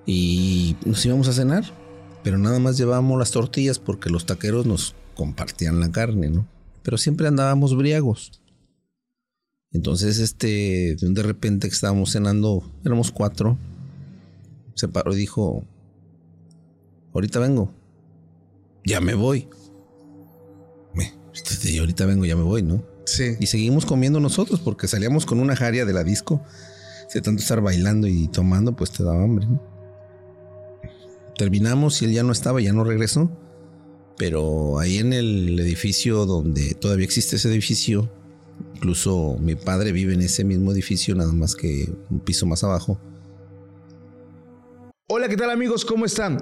y 0.05 0.75
nos 0.85 1.03
íbamos 1.05 1.27
a 1.27 1.33
cenar, 1.33 1.63
pero 2.23 2.37
nada 2.37 2.59
más 2.59 2.77
llevábamos 2.77 3.17
las 3.17 3.31
tortillas 3.31 3.79
porque 3.79 4.09
los 4.09 4.25
taqueros 4.25 4.65
nos 4.65 4.95
compartían 5.15 5.79
la 5.79 5.91
carne, 5.91 6.29
¿no? 6.29 6.47
Pero 6.83 6.97
siempre 6.97 7.27
andábamos 7.27 7.75
briagos. 7.75 8.41
Entonces, 9.71 10.19
este, 10.19 10.95
de 10.99 11.23
repente 11.23 11.67
que 11.67 11.73
estábamos 11.73 12.11
cenando, 12.11 12.63
éramos 12.85 13.11
cuatro, 13.11 13.57
se 14.75 14.87
paró 14.87 15.13
y 15.13 15.17
dijo, 15.17 15.63
ahorita 17.13 17.39
vengo 17.39 17.71
ya 18.85 19.01
me 19.01 19.13
voy. 19.13 19.47
Y 21.63 21.77
ahorita 21.79 22.05
vengo, 22.05 22.25
ya 22.25 22.35
me 22.35 22.43
voy, 22.43 22.61
¿no? 22.61 22.83
Sí. 23.05 23.35
Y 23.39 23.47
seguimos 23.47 23.85
comiendo 23.85 24.19
nosotros 24.19 24.59
porque 24.59 24.87
salíamos 24.87 25.25
con 25.25 25.39
una 25.39 25.55
jaria 25.55 25.85
de 25.85 25.93
la 25.93 26.03
disco. 26.03 26.43
De 27.13 27.21
tanto 27.21 27.41
estar 27.41 27.59
bailando 27.59 28.07
y 28.07 28.29
tomando, 28.29 28.73
pues 28.73 28.91
te 28.91 29.03
daba 29.03 29.21
hambre, 29.21 29.45
¿no? 29.45 29.61
Terminamos 31.37 32.01
y 32.01 32.05
él 32.05 32.13
ya 32.13 32.23
no 32.23 32.31
estaba, 32.31 32.61
ya 32.61 32.71
no 32.71 32.85
regresó. 32.85 33.29
Pero 34.17 34.79
ahí 34.79 34.97
en 34.97 35.11
el 35.11 35.59
edificio 35.59 36.25
donde 36.25 36.73
todavía 36.73 37.03
existe 37.03 37.35
ese 37.35 37.49
edificio, 37.49 38.09
incluso 38.75 39.37
mi 39.41 39.55
padre 39.55 39.91
vive 39.91 40.13
en 40.13 40.21
ese 40.21 40.45
mismo 40.45 40.71
edificio, 40.71 41.13
nada 41.15 41.33
más 41.33 41.55
que 41.55 41.91
un 42.09 42.19
piso 42.21 42.45
más 42.45 42.63
abajo. 42.63 42.97
Hola, 45.07 45.27
¿qué 45.27 45.35
tal 45.35 45.49
amigos? 45.49 45.83
¿Cómo 45.83 46.05
están? 46.05 46.41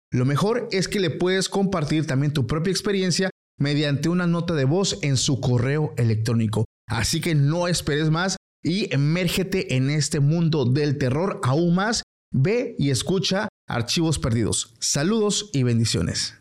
Lo 0.11 0.25
mejor 0.25 0.67
es 0.71 0.89
que 0.89 0.99
le 0.99 1.09
puedes 1.09 1.47
compartir 1.47 2.05
también 2.05 2.33
tu 2.33 2.45
propia 2.45 2.71
experiencia 2.71 3.29
mediante 3.57 4.09
una 4.09 4.27
nota 4.27 4.53
de 4.53 4.65
voz 4.65 4.99
en 5.03 5.15
su 5.15 5.39
correo 5.39 5.93
electrónico. 5.95 6.65
Así 6.87 7.21
que 7.21 7.33
no 7.33 7.69
esperes 7.69 8.09
más 8.09 8.35
y 8.61 8.93
emérgete 8.93 9.75
en 9.77 9.89
este 9.89 10.19
mundo 10.19 10.65
del 10.65 10.97
terror 10.97 11.39
aún 11.43 11.75
más. 11.75 12.03
Ve 12.33 12.75
y 12.77 12.89
escucha 12.89 13.47
Archivos 13.69 14.19
Perdidos. 14.19 14.75
Saludos 14.81 15.49
y 15.53 15.63
bendiciones. 15.63 16.35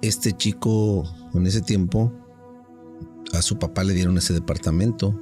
Este 0.00 0.32
chico, 0.32 1.04
en 1.34 1.46
ese 1.46 1.60
tiempo, 1.60 2.14
a 3.34 3.42
su 3.42 3.58
papá 3.58 3.84
le 3.84 3.92
dieron 3.92 4.16
ese 4.16 4.32
departamento. 4.32 5.20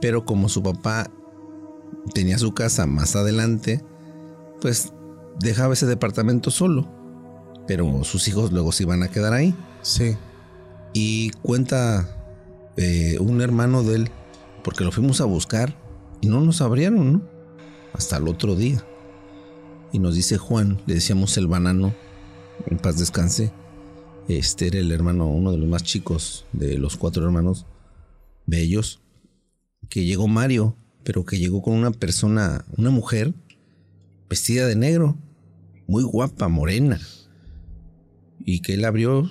Pero 0.00 0.24
como 0.24 0.48
su 0.48 0.62
papá 0.62 1.10
tenía 2.14 2.38
su 2.38 2.54
casa 2.54 2.86
más 2.86 3.16
adelante, 3.16 3.84
pues 4.62 4.93
dejaba 5.40 5.74
ese 5.74 5.86
departamento 5.86 6.50
solo. 6.50 6.88
Pero 7.66 8.04
sus 8.04 8.28
hijos 8.28 8.52
luego 8.52 8.72
se 8.72 8.82
iban 8.82 9.02
a 9.02 9.08
quedar 9.08 9.32
ahí. 9.32 9.54
Sí. 9.82 10.16
Y 10.92 11.30
cuenta 11.42 12.08
eh, 12.76 13.18
un 13.20 13.40
hermano 13.40 13.82
de 13.82 13.96
él, 13.96 14.10
porque 14.62 14.84
lo 14.84 14.92
fuimos 14.92 15.20
a 15.20 15.24
buscar 15.24 15.76
y 16.20 16.28
no 16.28 16.40
nos 16.40 16.60
abrieron, 16.60 17.12
¿no? 17.12 17.22
Hasta 17.92 18.16
el 18.16 18.28
otro 18.28 18.54
día. 18.54 18.84
Y 19.92 19.98
nos 19.98 20.14
dice 20.14 20.38
Juan, 20.38 20.80
le 20.86 20.94
decíamos 20.94 21.36
el 21.38 21.46
banano, 21.46 21.94
en 22.66 22.78
paz 22.78 22.98
descanse. 22.98 23.52
Este 24.28 24.68
era 24.68 24.78
el 24.78 24.90
hermano, 24.90 25.28
uno 25.28 25.52
de 25.52 25.58
los 25.58 25.68
más 25.68 25.82
chicos 25.82 26.46
de 26.52 26.78
los 26.78 26.96
cuatro 26.96 27.24
hermanos 27.24 27.66
bellos, 28.46 29.00
que 29.88 30.04
llegó 30.04 30.28
Mario, 30.28 30.76
pero 31.02 31.24
que 31.24 31.38
llegó 31.38 31.62
con 31.62 31.74
una 31.74 31.90
persona, 31.90 32.64
una 32.76 32.90
mujer, 32.90 33.34
vestida 34.28 34.66
de 34.66 34.76
negro, 34.76 35.16
muy 35.86 36.02
guapa, 36.02 36.48
morena. 36.48 37.00
Y 38.44 38.60
que 38.60 38.74
él 38.74 38.84
abrió 38.84 39.28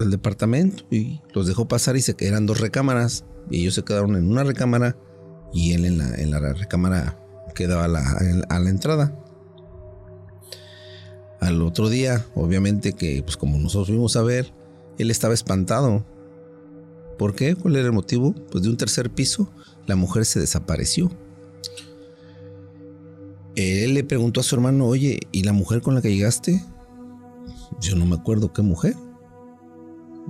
el 0.00 0.10
departamento 0.10 0.84
y 0.90 1.20
los 1.32 1.46
dejó 1.46 1.68
pasar 1.68 1.96
y 1.96 2.02
se 2.02 2.14
eran 2.18 2.46
dos 2.46 2.60
recámaras. 2.60 3.24
Y 3.50 3.60
ellos 3.60 3.74
se 3.74 3.84
quedaron 3.84 4.16
en 4.16 4.30
una 4.30 4.44
recámara 4.44 4.96
y 5.52 5.72
él 5.72 5.84
en 5.84 5.98
la, 5.98 6.14
en 6.14 6.30
la 6.30 6.40
recámara 6.52 7.18
que 7.54 7.66
daba 7.66 7.84
a 7.84 7.88
la, 7.88 8.02
a 8.48 8.58
la 8.58 8.70
entrada. 8.70 9.18
Al 11.40 11.62
otro 11.62 11.88
día, 11.88 12.24
obviamente 12.34 12.94
que 12.94 13.22
pues 13.22 13.36
como 13.36 13.58
nosotros 13.58 13.88
fuimos 13.88 14.16
a 14.16 14.22
ver, 14.22 14.52
él 14.98 15.10
estaba 15.10 15.34
espantado. 15.34 16.04
¿Por 17.18 17.34
qué? 17.34 17.54
¿Cuál 17.54 17.76
era 17.76 17.86
el 17.86 17.92
motivo? 17.92 18.34
Pues 18.50 18.64
de 18.64 18.70
un 18.70 18.76
tercer 18.76 19.10
piso, 19.10 19.52
la 19.86 19.94
mujer 19.94 20.24
se 20.24 20.40
desapareció. 20.40 21.10
Él 23.56 23.94
le 23.94 24.04
preguntó 24.04 24.40
a 24.40 24.42
su 24.42 24.54
hermano, 24.54 24.86
oye, 24.86 25.20
¿y 25.32 25.42
la 25.44 25.52
mujer 25.52 25.80
con 25.82 25.94
la 25.94 26.02
que 26.02 26.12
llegaste? 26.12 26.64
Yo 27.80 27.96
no 27.96 28.06
me 28.06 28.16
acuerdo 28.16 28.52
qué 28.52 28.62
mujer. 28.62 28.96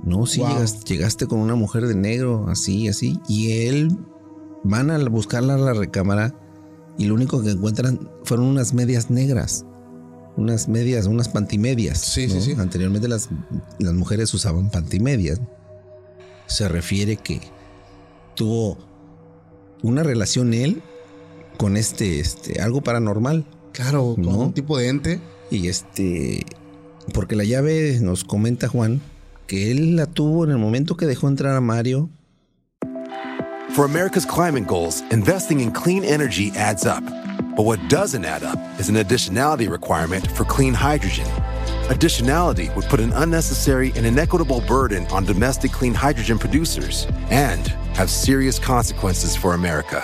No, 0.03 0.25
sí, 0.25 0.39
Wow. 0.41 0.49
llegaste, 0.49 0.93
llegaste 0.93 1.25
con 1.27 1.39
una 1.39 1.55
mujer 1.55 1.87
de 1.87 1.95
negro, 1.95 2.47
así, 2.49 2.87
así. 2.87 3.19
Y 3.27 3.51
él 3.67 3.97
van 4.63 4.91
a 4.91 4.97
buscarla 5.09 5.55
a 5.55 5.57
la 5.57 5.73
recámara 5.73 6.35
y 6.97 7.05
lo 7.05 7.15
único 7.15 7.41
que 7.41 7.51
encuentran 7.51 8.09
fueron 8.23 8.45
unas 8.47 8.73
medias 8.73 9.09
negras. 9.09 9.65
Unas 10.37 10.67
medias, 10.67 11.05
unas 11.05 11.29
pantimedias. 11.29 11.99
Sí, 11.99 12.29
sí, 12.29 12.41
sí. 12.41 12.55
Anteriormente 12.57 13.07
las, 13.07 13.29
las 13.79 13.93
mujeres 13.93 14.33
usaban 14.33 14.69
pantimedias. 14.69 15.39
Se 16.45 16.67
refiere 16.67 17.15
que 17.15 17.41
tuvo 18.35 18.77
una 19.81 20.03
relación 20.03 20.53
él 20.53 20.83
con 21.57 21.77
este, 21.77 22.19
este, 22.19 22.61
algo 22.61 22.81
paranormal. 22.81 23.45
Claro, 23.73 24.13
con 24.15 24.23
No. 24.25 24.37
un 24.37 24.53
tipo 24.53 24.77
de 24.77 24.87
ente. 24.89 25.19
Y 25.51 25.67
este, 25.67 26.45
porque 27.13 27.35
la 27.35 27.43
llave 27.43 27.99
nos 28.01 28.23
comenta 28.23 28.67
Juan 28.67 29.01
que 29.47 29.71
él 29.71 29.95
la 29.95 30.05
tuvo 30.07 30.43
en 30.45 30.51
el 30.51 30.57
momento 30.57 30.97
que 30.97 31.05
dejó 31.05 31.27
entrar 31.27 31.55
a 31.55 31.61
Mario. 31.61 32.09
For 33.75 33.85
America's 33.85 34.25
climate 34.25 34.65
goals, 34.67 35.03
investing 35.11 35.59
in 35.59 35.71
clean 35.71 36.03
energy 36.03 36.51
adds 36.55 36.85
up. 36.85 37.03
But 37.55 37.65
what 37.65 37.79
doesn't 37.89 38.25
add 38.25 38.43
up 38.43 38.57
is 38.79 38.89
an 38.89 38.95
additionality 38.95 39.69
requirement 39.69 40.25
for 40.31 40.45
clean 40.45 40.73
hydrogen. 40.73 41.25
Additionality 41.89 42.73
would 42.75 42.85
put 42.85 42.99
an 42.99 43.11
unnecessary 43.13 43.91
and 43.95 44.05
inequitable 44.05 44.61
burden 44.67 45.05
on 45.11 45.25
domestic 45.25 45.71
clean 45.71 45.93
hydrogen 45.93 46.39
producers 46.39 47.05
and 47.29 47.67
have 47.93 48.09
serious 48.09 48.57
consequences 48.59 49.35
for 49.35 49.53
America. 49.53 50.03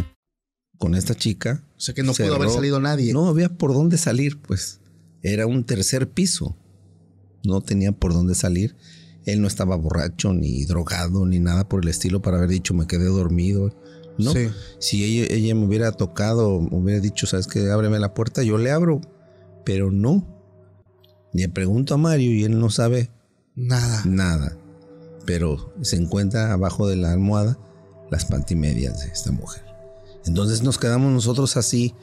Con 0.81 0.95
esta 0.95 1.13
chica. 1.13 1.63
O 1.77 1.79
sea 1.79 1.93
que 1.93 2.01
no 2.01 2.11
pudo 2.11 2.33
haber 2.33 2.49
salido 2.49 2.79
nadie. 2.79 3.13
No 3.13 3.27
había 3.27 3.49
por 3.49 3.71
dónde 3.71 3.99
salir, 3.99 4.41
pues. 4.41 4.79
Era 5.21 5.45
un 5.45 5.63
tercer 5.63 6.09
piso. 6.09 6.57
No 7.43 7.61
tenía 7.61 7.91
por 7.91 8.13
dónde 8.13 8.33
salir. 8.33 8.75
Él 9.27 9.41
no 9.41 9.47
estaba 9.47 9.75
borracho, 9.75 10.33
ni 10.33 10.65
drogado, 10.65 11.27
ni 11.27 11.39
nada 11.39 11.69
por 11.69 11.83
el 11.83 11.89
estilo 11.89 12.23
para 12.23 12.37
haber 12.37 12.49
dicho 12.49 12.73
me 12.73 12.87
quedé 12.87 13.05
dormido. 13.05 13.75
No. 14.17 14.33
Sí. 14.33 14.47
Si 14.79 15.03
ella, 15.03 15.27
ella 15.31 15.53
me 15.53 15.67
hubiera 15.67 15.91
tocado, 15.91 16.59
me 16.59 16.75
hubiera 16.75 16.99
dicho, 16.99 17.27
¿sabes 17.27 17.45
qué? 17.45 17.69
Ábreme 17.69 17.99
la 17.99 18.15
puerta, 18.15 18.41
yo 18.41 18.57
le 18.57 18.71
abro. 18.71 19.01
Pero 19.63 19.91
no. 19.91 20.25
Le 21.31 21.47
pregunto 21.47 21.93
a 21.93 21.97
Mario 21.97 22.31
y 22.31 22.43
él 22.43 22.59
no 22.59 22.71
sabe 22.71 23.11
Nada. 23.55 24.01
nada. 24.05 24.57
Pero 25.27 25.75
se 25.81 25.97
encuentra 25.97 26.51
abajo 26.51 26.87
de 26.87 26.95
la 26.95 27.11
almohada 27.11 27.59
las 28.09 28.25
pantimedias 28.25 29.05
de 29.05 29.11
esta 29.11 29.31
mujer. 29.31 29.70
Entonces 30.25 30.61
nos 30.61 30.77
quedamos 30.77 31.11
nosotros 31.11 31.57
así 31.57 31.93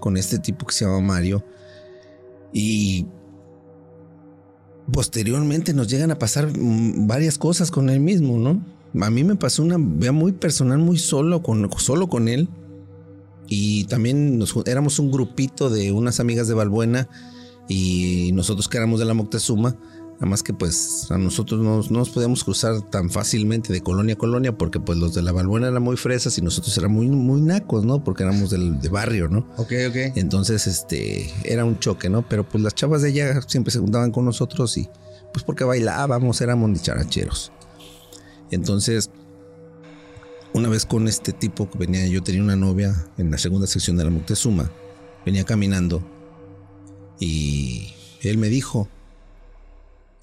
con 0.00 0.16
este 0.16 0.38
tipo 0.38 0.66
que 0.66 0.74
se 0.74 0.84
llama 0.84 1.00
Mario. 1.00 1.44
Y 2.52 3.06
posteriormente 4.92 5.74
nos 5.74 5.88
llegan 5.88 6.10
a 6.10 6.18
pasar 6.18 6.56
mm, 6.56 7.06
varias 7.06 7.38
cosas 7.38 7.70
con 7.70 7.90
él 7.90 8.00
mismo, 8.00 8.38
¿no? 8.38 8.64
A 9.04 9.10
mí 9.10 9.24
me 9.24 9.36
pasó 9.36 9.62
una 9.62 9.76
vea 9.78 10.12
muy 10.12 10.32
personal, 10.32 10.78
muy 10.78 10.98
solo 10.98 11.42
con, 11.42 11.70
solo 11.78 12.08
con 12.08 12.28
él. 12.28 12.48
Y 13.48 13.84
también 13.84 14.38
nos, 14.38 14.56
éramos 14.66 14.98
un 14.98 15.10
grupito 15.10 15.70
de 15.70 15.92
unas 15.92 16.18
amigas 16.18 16.48
de 16.48 16.54
Balbuena 16.54 17.08
y 17.68 18.30
nosotros 18.32 18.68
que 18.68 18.78
éramos 18.78 18.98
de 18.98 19.06
la 19.06 19.14
Moctezuma. 19.14 19.76
Nada 20.16 20.26
más 20.26 20.42
que 20.42 20.54
pues 20.54 21.10
a 21.10 21.18
nosotros 21.18 21.60
no, 21.60 21.82
no 21.82 21.98
nos 21.98 22.08
podíamos 22.08 22.42
cruzar 22.42 22.80
tan 22.90 23.10
fácilmente 23.10 23.70
de 23.70 23.82
colonia 23.82 24.14
a 24.14 24.18
colonia 24.18 24.56
porque 24.56 24.80
pues 24.80 24.98
los 24.98 25.12
de 25.14 25.20
la 25.20 25.30
Balbuena 25.30 25.68
eran 25.68 25.82
muy 25.82 25.98
fresas 25.98 26.38
y 26.38 26.42
nosotros 26.42 26.76
éramos 26.78 27.04
muy, 27.04 27.14
muy 27.14 27.40
nacos, 27.42 27.84
¿no? 27.84 28.02
Porque 28.02 28.22
éramos 28.22 28.48
del, 28.48 28.80
de 28.80 28.88
barrio, 28.88 29.28
¿no? 29.28 29.40
Ok, 29.58 29.72
ok. 29.88 29.96
Entonces, 30.16 30.66
este, 30.66 31.30
era 31.44 31.66
un 31.66 31.78
choque, 31.78 32.08
¿no? 32.08 32.26
Pero 32.26 32.48
pues 32.48 32.64
las 32.64 32.74
chavas 32.74 33.02
de 33.02 33.10
ella 33.10 33.42
siempre 33.42 33.70
se 33.70 33.78
juntaban 33.78 34.10
con 34.10 34.24
nosotros 34.24 34.78
y 34.78 34.88
pues 35.34 35.44
porque 35.44 35.64
bailábamos, 35.64 36.40
éramos 36.40 36.72
dicharacheros. 36.72 37.52
Entonces, 38.50 39.10
una 40.54 40.70
vez 40.70 40.86
con 40.86 41.08
este 41.08 41.34
tipo 41.34 41.68
que 41.70 41.76
venía, 41.76 42.06
yo 42.06 42.22
tenía 42.22 42.42
una 42.42 42.56
novia 42.56 43.06
en 43.18 43.30
la 43.30 43.36
segunda 43.36 43.66
sección 43.66 43.98
de 43.98 44.04
la 44.04 44.10
Moctezuma, 44.10 44.70
venía 45.26 45.44
caminando 45.44 46.02
y 47.20 47.92
él 48.22 48.38
me 48.38 48.48
dijo, 48.48 48.88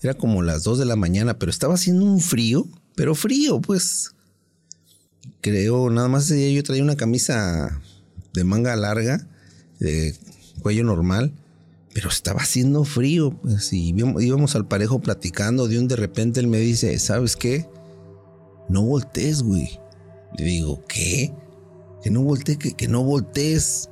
era 0.04 0.14
como 0.14 0.42
las 0.42 0.64
2 0.64 0.80
de 0.80 0.86
la 0.86 0.96
mañana, 0.98 1.40
pero 1.40 1.50
estaba 1.50 1.76
haciendo 1.76 2.04
un 2.06 2.20
frío, 2.20 2.68
pero 2.96 3.16
frío, 3.16 3.62
pues. 3.62 4.12
Creo, 5.40 5.90
nada 5.90 6.10
más 6.10 6.26
ese 6.26 6.36
día 6.36 6.52
yo 6.52 6.64
traía 6.64 6.84
una 6.84 6.98
camisa 6.98 7.82
de 8.34 8.44
manga 8.44 8.76
larga, 8.76 9.26
de 9.80 10.16
cuello 10.62 10.84
normal, 10.84 11.34
pero 11.94 12.10
estaba 12.10 12.42
haciendo 12.42 12.84
frío, 12.84 13.32
pues, 13.42 13.72
y 13.72 13.96
íbamos, 13.96 14.56
al 14.56 14.68
parejo 14.68 15.00
platicando, 15.00 15.68
de 15.68 15.80
un 15.80 15.88
de 15.88 15.96
repente 15.96 16.40
él 16.40 16.48
me 16.48 16.60
dice, 16.60 16.98
¿sabes 17.00 17.36
qué? 17.38 17.70
No 18.68 18.84
voltees, 18.84 19.42
güey. 19.42 19.80
Le 20.38 20.44
digo, 20.46 20.84
¿qué? 20.88 21.34
Que 22.04 22.10
no 22.10 22.24
voltees, 22.24 22.58
que, 22.58 22.74
que 22.74 22.88
no 22.88 23.04
voltees. 23.04 23.90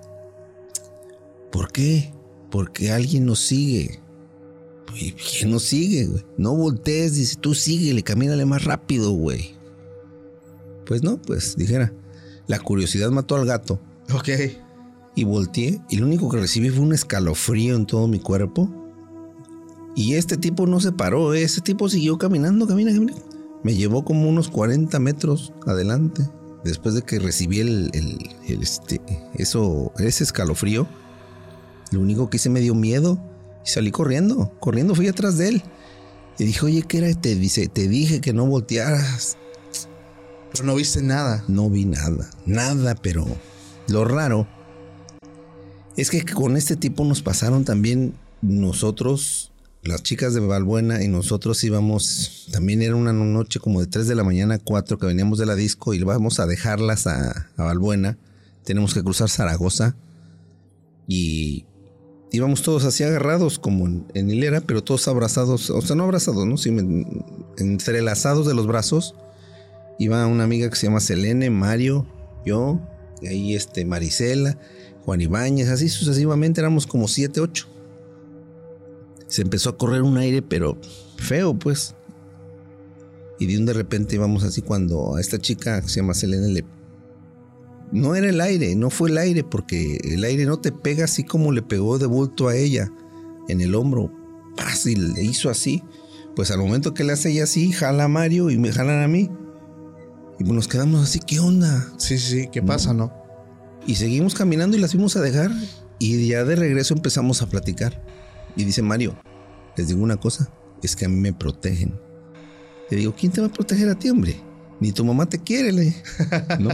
¿Por 1.52 1.72
qué? 1.72 2.14
Porque 2.50 2.92
alguien 2.92 3.26
nos 3.26 3.40
sigue. 3.40 4.01
¿Y 5.00 5.12
quién 5.14 5.52
nos 5.52 5.64
sigue, 5.64 6.06
güey? 6.08 6.26
No 6.38 6.56
voltees, 6.56 7.16
dice, 7.16 7.36
tú 7.40 7.54
síguele, 7.54 8.04
camínale 8.04 8.46
más 8.46 8.64
rápido, 8.64 9.12
güey. 9.12 9.56
Pues 10.86 11.04
no, 11.04 11.22
pues 11.22 11.56
dijera, 11.56 11.94
la 12.48 12.60
curiosidad 12.60 13.10
mató 13.12 13.36
al 13.36 13.46
gato 13.46 13.80
Ok. 14.14 14.30
y 15.16 15.24
volteé 15.24 15.80
y 15.90 15.98
lo 15.98 16.06
único 16.06 16.30
que 16.30 16.38
recibí 16.38 16.70
fue 16.70 16.82
un 16.84 16.94
escalofrío 16.94 17.76
en 17.76 17.86
todo 17.86 18.08
mi 18.08 18.20
cuerpo. 18.20 18.70
Y 19.96 20.14
este 20.16 20.38
tipo 20.38 20.68
no 20.68 20.80
se 20.80 20.92
paró, 20.92 21.34
¿eh? 21.34 21.44
ese 21.44 21.62
tipo 21.62 21.90
siguió 21.90 22.18
caminando, 22.18 22.66
camina, 22.68 22.92
camina. 22.94 23.14
Me 23.64 23.76
llevó 23.76 24.04
como 24.06 24.28
unos 24.28 24.50
40 24.50 24.98
metros 25.00 25.54
adelante. 25.68 26.28
Después 26.64 26.94
de 26.96 27.02
que 27.02 27.20
recibí 27.20 27.60
el, 27.60 27.90
el- 27.94 28.30
el, 28.48 28.62
este, 28.62 29.02
eso, 29.36 29.92
ese 29.98 30.24
escalofrío, 30.24 30.88
lo 31.92 32.00
único 32.00 32.30
que 32.30 32.38
hice 32.38 32.50
me 32.50 32.60
dio 32.62 32.74
miedo 32.76 33.20
y 33.66 33.70
salí 33.70 33.92
corriendo. 33.92 34.52
Corriendo 34.60 34.96
fui 34.96 35.08
atrás 35.08 35.38
de 35.38 35.50
él. 35.50 35.64
Y 36.38 36.46
dije, 36.46 36.66
oye, 36.66 36.84
¿qué 36.84 36.98
era? 37.00 37.14
Te, 37.14 37.36
dice, 37.36 37.68
te 37.68 37.88
dije 37.88 38.22
que 38.22 38.34
no 38.34 38.46
voltearas. 38.46 39.38
Pero 40.52 40.66
no 40.66 40.76
viste 40.76 41.02
nada. 41.02 41.44
No 41.48 41.70
vi 41.70 41.86
nada, 41.86 42.30
nada, 42.46 42.96
pero 42.96 43.26
lo 43.88 44.06
raro 44.06 44.48
es 45.98 46.10
que 46.10 46.24
con 46.24 46.58
este 46.58 46.76
tipo 46.76 47.04
nos 47.06 47.22
pasaron 47.22 47.66
también 47.66 48.14
nosotros, 48.42 49.52
las 49.84 50.04
chicas 50.04 50.34
de 50.34 50.40
Valbuena 50.40 51.04
y 51.04 51.08
nosotros 51.08 51.64
íbamos, 51.64 52.48
también 52.52 52.82
era 52.82 52.96
una 52.96 53.14
noche 53.14 53.60
como 53.60 53.82
de 53.82 53.88
3 53.88 54.08
de 54.08 54.16
la 54.16 54.24
mañana 54.24 54.56
a 54.56 54.60
4 54.60 54.98
que 54.98 55.06
veníamos 55.06 55.38
de 55.38 55.46
la 55.46 55.56
disco 55.56 55.94
y 55.94 55.98
íbamos 55.98 56.40
a 56.40 56.48
dejarlas 56.48 57.08
a, 57.08 57.50
a 57.58 57.64
Valbuena. 57.64 58.18
Tenemos 58.64 58.94
que 58.94 59.04
cruzar 59.04 59.30
Zaragoza 59.30 59.96
y 61.08 61.66
íbamos 62.32 62.62
todos 62.62 62.86
así 62.86 63.04
agarrados 63.04 63.60
como 63.60 63.88
en, 64.14 64.30
hilera, 64.30 64.62
pero 64.62 64.84
todos 64.84 65.08
abrazados, 65.08 65.70
o 65.70 65.82
sea, 65.82 65.96
no 65.96 66.04
abrazados, 66.04 66.46
¿no? 66.46 66.58
Sí, 66.58 66.70
en- 66.70 67.26
entrelazados 67.58 68.48
de 68.48 68.54
los 68.54 68.68
brazos 68.68 69.16
iba 70.00 70.26
una 70.26 70.44
amiga 70.46 70.70
que 70.70 70.76
se 70.76 70.88
llama 70.88 71.00
Selene, 71.00 71.50
Mario, 71.50 72.08
yo, 72.46 72.80
y 73.22 73.28
ahí 73.28 73.56
este 73.56 73.86
Marisela, 73.86 74.58
Juan 75.06 75.22
Ibáñez, 75.22 75.70
así 75.70 75.90
sucesivamente 75.90 76.62
éramos 76.62 76.88
como 76.88 77.08
siete, 77.08 77.40
ocho. 77.42 77.68
Se 79.28 79.42
empezó 79.44 79.70
a 79.70 79.78
correr 79.78 80.02
un 80.02 80.18
aire, 80.18 80.42
pero 80.42 80.78
feo, 81.18 81.54
pues. 81.54 81.96
Y 83.40 83.46
de 83.46 83.58
un 83.58 83.66
de 83.66 83.74
repente 83.74 84.16
íbamos 84.16 84.44
así 84.44 84.62
cuando 84.62 85.16
a 85.16 85.22
esta 85.22 85.38
chica 85.40 85.82
que 85.82 85.88
se 85.88 86.02
llama 86.02 86.14
Selene 86.14 86.48
le... 86.50 86.66
No 87.92 88.16
era 88.16 88.30
el 88.30 88.40
aire, 88.40 88.76
no 88.76 88.90
fue 88.90 89.10
el 89.10 89.18
aire, 89.18 89.44
porque 89.44 89.98
el 90.04 90.24
aire 90.24 90.46
no 90.46 90.60
te 90.60 90.72
pega 90.72 91.06
así 91.06 91.24
como 91.24 91.52
le 91.52 91.62
pegó 91.62 92.00
de 92.00 92.06
bulto 92.06 92.48
a 92.48 92.56
ella 92.56 92.92
en 93.48 93.62
el 93.62 93.76
hombro. 93.76 94.12
Y 94.86 94.96
le 94.96 95.24
hizo 95.24 95.50
así. 95.50 95.84
Pues 96.36 96.50
al 96.52 96.60
momento 96.60 96.94
que 96.94 97.04
le 97.04 97.14
hace 97.14 97.30
ella 97.30 97.44
así, 97.44 97.72
jala 97.72 98.06
a 98.06 98.08
Mario 98.08 98.50
y 98.50 98.58
me 98.58 98.72
jalan 98.72 99.04
a 99.04 99.08
mí. 99.08 99.30
Y 100.40 100.44
nos 100.44 100.68
quedamos 100.68 101.04
así, 101.04 101.20
¿qué 101.20 101.40
onda? 101.40 101.88
Sí, 101.98 102.18
sí, 102.18 102.42
sí. 102.42 102.50
¿Qué 102.52 102.62
pasa, 102.62 102.94
no? 102.94 103.12
Y 103.86 103.96
seguimos 103.96 104.34
caminando 104.34 104.78
y 104.78 104.80
las 104.80 104.92
fuimos 104.92 105.16
a 105.18 105.22
dejar. 105.22 105.52
Y 106.00 106.28
ya 106.28 106.44
de 106.46 106.56
regreso 106.56 106.94
empezamos 106.94 107.42
a 107.42 107.50
platicar. 107.50 108.02
Y 108.56 108.64
dice 108.64 108.82
Mario, 108.82 109.16
les 109.78 109.90
digo 109.90 110.02
una 110.02 110.18
cosa, 110.18 110.50
es 110.82 110.96
que 110.96 111.06
a 111.06 111.10
mí 111.10 111.18
me 111.18 111.34
protegen. 111.34 112.00
Le 112.90 112.98
digo, 112.98 113.14
¿quién 113.18 113.32
te 113.32 113.42
va 113.42 113.48
a 113.48 113.54
proteger 113.54 113.90
a 113.90 113.96
ti, 113.96 114.10
hombre? 114.10 114.36
Ni 114.80 114.92
tu 114.92 115.06
mamá 115.06 115.28
te 115.28 115.38
quiere, 115.38 115.72
le. 115.72 115.96
¿No? 116.60 116.70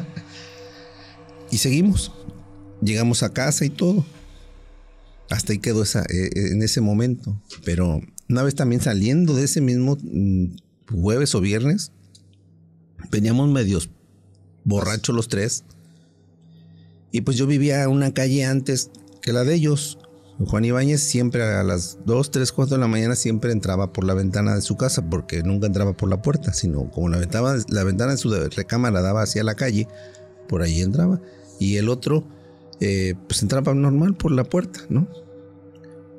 Y 1.51 1.57
seguimos. 1.57 2.11
Llegamos 2.81 3.23
a 3.23 3.33
casa 3.33 3.65
y 3.65 3.69
todo. 3.69 4.05
Hasta 5.29 5.53
ahí 5.53 5.59
quedó 5.59 5.83
esa, 5.83 6.01
eh, 6.03 6.29
eh, 6.33 6.51
en 6.51 6.61
ese 6.63 6.81
momento. 6.81 7.39
Pero 7.65 8.01
una 8.29 8.43
vez 8.43 8.55
también 8.55 8.81
saliendo 8.81 9.33
de 9.33 9.43
ese 9.43 9.61
mismo 9.61 9.97
mm, 10.01 10.57
jueves 10.91 11.35
o 11.35 11.41
viernes, 11.41 11.91
veníamos 13.11 13.49
medios 13.49 13.89
borrachos 14.63 15.15
los 15.15 15.27
tres. 15.27 15.63
Y 17.11 17.21
pues 17.21 17.37
yo 17.37 17.47
vivía 17.47 17.87
una 17.89 18.13
calle 18.13 18.45
antes 18.45 18.91
que 19.21 19.33
la 19.33 19.43
de 19.43 19.55
ellos. 19.55 19.97
Juan 20.39 20.65
Ibáñez 20.65 21.01
siempre 21.01 21.41
a 21.41 21.63
las 21.63 21.97
2, 22.05 22.29
3, 22.29 22.51
4 22.51 22.75
de 22.75 22.79
la 22.79 22.87
mañana 22.87 23.15
siempre 23.15 23.51
entraba 23.51 23.91
por 23.91 24.03
la 24.03 24.13
ventana 24.13 24.53
de 24.53 24.61
su 24.61 24.77
casa 24.77 25.09
porque 25.09 25.41
nunca 25.41 25.65
entraba 25.65 25.93
por 25.93 26.09
la 26.09 26.21
puerta, 26.21 26.53
sino 26.53 26.91
como 26.91 27.09
la 27.09 27.17
ventana, 27.17 27.55
la 27.69 27.83
ventana 27.83 28.11
de 28.11 28.17
su 28.19 28.29
recámara 28.29 29.01
daba 29.01 29.23
hacia 29.23 29.43
la 29.43 29.55
calle, 29.55 29.87
por 30.47 30.61
ahí 30.61 30.81
entraba. 30.81 31.21
Y 31.59 31.77
el 31.77 31.89
otro, 31.89 32.23
eh, 32.79 33.15
pues 33.27 33.41
entraba 33.41 33.73
normal 33.73 34.15
por 34.15 34.31
la 34.31 34.43
puerta, 34.43 34.81
¿no? 34.89 35.07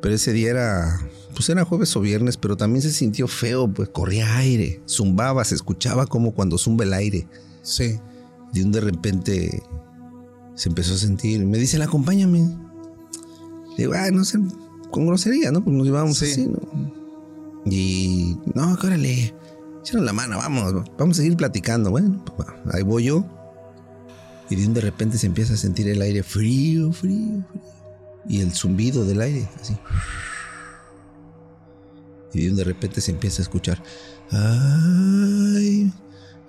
Pero 0.00 0.14
ese 0.14 0.32
día 0.32 0.50
era, 0.50 1.00
pues 1.34 1.48
era 1.48 1.64
jueves 1.64 1.94
o 1.96 2.00
viernes, 2.00 2.36
pero 2.36 2.56
también 2.56 2.82
se 2.82 2.92
sintió 2.92 3.28
feo, 3.28 3.68
pues 3.72 3.88
corría 3.88 4.36
aire, 4.38 4.80
zumbaba, 4.88 5.44
se 5.44 5.54
escuchaba 5.54 6.06
como 6.06 6.32
cuando 6.32 6.58
zumba 6.58 6.84
el 6.84 6.92
aire. 6.92 7.26
Sí. 7.62 7.98
De 8.52 8.64
un 8.64 8.72
de 8.72 8.80
repente 8.80 9.62
se 10.54 10.68
empezó 10.68 10.94
a 10.94 10.98
sentir. 10.98 11.44
Me 11.44 11.58
dice, 11.58 11.82
acompáñame. 11.82 12.40
Le 12.40 13.76
digo, 13.76 13.92
ay, 13.94 14.10
no 14.10 14.24
sé, 14.24 14.38
con 14.90 15.06
grosería, 15.06 15.52
¿no? 15.52 15.62
Pues 15.62 15.76
nos 15.76 15.86
llevábamos 15.86 16.20
así, 16.22 16.46
¿no? 16.46 16.58
Y, 17.64 18.36
no, 18.54 18.72
órale, 18.72 19.34
echaron 19.80 20.06
la 20.06 20.12
mano, 20.12 20.38
vamos, 20.38 20.74
vamos 20.98 21.18
a 21.18 21.22
seguir 21.22 21.36
platicando. 21.36 21.90
Bueno, 21.90 22.24
pues, 22.36 22.48
ahí 22.72 22.82
voy 22.82 23.04
yo. 23.04 23.24
Y 24.50 24.56
de 24.56 24.80
repente 24.80 25.18
se 25.18 25.26
empieza 25.26 25.54
a 25.54 25.56
sentir 25.56 25.88
el 25.88 26.00
aire 26.00 26.22
frío, 26.22 26.92
frío, 26.92 27.44
frío. 27.50 27.72
Y 28.28 28.40
el 28.40 28.52
zumbido 28.52 29.04
del 29.04 29.20
aire, 29.20 29.48
así. 29.60 29.74
Y 32.34 32.48
de 32.48 32.64
repente 32.64 33.00
se 33.00 33.10
empieza 33.10 33.42
a 33.42 33.44
escuchar. 33.44 33.82
Ay, 34.30 35.90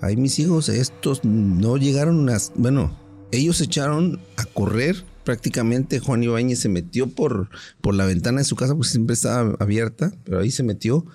ay, 0.02 0.18
mis 0.18 0.40
hijos, 0.40 0.70
estos 0.70 1.24
no 1.24 1.78
llegaron 1.78 2.30
a. 2.30 2.38
Bueno, 2.56 2.98
ellos 3.32 3.58
se 3.58 3.66
echaron 3.66 4.20
a 4.38 4.46
correr. 4.46 5.04
Prácticamente 5.24 6.00
Juan 6.00 6.24
Ibáñez 6.24 6.60
se 6.60 6.70
metió 6.70 7.08
por, 7.08 7.50
por 7.82 7.94
la 7.94 8.06
ventana 8.06 8.40
de 8.40 8.46
su 8.46 8.56
casa, 8.56 8.74
porque 8.74 8.90
siempre 8.90 9.14
estaba 9.14 9.56
abierta, 9.60 10.12
pero 10.24 10.40
ahí 10.40 10.52
se 10.52 10.64
metió. 10.64 11.06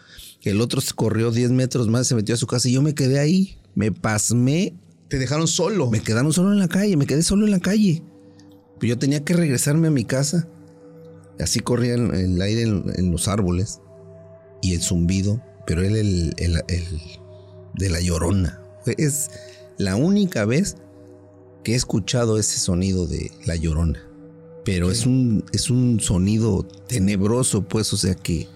El 0.42 0.60
otro 0.60 0.80
corrió 0.94 1.30
10 1.30 1.50
metros 1.50 1.88
más, 1.88 2.06
se 2.06 2.14
metió 2.14 2.34
a 2.34 2.38
su 2.38 2.46
casa 2.46 2.68
y 2.68 2.72
yo 2.72 2.82
me 2.82 2.94
quedé 2.94 3.18
ahí. 3.18 3.58
Me 3.74 3.90
pasmé. 3.90 4.74
Te 5.08 5.18
dejaron 5.18 5.48
solo. 5.48 5.90
Me 5.90 6.00
quedaron 6.00 6.32
solo 6.32 6.52
en 6.52 6.58
la 6.58 6.68
calle, 6.68 6.96
me 6.96 7.06
quedé 7.06 7.22
solo 7.22 7.44
en 7.44 7.50
la 7.50 7.60
calle. 7.60 8.02
Pero 8.78 8.94
yo 8.94 8.98
tenía 8.98 9.24
que 9.24 9.34
regresarme 9.34 9.88
a 9.88 9.90
mi 9.90 10.04
casa. 10.04 10.48
Así 11.38 11.60
corría 11.60 11.94
el, 11.94 12.40
aire 12.40 12.62
en, 12.62 13.10
los 13.10 13.28
árboles 13.28 13.80
y 14.62 14.74
el 14.74 14.82
zumbido, 14.82 15.42
pero 15.66 15.82
él 15.82 15.96
el, 15.96 16.34
el, 16.38 16.54
de 17.74 17.90
la 17.90 18.00
llorona. 18.00 18.60
Es 18.98 19.30
la 19.78 19.96
única 19.96 20.44
vez 20.44 20.76
que 21.64 21.72
he 21.72 21.74
escuchado 21.74 22.38
ese 22.38 22.58
sonido 22.58 23.06
de 23.06 23.32
la 23.46 23.56
llorona. 23.56 24.00
Pero 24.64 24.90
es 24.90 25.06
un, 25.06 25.44
es 25.52 25.70
un 25.70 26.00
sonido 26.00 26.62
tenebroso, 26.62 27.62
pues, 27.62 27.92
o 27.92 27.96
sea 27.96 28.14
que, 28.14 28.48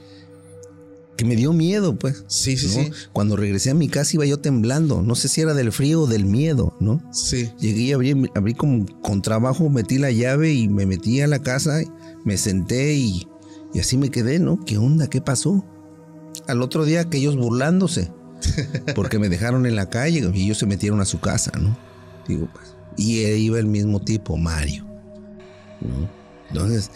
que 1.18 1.24
me 1.24 1.34
dio 1.34 1.52
miedo, 1.52 1.96
pues. 1.96 2.24
Sí, 2.28 2.56
sí, 2.56 2.68
sí. 2.68 2.92
Cuando 3.12 3.34
regresé 3.34 3.70
a 3.70 3.74
mi 3.74 3.88
casa 3.88 4.12
iba 4.14 4.24
yo 4.24 4.38
temblando. 4.38 5.02
No 5.02 5.16
sé 5.16 5.26
si 5.26 5.40
era 5.40 5.52
del 5.52 5.72
frío 5.72 6.02
o 6.02 6.06
del 6.06 6.24
miedo, 6.24 6.76
¿no? 6.78 7.02
Sí. 7.12 7.50
Llegué 7.58 7.82
y 7.82 7.92
abrí, 7.92 8.30
abrí 8.36 8.54
como 8.54 8.86
con 9.02 9.20
trabajo, 9.20 9.68
metí 9.68 9.98
la 9.98 10.12
llave 10.12 10.52
y 10.52 10.68
me 10.68 10.86
metí 10.86 11.20
a 11.20 11.26
la 11.26 11.40
casa, 11.40 11.80
me 12.24 12.38
senté 12.38 12.94
y, 12.94 13.26
y 13.74 13.80
así 13.80 13.98
me 13.98 14.10
quedé, 14.10 14.38
¿no? 14.38 14.64
¿Qué 14.64 14.78
onda? 14.78 15.10
¿Qué 15.10 15.20
pasó? 15.20 15.64
Al 16.46 16.62
otro 16.62 16.84
día 16.84 17.10
que 17.10 17.18
ellos 17.18 17.36
burlándose, 17.36 18.12
porque 18.94 19.18
me 19.18 19.28
dejaron 19.28 19.66
en 19.66 19.74
la 19.74 19.90
calle 19.90 20.30
y 20.32 20.44
ellos 20.44 20.58
se 20.58 20.66
metieron 20.66 21.00
a 21.00 21.04
su 21.04 21.18
casa, 21.18 21.50
¿no? 21.58 21.76
Digo, 22.28 22.48
pues, 22.52 22.76
y 22.96 23.24
iba 23.24 23.58
el 23.58 23.66
mismo 23.66 23.98
tipo, 23.98 24.36
Mario. 24.36 24.86
Entonces, 26.50 26.92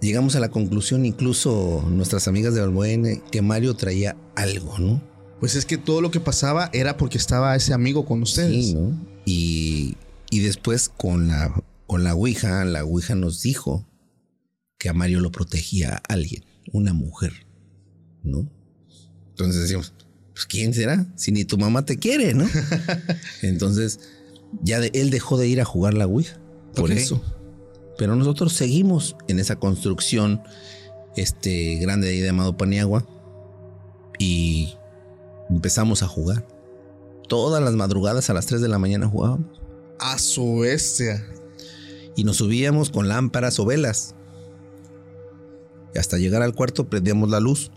llegamos 0.00 0.36
a 0.36 0.40
la 0.40 0.50
conclusión, 0.50 1.04
incluso 1.06 1.84
nuestras 1.88 2.28
amigas 2.28 2.54
de 2.54 2.60
Balbuena, 2.60 3.10
que 3.30 3.42
Mario 3.42 3.74
traía 3.74 4.16
algo, 4.34 4.78
¿no? 4.78 5.02
Pues 5.40 5.56
es 5.56 5.64
que 5.64 5.78
todo 5.78 6.00
lo 6.00 6.10
que 6.10 6.20
pasaba 6.20 6.70
era 6.72 6.96
porque 6.96 7.18
estaba 7.18 7.56
ese 7.56 7.72
amigo 7.72 8.04
con 8.04 8.22
ustedes. 8.22 8.66
Sí, 8.66 8.74
¿no? 8.74 8.98
Y, 9.24 9.96
y 10.30 10.40
después 10.40 10.88
con 10.88 11.28
la, 11.28 11.62
con 11.86 12.04
la 12.04 12.14
Ouija, 12.14 12.64
la 12.64 12.84
Ouija 12.84 13.14
nos 13.14 13.42
dijo 13.42 13.86
que 14.78 14.88
a 14.88 14.92
Mario 14.92 15.20
lo 15.20 15.32
protegía 15.32 16.02
alguien, 16.08 16.44
una 16.72 16.92
mujer, 16.92 17.32
¿no? 18.22 18.50
Entonces 19.30 19.62
decíamos, 19.62 19.94
pues 20.32 20.46
¿quién 20.46 20.74
será? 20.74 21.06
Si 21.16 21.32
ni 21.32 21.44
tu 21.44 21.58
mamá 21.58 21.84
te 21.84 21.98
quiere, 21.98 22.34
¿no? 22.34 22.46
Entonces 23.42 24.00
ya 24.62 24.78
él 24.78 25.10
dejó 25.10 25.38
de 25.38 25.48
ir 25.48 25.60
a 25.60 25.64
jugar 25.64 25.94
la 25.94 26.06
Ouija. 26.06 26.38
Por 26.74 26.92
eso. 26.92 27.22
Pero 27.98 28.16
nosotros 28.16 28.52
seguimos 28.52 29.16
en 29.28 29.38
esa 29.38 29.56
construcción 29.56 30.42
este, 31.16 31.76
grande 31.76 32.08
de 32.08 32.14
ahí 32.14 32.22
llamado 32.22 32.56
Paniagua 32.56 33.06
y 34.18 34.74
empezamos 35.48 36.02
a 36.02 36.08
jugar. 36.08 36.46
Todas 37.28 37.62
las 37.62 37.74
madrugadas 37.74 38.30
a 38.30 38.34
las 38.34 38.46
3 38.46 38.60
de 38.60 38.68
la 38.68 38.78
mañana 38.78 39.08
jugábamos. 39.08 39.60
A 39.98 40.18
su 40.18 40.58
bestia. 40.58 41.24
Y 42.16 42.24
nos 42.24 42.36
subíamos 42.36 42.90
con 42.90 43.08
lámparas 43.08 43.58
o 43.60 43.64
velas. 43.64 44.14
Y 45.94 45.98
hasta 45.98 46.18
llegar 46.18 46.42
al 46.42 46.54
cuarto 46.54 46.88
prendíamos 46.88 47.30
la 47.30 47.40
luz. 47.40 47.70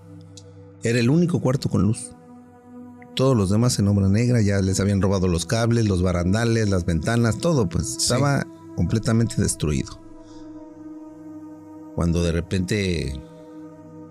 Era 0.84 1.00
el 1.00 1.10
único 1.10 1.40
cuarto 1.40 1.70
con 1.70 1.84
luz. 1.84 2.12
Todos 3.16 3.38
los 3.38 3.52
demás 3.52 3.78
en 3.78 3.88
obra 3.88 4.10
negra 4.10 4.42
ya 4.42 4.60
les 4.60 4.80
habían 4.80 5.02
robado 5.02 5.28
los 5.28 5.46
cables, 5.46 5.88
los 5.88 6.02
barandales, 6.02 6.70
las 6.70 6.86
ventanas, 6.86 7.38
todo, 7.38 7.70
pues 7.70 7.98
estaba 7.98 8.46
completamente 8.76 9.40
destruido. 9.40 10.03
Cuando 11.96 12.24
de 12.24 12.32
repente, 12.32 13.22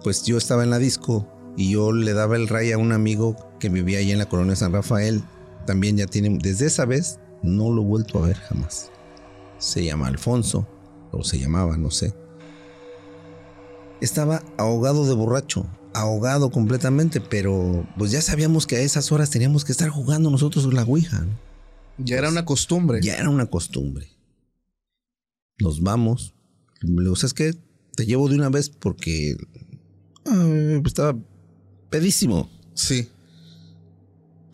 pues 0.02 0.24
yo 0.24 0.36
estaba 0.38 0.62
en 0.62 0.70
la 0.70 0.78
disco 0.78 1.28
y 1.56 1.72
yo 1.72 1.92
le 1.92 2.12
daba 2.12 2.36
el 2.36 2.48
ray 2.48 2.72
a 2.72 2.78
un 2.78 2.92
amigo 2.92 3.36
que 3.58 3.68
vivía 3.68 3.98
ahí 3.98 4.12
en 4.12 4.18
la 4.18 4.28
colonia 4.28 4.56
San 4.56 4.72
Rafael. 4.72 5.22
También 5.66 5.96
ya 5.96 6.06
tiene, 6.06 6.38
desde 6.42 6.66
esa 6.66 6.84
vez 6.84 7.18
no 7.42 7.70
lo 7.70 7.82
he 7.82 7.86
vuelto 7.86 8.22
a 8.22 8.28
ver 8.28 8.36
jamás. 8.36 8.90
Se 9.58 9.84
llama 9.84 10.08
Alfonso, 10.08 10.66
o 11.12 11.22
se 11.22 11.38
llamaba, 11.38 11.76
no 11.76 11.90
sé. 11.90 12.14
Estaba 14.00 14.42
ahogado 14.58 15.06
de 15.06 15.14
borracho 15.14 15.66
ahogado 15.94 16.50
completamente, 16.50 17.20
pero 17.20 17.86
pues 17.96 18.10
ya 18.10 18.20
sabíamos 18.20 18.66
que 18.66 18.76
a 18.76 18.80
esas 18.80 19.12
horas 19.12 19.30
teníamos 19.30 19.64
que 19.64 19.72
estar 19.72 19.88
jugando 19.88 20.30
nosotros 20.30 20.72
la 20.72 20.82
Ouija. 20.82 21.26
Ya 21.98 22.16
era 22.16 22.28
una 22.28 22.44
costumbre. 22.44 23.00
Ya 23.02 23.16
era 23.16 23.28
una 23.28 23.46
costumbre. 23.46 24.08
Nos 25.58 25.82
vamos. 25.82 26.34
Le 26.80 27.02
digo, 27.02 27.16
¿sabes 27.16 27.34
qué? 27.34 27.54
Te 27.96 28.06
llevo 28.06 28.28
de 28.28 28.36
una 28.36 28.48
vez 28.48 28.70
porque 28.70 29.36
estaba 30.84 31.18
pedísimo. 31.90 32.48
Sí. 32.74 33.08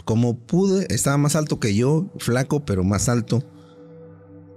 Como 0.04 0.38
pude, 0.38 0.86
estaba 0.92 1.18
más 1.18 1.36
alto 1.36 1.60
que 1.60 1.74
yo, 1.74 2.06
flaco, 2.18 2.64
pero 2.64 2.82
más 2.84 3.08
alto. 3.08 3.42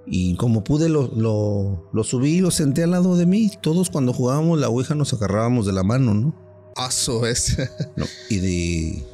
Y 0.06 0.34
como 0.36 0.64
pude, 0.64 0.88
lo, 0.88 1.12
lo, 1.14 1.88
lo 1.92 2.04
subí 2.04 2.38
y 2.38 2.40
lo 2.40 2.50
senté 2.50 2.82
al 2.82 2.90
lado 2.90 3.16
de 3.16 3.26
mí. 3.26 3.50
Todos 3.62 3.90
cuando 3.90 4.12
jugábamos 4.12 4.58
la 4.58 4.68
Ouija 4.68 4.94
nos 4.94 5.12
agarrábamos 5.12 5.66
de 5.66 5.72
la 5.72 5.84
mano, 5.84 6.14
¿no? 6.14 6.34
Aso 6.76 7.26
es. 7.26 7.56
no, 7.96 8.06
y 8.28 8.38
de 8.38 9.04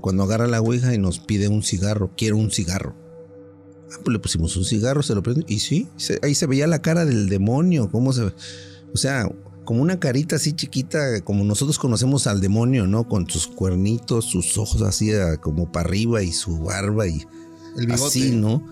cuando 0.00 0.22
agarra 0.24 0.46
la 0.46 0.60
ouija 0.60 0.94
y 0.94 0.98
nos 0.98 1.18
pide 1.18 1.48
un 1.48 1.62
cigarro, 1.62 2.10
quiero 2.16 2.36
un 2.36 2.50
cigarro. 2.50 2.94
Ah, 3.92 4.00
pues 4.04 4.12
le 4.12 4.18
pusimos 4.18 4.56
un 4.56 4.64
cigarro, 4.64 5.02
se 5.02 5.14
lo 5.14 5.22
prende. 5.22 5.44
Y 5.48 5.60
sí, 5.60 5.88
ahí 6.22 6.34
se 6.34 6.46
veía 6.46 6.66
la 6.66 6.82
cara 6.82 7.04
del 7.04 7.28
demonio, 7.28 7.90
cómo 7.90 8.12
se 8.12 8.32
O 8.94 8.96
sea, 8.96 9.28
como 9.64 9.82
una 9.82 9.98
carita 9.98 10.36
así 10.36 10.52
chiquita, 10.52 11.20
como 11.22 11.44
nosotros 11.44 11.78
conocemos 11.78 12.26
al 12.26 12.40
demonio, 12.40 12.86
¿no? 12.86 13.08
Con 13.08 13.28
sus 13.28 13.48
cuernitos, 13.48 14.26
sus 14.26 14.56
ojos 14.56 14.82
así 14.82 15.12
ah, 15.12 15.36
como 15.38 15.70
para 15.70 15.88
arriba 15.88 16.22
y 16.22 16.32
su 16.32 16.58
barba 16.60 17.06
y 17.06 17.26
el 17.76 17.86
bigote. 17.86 18.04
así, 18.04 18.30
¿no? 18.30 18.64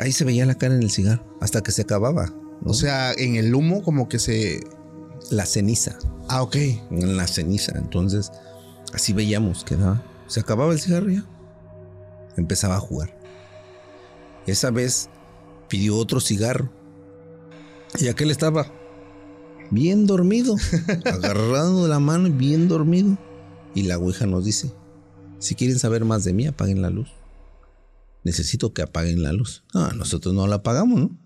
Ahí 0.00 0.12
se 0.12 0.24
veía 0.24 0.46
la 0.46 0.56
cara 0.56 0.74
en 0.74 0.82
el 0.82 0.90
cigarro, 0.90 1.24
hasta 1.40 1.62
que 1.62 1.70
se 1.70 1.82
acababa. 1.82 2.32
O 2.64 2.74
sea, 2.74 3.12
en 3.12 3.36
el 3.36 3.54
humo 3.54 3.82
como 3.82 4.08
que 4.08 4.18
se... 4.18 4.64
La 5.30 5.46
ceniza. 5.46 5.96
Ah, 6.28 6.42
ok. 6.42 6.56
En 6.90 7.16
la 7.16 7.26
ceniza. 7.26 7.72
Entonces, 7.76 8.32
así 8.92 9.12
veíamos 9.12 9.64
que 9.64 9.76
daba. 9.76 10.02
Se 10.26 10.40
acababa 10.40 10.72
el 10.72 10.80
cigarro 10.80 11.10
ya. 11.10 11.24
Empezaba 12.36 12.76
a 12.76 12.80
jugar. 12.80 13.16
Esa 14.46 14.70
vez 14.70 15.08
pidió 15.68 15.96
otro 15.96 16.20
cigarro. 16.20 16.70
Y 17.98 18.08
aquel 18.08 18.30
estaba 18.30 18.72
bien 19.72 20.06
dormido, 20.06 20.56
agarrado 21.04 21.82
de 21.82 21.88
la 21.88 21.98
mano 21.98 22.28
y 22.28 22.30
bien 22.30 22.68
dormido. 22.68 23.18
Y 23.74 23.84
la 23.84 23.98
Ouija 23.98 24.26
nos 24.26 24.44
dice, 24.44 24.70
si 25.38 25.54
quieren 25.54 25.78
saber 25.78 26.04
más 26.04 26.24
de 26.24 26.34
mí, 26.34 26.46
apaguen 26.46 26.82
la 26.82 26.90
luz. 26.90 27.08
Necesito 28.22 28.72
que 28.72 28.82
apaguen 28.82 29.22
la 29.22 29.32
luz. 29.32 29.64
Ah, 29.74 29.92
nosotros 29.96 30.34
no 30.34 30.46
la 30.46 30.56
apagamos, 30.56 31.00
¿no? 31.00 31.18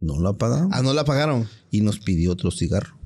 No 0.00 0.20
la 0.20 0.30
apagamos. 0.30 0.70
Ah, 0.72 0.82
no 0.82 0.92
la 0.94 1.02
apagaron. 1.02 1.46
Y 1.70 1.82
nos 1.82 2.00
pidió 2.00 2.32
otro 2.32 2.50
cigarro. 2.50 2.96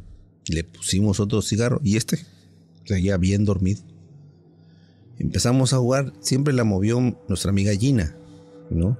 Le 0.48 0.64
pusimos 0.64 1.20
otro 1.20 1.42
cigarro 1.42 1.80
y 1.82 1.96
este 1.96 2.24
seguía 2.84 3.18
bien 3.18 3.44
dormido. 3.44 3.82
Empezamos 5.18 5.72
a 5.72 5.78
jugar, 5.78 6.12
siempre 6.20 6.54
la 6.54 6.64
movió 6.64 7.00
nuestra 7.28 7.50
amiga 7.50 7.74
Gina, 7.74 8.16
¿no? 8.70 8.98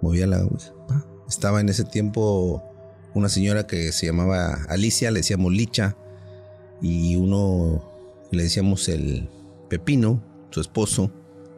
Movía 0.00 0.26
la... 0.26 0.48
Estaba 1.28 1.60
en 1.60 1.68
ese 1.68 1.84
tiempo 1.84 2.67
una 3.18 3.28
señora 3.28 3.66
que 3.66 3.92
se 3.92 4.06
llamaba 4.06 4.58
Alicia, 4.68 5.10
le 5.10 5.20
decíamos 5.20 5.52
Licha, 5.52 5.96
y 6.80 7.16
uno 7.16 7.90
le 8.30 8.44
decíamos 8.44 8.88
el 8.88 9.28
Pepino, 9.68 10.22
su 10.50 10.60
esposo, 10.60 11.10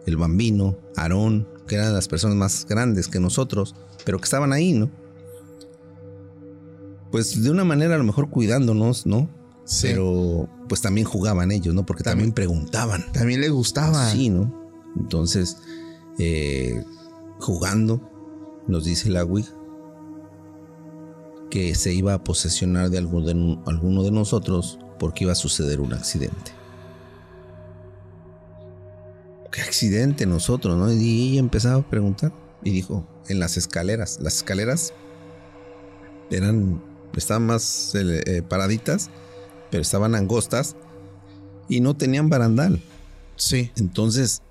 el 0.07 0.17
Bambino, 0.17 0.79
Aarón, 0.97 1.49
que 1.69 1.77
eran 1.77 1.93
las 1.93 2.09
personas 2.09 2.37
más 2.37 2.67
grandes 2.69 3.09
que 3.09 3.21
nosotros, 3.21 3.75
pero 4.05 4.19
que 4.19 4.25
estaban 4.25 4.53
ahí, 4.53 4.73
¿no? 4.73 4.91
pues 7.11 7.43
de 7.43 7.51
una 7.51 7.65
manera 7.65 7.95
a 7.95 7.99
lo 7.99 8.05
mejor 8.05 8.31
cuidándonos, 8.31 9.07
¿no? 9.07 9.29
Sí. 9.65 9.89
Pero 9.89 10.49
pues 10.69 10.81
también 10.81 11.07
jugaban 11.07 11.53
ellos, 11.53 11.75
¿no? 11.75 11.85
Porque 11.85 12.03
también, 12.03 12.33
preguntaban. 12.33 13.05
También 13.13 13.41
les 13.41 13.51
gustaba. 13.51 14.11
Sí, 14.11 14.31
¿no? 14.31 14.71
Entonces, 14.97 15.59
eh, 16.19 16.85
jugando, 17.39 18.01
nos 18.67 18.85
dice 18.85 19.11
la 19.11 19.25
Ouija 19.25 19.53
que 21.51 21.75
se 21.75 21.93
iba 21.93 22.15
a 22.15 22.25
posesionar 22.25 22.91
de, 22.91 22.99
alguno 22.99 24.03
de 24.03 24.11
nosotros 24.11 24.79
porque 24.99 25.25
iba 25.25 25.33
a 25.33 25.37
suceder 25.37 25.81
un 25.81 25.93
accidente. 25.93 26.53
¿Qué 29.51 29.63
accidente 29.63 30.27
nosotros, 30.27 30.77
no? 30.77 30.93
Y 30.93 31.31
ella 31.31 31.41
empezaba 31.41 31.81
a 31.81 31.91
preguntar 31.91 32.33
y 32.63 32.71
dijo, 32.71 33.07
en 33.29 33.41
las 33.41 33.57
escaleras, 33.57 34.19
las 34.21 34.37
escaleras 34.37 34.93
eran, 36.31 36.83
estaban 37.17 37.47
más 37.47 37.95
eh, 37.95 38.23
eh, 38.27 38.43
paraditas, 38.43 39.11
pero 39.71 39.83
estaban 39.83 40.15
angostas 40.15 40.77
y 41.69 41.81
no 41.81 41.97
tenían 41.97 42.29
barandal. 42.29 42.81
Sí. 43.37 43.73
Entonces 43.77 44.43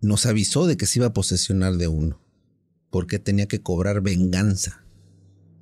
nos 0.00 0.26
avisó 0.26 0.66
de 0.66 0.76
que 0.76 0.86
se 0.86 0.98
iba 0.98 1.06
a 1.06 1.12
posesionar 1.14 1.76
de 1.76 1.88
uno, 1.88 2.20
porque 2.90 3.18
tenía 3.18 3.46
que 3.46 3.62
cobrar 3.62 4.02
venganza. 4.02 4.83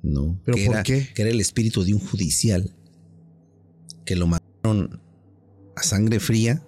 ¿No? 0.03 0.39
¿Pero 0.45 0.57
que 0.57 0.65
por 0.65 0.75
era, 0.75 0.83
qué? 0.83 1.07
Que 1.15 1.23
era 1.23 1.31
el 1.31 1.41
espíritu 1.41 1.83
de 1.83 1.93
un 1.93 1.99
judicial 1.99 2.75
que 4.05 4.15
lo 4.15 4.27
mataron 4.27 5.01
a 5.75 5.81
sangre 5.81 6.19
fría 6.19 6.61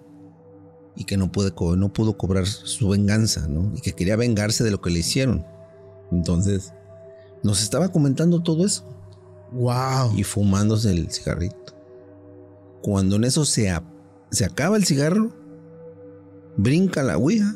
y 0.96 1.04
que 1.04 1.16
no, 1.16 1.30
puede, 1.30 1.52
no 1.76 1.92
pudo 1.92 2.16
cobrar 2.16 2.46
su 2.46 2.88
venganza, 2.88 3.46
¿no? 3.46 3.72
Y 3.76 3.80
que 3.82 3.92
quería 3.92 4.16
vengarse 4.16 4.64
de 4.64 4.70
lo 4.70 4.80
que 4.80 4.90
le 4.90 5.00
hicieron. 5.00 5.44
Entonces, 6.10 6.72
nos 7.44 7.62
estaba 7.62 7.92
comentando 7.92 8.42
todo 8.42 8.64
eso 8.64 8.84
Wow. 9.52 10.16
y 10.16 10.24
fumándose 10.24 10.90
el 10.90 11.10
cigarrito. 11.10 11.76
Cuando 12.82 13.16
en 13.16 13.24
eso 13.24 13.44
se, 13.44 13.72
se 14.30 14.44
acaba 14.44 14.76
el 14.76 14.84
cigarro, 14.84 15.30
brinca 16.56 17.02
la 17.02 17.18
ouija 17.18 17.54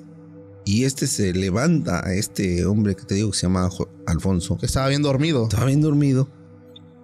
y 0.70 0.84
este 0.84 1.08
se 1.08 1.32
levanta 1.32 2.06
a 2.06 2.14
este 2.14 2.64
hombre 2.64 2.94
que 2.94 3.02
te 3.04 3.16
digo 3.16 3.32
que 3.32 3.36
se 3.36 3.42
llama 3.46 3.68
Alfonso. 4.06 4.56
Que 4.56 4.66
estaba 4.66 4.86
bien 4.86 5.02
dormido. 5.02 5.42
Estaba 5.44 5.66
bien 5.66 5.80
dormido, 5.80 6.28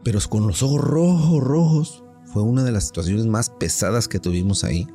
pero 0.05 0.21
con 0.29 0.47
los 0.47 0.62
ojos 0.62 0.81
rojos, 0.81 1.43
rojos. 1.43 2.05
Fue 2.33 2.43
una 2.43 2.62
de 2.62 2.71
las 2.71 2.87
situaciones 2.87 3.27
más 3.27 3.51
pesadas 3.51 4.07
que 4.07 4.21
tuvimos 4.21 4.62
ahí. 4.62 4.87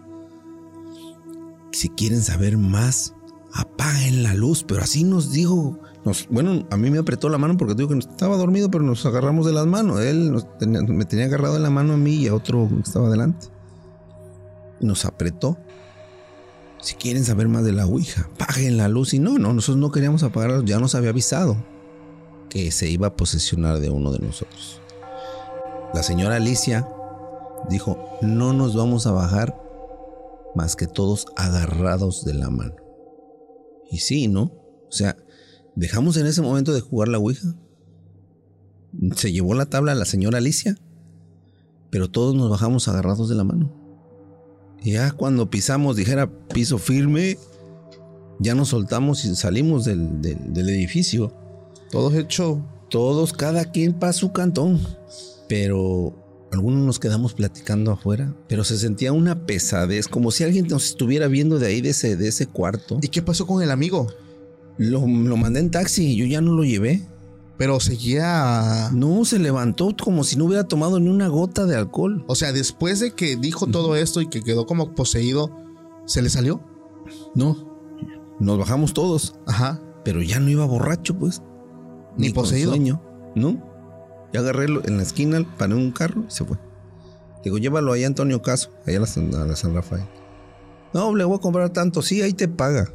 Si 1.74 1.90
quieren 1.90 2.22
saber 2.22 2.58
más, 2.58 3.14
apaguen 3.54 4.24
la 4.24 4.36
luz. 4.36 4.64
Pero 4.66 4.82
así 4.84 5.04
nos 5.04 5.32
dijo. 5.32 5.78
Nos, 6.06 6.28
bueno, 6.30 6.66
a 6.72 6.78
mí 6.78 6.90
me 6.90 6.98
apretó 6.98 7.28
la 7.30 7.38
mano 7.38 7.58
porque 7.58 7.76
te 7.76 7.84
digo 7.84 7.94
que 7.94 8.00
estaba 8.00 8.38
dormido, 8.38 8.72
pero 8.72 8.84
nos 8.86 9.06
agarramos 9.06 9.46
de 9.46 9.52
las 9.54 9.68
manos. 9.68 10.00
Él 10.00 10.32
nos 10.32 10.58
tenía- 10.58 10.82
me 10.82 11.04
tenía 11.06 11.26
agarrado 11.26 11.56
de 11.56 11.60
la 11.60 11.70
mano 11.70 11.94
a 11.94 11.98
mí 11.98 12.16
y 12.16 12.28
a 12.28 12.34
otro 12.36 12.70
que 12.70 12.80
estaba 12.80 13.08
adelante. 13.08 13.48
Nos 14.80 15.04
apretó. 15.06 15.58
Si 16.82 16.96
quieren 16.96 17.24
saber 17.24 17.48
más 17.48 17.64
de 17.64 17.74
la 17.74 17.86
Ouija, 17.86 18.30
apaguen 18.34 18.78
la 18.78 18.88
luz. 18.88 19.14
Y 19.14 19.20
no, 19.20 19.38
no, 19.38 19.54
nosotros 19.54 19.78
no 19.78 19.92
queríamos 19.92 20.24
apagarla, 20.24 20.64
ya 20.66 20.80
nos 20.80 20.96
había 20.96 21.12
avisado 21.12 21.56
que 22.50 22.72
se 22.72 22.90
iba 22.90 23.08
a 23.08 23.16
posesionar 23.16 23.80
de 23.80 23.90
uno 23.90 24.12
de 24.12 24.20
nosotros. 24.20 24.82
La 25.94 26.04
señora 26.04 26.36
Alicia 26.36 26.88
dijo, 27.70 27.98
no 28.22 28.52
nos 28.54 28.76
vamos 28.76 29.08
a 29.08 29.12
bajar 29.12 29.58
más 30.56 30.76
que 30.76 30.88
todos 30.88 31.28
agarrados 31.38 32.26
de 32.26 32.34
la 32.34 32.50
mano. 32.50 32.76
Y 33.90 34.00
sí, 34.00 34.28
¿no? 34.28 34.44
O 34.44 34.92
sea, 34.92 35.16
dejamos 35.76 36.18
en 36.18 36.26
ese 36.26 36.42
momento 36.42 36.74
de 36.74 36.82
jugar 36.82 37.08
la 37.08 37.20
Ouija. 37.20 37.56
Se 39.16 39.32
llevó 39.32 39.54
la 39.54 39.68
tabla 39.68 39.96
la 39.96 40.06
señora 40.06 40.40
Alicia, 40.40 40.78
pero 41.90 42.10
todos 42.10 42.36
nos 42.36 42.50
bajamos 42.50 42.88
agarrados 42.88 43.30
de 43.30 43.36
la 43.36 43.44
mano. 43.44 43.81
Ya 44.82 45.12
cuando 45.12 45.50
pisamos, 45.50 45.96
dijera 45.96 46.30
piso 46.54 46.78
firme, 46.78 47.38
ya 48.40 48.56
nos 48.56 48.70
soltamos 48.70 49.24
y 49.26 49.36
salimos 49.36 49.86
del, 49.86 50.22
del- 50.22 50.54
del 50.54 50.70
edificio. 50.70 51.34
Todo 51.92 52.18
hecho. 52.18 52.64
Todos, 52.90 53.32
cada 53.32 53.66
quien 53.72 53.94
para 53.94 54.12
su 54.14 54.32
cantón. 54.34 54.80
Pero 55.48 56.16
algunos 56.52 56.84
nos 56.86 57.00
quedamos 57.00 57.34
platicando 57.34 57.92
afuera. 57.92 58.34
Pero 58.48 58.64
se 58.64 58.78
sentía 58.78 59.14
una 59.14 59.46
pesadez, 59.46 60.08
como 60.08 60.32
si 60.32 60.44
alguien 60.44 60.68
nos 60.68 60.86
estuviera 60.88 61.28
viendo 61.28 61.60
de 61.60 61.68
ahí, 61.68 61.82
de 61.82 61.90
ese, 61.90 62.18
de 62.18 62.28
ese 62.28 62.48
cuarto. 62.48 62.98
¿Y 63.02 63.08
qué 63.10 63.22
pasó 63.22 63.46
con 63.48 63.62
el 63.64 63.72
amigo? 63.72 64.08
Lo, 64.78 65.02
lo 65.06 65.38
mandé 65.38 65.60
en 65.60 65.70
taxi 65.72 66.08
y 66.08 66.16
yo 66.18 66.26
ya 66.26 66.42
no 66.42 66.54
lo 66.54 66.64
llevé. 66.64 67.02
Pero 67.62 67.80
seguía. 67.80 68.90
No, 68.92 69.24
se 69.24 69.38
levantó 69.38 69.96
como 70.04 70.24
si 70.24 70.36
no 70.36 70.46
hubiera 70.46 70.64
tomado 70.64 71.00
ni 71.00 71.10
una 71.10 71.28
gota 71.28 71.68
de 71.68 71.76
alcohol. 71.76 72.26
O 72.26 72.34
sea, 72.34 72.52
después 72.54 73.00
de 73.00 73.12
que 73.12 73.36
dijo 73.36 73.68
todo 73.68 73.96
esto 73.96 74.20
y 74.20 74.30
que 74.30 74.42
quedó 74.42 74.66
como 74.66 74.96
poseído, 74.96 75.56
¿se 76.08 76.24
le 76.24 76.32
salió? 76.32 76.60
No, 77.36 77.56
nos 78.40 78.58
bajamos 78.58 78.96
todos. 78.96 79.36
Ajá. 79.46 79.80
Pero 80.04 80.24
ya 80.24 80.40
no 80.40 80.50
iba 80.50 80.66
borracho, 80.66 81.16
pues. 81.16 81.44
Ni 82.18 82.34
con 82.34 82.46
poseído. 82.46 82.72
sueño, 82.72 83.00
¿no? 83.36 83.64
Ya 84.34 84.40
agarré 84.40 84.66
en 84.66 84.98
la 84.98 85.04
esquina, 85.04 85.46
paré 85.60 85.76
un 85.76 85.92
carro 85.92 86.24
y 86.28 86.32
se 86.32 86.44
fue. 86.44 86.58
Digo, 87.44 87.60
llévalo 87.60 87.94
ahí 87.94 88.06
a 88.06 88.08
Antonio 88.08 88.42
Caso, 88.42 88.72
allá 88.88 88.98
a 88.98 89.02
la, 89.02 89.44
a 89.44 89.46
la 89.46 89.56
San 89.56 89.76
Rafael. 89.76 90.08
No, 90.96 91.14
le 91.16 91.26
voy 91.26 91.36
a 91.38 91.40
comprar 91.40 91.70
tanto, 91.70 92.02
sí, 92.02 92.24
ahí 92.24 92.34
te 92.34 92.48
paga. 92.48 92.92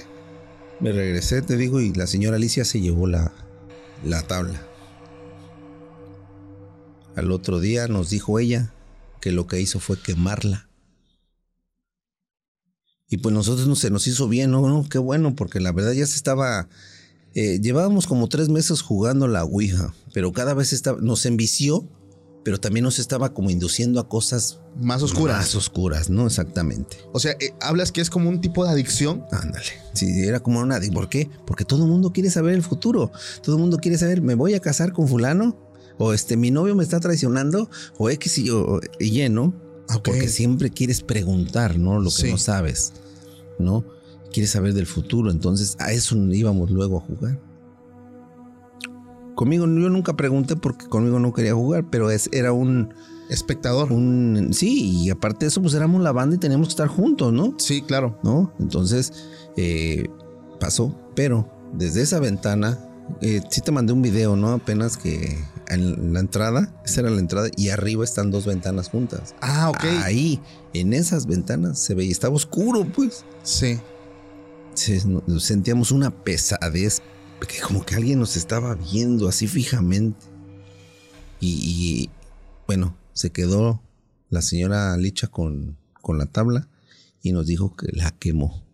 Me 0.80 0.92
regresé, 0.92 1.40
te 1.40 1.56
digo, 1.56 1.80
y 1.80 1.94
la 1.94 2.06
señora 2.06 2.36
Alicia 2.36 2.66
se 2.66 2.82
llevó 2.82 3.06
la, 3.06 3.32
la 4.04 4.22
tabla. 4.22 4.62
Al 7.16 7.32
otro 7.32 7.60
día 7.60 7.88
nos 7.88 8.10
dijo 8.10 8.38
ella 8.38 8.72
que 9.20 9.32
lo 9.32 9.46
que 9.46 9.60
hizo 9.60 9.80
fue 9.80 10.00
quemarla. 10.00 10.68
Y 13.08 13.18
pues 13.18 13.34
nosotros 13.34 13.66
no 13.66 13.74
se 13.74 13.90
nos 13.90 14.06
hizo 14.06 14.28
bien, 14.28 14.50
¿no? 14.50 14.68
No, 14.68 14.86
Qué 14.88 14.98
bueno, 14.98 15.34
porque 15.34 15.60
la 15.60 15.72
verdad 15.72 15.92
ya 15.92 16.06
se 16.06 16.16
estaba... 16.16 16.68
eh, 17.34 17.58
llevábamos 17.60 18.06
como 18.06 18.28
tres 18.28 18.50
meses 18.50 18.82
jugando 18.82 19.26
la 19.26 19.44
Ouija, 19.44 19.94
pero 20.12 20.32
cada 20.32 20.54
vez 20.54 20.72
estaba, 20.72 21.00
nos 21.00 21.24
envició, 21.26 21.88
pero 22.44 22.58
también 22.58 22.84
nos 22.84 22.98
estaba 22.98 23.34
como 23.34 23.50
induciendo 23.50 24.00
a 24.00 24.08
cosas 24.08 24.60
Más 24.80 25.02
oscuras. 25.02 25.36
Más 25.38 25.54
oscuras, 25.54 26.08
¿no? 26.08 26.26
Exactamente. 26.26 26.96
O 27.12 27.18
sea, 27.20 27.32
eh, 27.32 27.52
hablas 27.60 27.92
que 27.92 28.00
es 28.00 28.10
como 28.10 28.28
un 28.30 28.40
tipo 28.40 28.64
de 28.64 28.70
adicción. 28.70 29.24
Ándale. 29.32 29.66
Sí, 29.92 30.20
era 30.22 30.40
como 30.40 30.60
una... 30.60 30.80
¿Por 30.92 31.08
qué? 31.08 31.28
Porque 31.46 31.64
todo 31.64 31.84
el 31.84 31.90
mundo 31.90 32.12
quiere 32.12 32.30
saber 32.30 32.54
el 32.54 32.62
futuro. 32.62 33.10
Todo 33.42 33.56
el 33.56 33.60
mundo 33.60 33.78
quiere 33.78 33.98
saber, 33.98 34.22
¿me 34.22 34.34
voy 34.34 34.54
a 34.54 34.60
casar 34.60 34.92
con 34.92 35.08
fulano? 35.08 35.56
O 35.98 36.12
este, 36.12 36.36
mi 36.36 36.50
novio 36.50 36.74
me 36.74 36.84
está 36.84 37.00
traicionando. 37.00 37.68
O 37.98 38.08
X 38.08 38.38
y 38.38 38.44
yo, 38.44 38.80
y 39.00 39.28
¿no? 39.28 39.46
Ok. 39.94 40.04
Porque 40.04 40.28
siempre 40.28 40.70
quieres 40.70 41.02
preguntar, 41.02 41.78
¿no? 41.78 41.98
Lo 41.98 42.10
que 42.10 42.22
Sí. 42.22 42.30
no 42.30 42.38
sabes, 42.38 42.92
¿no? 43.58 43.84
Quieres 44.32 44.50
saber 44.50 44.74
del 44.74 44.86
futuro. 44.86 45.30
Entonces, 45.30 45.76
a 45.80 45.92
eso 45.92 46.16
íbamos 46.16 46.70
luego 46.70 46.98
a 46.98 47.00
jugar. 47.00 47.47
Conmigo, 49.38 49.66
yo 49.66 49.88
nunca 49.88 50.16
pregunté 50.16 50.56
porque 50.56 50.88
conmigo 50.88 51.20
no 51.20 51.32
quería 51.32 51.54
jugar, 51.54 51.84
pero 51.88 52.10
es, 52.10 52.28
era 52.32 52.52
un, 52.52 52.92
Espectador. 53.30 53.92
un... 53.92 54.48
Sí, 54.52 55.04
y 55.04 55.10
aparte 55.10 55.44
de 55.44 55.50
eso, 55.50 55.62
pues 55.62 55.74
éramos 55.74 56.02
la 56.02 56.10
banda 56.10 56.34
y 56.34 56.38
teníamos 56.40 56.66
que 56.66 56.72
estar 56.72 56.88
juntos, 56.88 57.32
¿no? 57.32 57.54
Sí, 57.58 57.82
claro. 57.82 58.18
¿no? 58.24 58.52
Entonces 58.58 59.12
eh, 59.56 60.08
pasó, 60.58 60.92
pero 61.14 61.48
desde 61.72 62.02
esa 62.02 62.18
ventana, 62.18 62.80
eh, 63.20 63.40
sí 63.48 63.60
te 63.60 63.70
mandé 63.70 63.92
un 63.92 64.02
video, 64.02 64.34
¿no? 64.34 64.48
Apenas 64.54 64.96
que 64.96 65.38
en 65.68 66.12
la 66.12 66.18
entrada, 66.18 66.74
esa 66.84 67.02
era 67.02 67.10
la 67.10 67.20
entrada, 67.20 67.48
y 67.56 67.68
arriba 67.68 68.02
están 68.02 68.32
dos 68.32 68.44
ventanas 68.44 68.88
juntas. 68.88 69.36
Ah, 69.40 69.70
ok. 69.70 69.84
Ahí, 70.02 70.40
en 70.72 70.94
esas 70.94 71.26
ventanas 71.26 71.78
se 71.78 71.94
veía, 71.94 72.10
estaba 72.10 72.34
oscuro, 72.34 72.84
pues. 72.92 73.24
Sí. 73.44 73.78
Se- 74.74 75.00
sentíamos 75.38 75.92
una 75.92 76.10
pesadez, 76.10 77.02
que 77.46 77.60
como 77.60 77.84
que 77.84 77.94
alguien 77.94 78.18
nos 78.18 78.36
estaba 78.36 78.74
viendo 78.74 79.28
así 79.28 79.46
fijamente. 79.46 80.26
Y, 81.40 81.48
y, 81.48 82.10
bueno, 82.66 82.96
se 83.12 83.30
quedó 83.30 83.82
la 84.30 84.42
señora 84.42 84.96
Licha 84.96 85.28
con, 85.28 85.76
con 86.00 86.18
la 86.18 86.26
tabla 86.26 86.68
y 87.22 87.32
nos 87.32 87.46
dijo 87.46 87.76
que 87.76 87.92
la 87.92 88.10
quemó. 88.10 88.64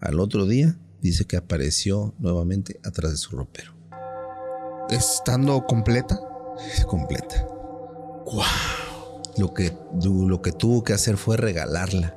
Al 0.00 0.20
otro 0.20 0.46
día 0.46 0.78
dice 1.00 1.24
que 1.24 1.36
apareció 1.36 2.14
nuevamente 2.18 2.80
atrás 2.84 3.12
de 3.12 3.16
su 3.18 3.36
ropero. 3.36 3.72
Estando 4.90 5.66
completa. 5.66 6.20
Completa. 6.86 7.46
Lo 9.36 9.52
que, 9.52 9.76
lo 10.02 10.40
que 10.40 10.52
tuvo 10.52 10.84
que 10.84 10.92
hacer 10.92 11.16
fue 11.16 11.36
regalarla. 11.36 12.16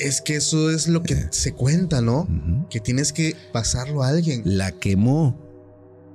Es 0.00 0.22
que 0.22 0.36
eso 0.36 0.70
es 0.70 0.88
lo 0.88 1.02
que 1.02 1.14
Eh. 1.14 1.28
se 1.30 1.52
cuenta, 1.52 2.00
¿no? 2.00 2.26
Que 2.70 2.80
tienes 2.80 3.12
que 3.12 3.36
pasarlo 3.52 4.02
a 4.02 4.08
alguien. 4.08 4.42
La 4.44 4.72
quemó 4.72 5.36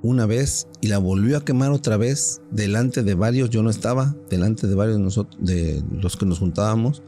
una 0.02 0.26
vez 0.26 0.66
y 0.80 0.88
la 0.88 0.98
volvió 0.98 1.36
a 1.36 1.44
quemar 1.44 1.70
otra 1.70 1.96
vez 1.96 2.40
delante 2.50 3.02
de 3.02 3.14
varios. 3.14 3.50
Yo 3.50 3.62
no 3.62 3.70
estaba, 3.70 4.16
delante 4.28 4.66
de 4.66 4.74
varios 4.74 4.98
de 4.98 5.02
nosotros, 5.04 5.36
de 5.40 5.82
los 5.90 6.16
que 6.16 6.26
nos 6.26 6.38
juntábamos, 6.40 7.02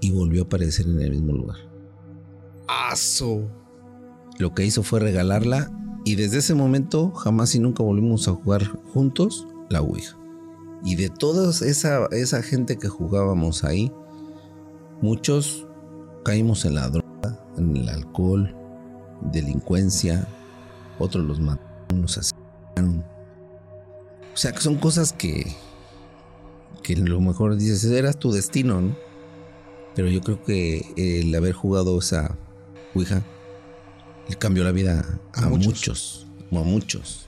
y 0.00 0.10
volvió 0.10 0.42
a 0.42 0.44
aparecer 0.46 0.86
en 0.86 1.00
el 1.00 1.10
mismo 1.10 1.32
lugar. 1.32 1.56
Aso. 2.68 3.50
Lo 4.38 4.54
que 4.54 4.64
hizo 4.64 4.82
fue 4.82 5.00
regalarla 5.00 5.70
y 6.04 6.14
desde 6.16 6.38
ese 6.38 6.54
momento 6.54 7.10
jamás 7.12 7.54
y 7.54 7.58
nunca 7.58 7.82
volvimos 7.82 8.26
a 8.28 8.32
jugar 8.32 8.66
juntos 8.92 9.46
la 9.68 9.82
Ouija. 9.82 10.16
Y 10.84 10.96
de 10.96 11.10
toda 11.10 11.50
esa, 11.50 12.06
esa 12.10 12.42
gente 12.42 12.76
que 12.78 12.88
jugábamos 12.88 13.62
ahí, 13.62 13.92
muchos 15.00 15.66
caímos 16.22 16.64
en 16.64 16.74
la 16.74 16.88
droga, 16.88 17.38
en 17.56 17.76
el 17.76 17.88
alcohol, 17.88 18.54
delincuencia, 19.32 20.26
otros 20.98 21.24
los 21.24 21.40
mataron, 21.40 22.02
los 22.02 22.18
asesinaron. 22.18 23.04
O 24.32 24.36
sea, 24.36 24.52
que 24.52 24.60
son 24.60 24.76
cosas 24.76 25.12
que, 25.12 25.54
que 26.82 26.94
a 26.94 26.98
lo 26.98 27.20
mejor 27.20 27.56
dices, 27.56 27.84
era 27.84 28.12
tu 28.12 28.32
destino, 28.32 28.80
¿no? 28.80 28.96
Pero 29.94 30.08
yo 30.08 30.22
creo 30.22 30.42
que 30.42 30.92
el 30.96 31.34
haber 31.34 31.52
jugado 31.52 31.98
esa 31.98 32.36
Ouija 32.94 33.22
le 34.28 34.36
cambió 34.36 34.64
la 34.64 34.72
vida 34.72 35.20
a, 35.34 35.48
muchos. 35.48 36.26
a 36.50 36.54
muchos, 36.54 37.26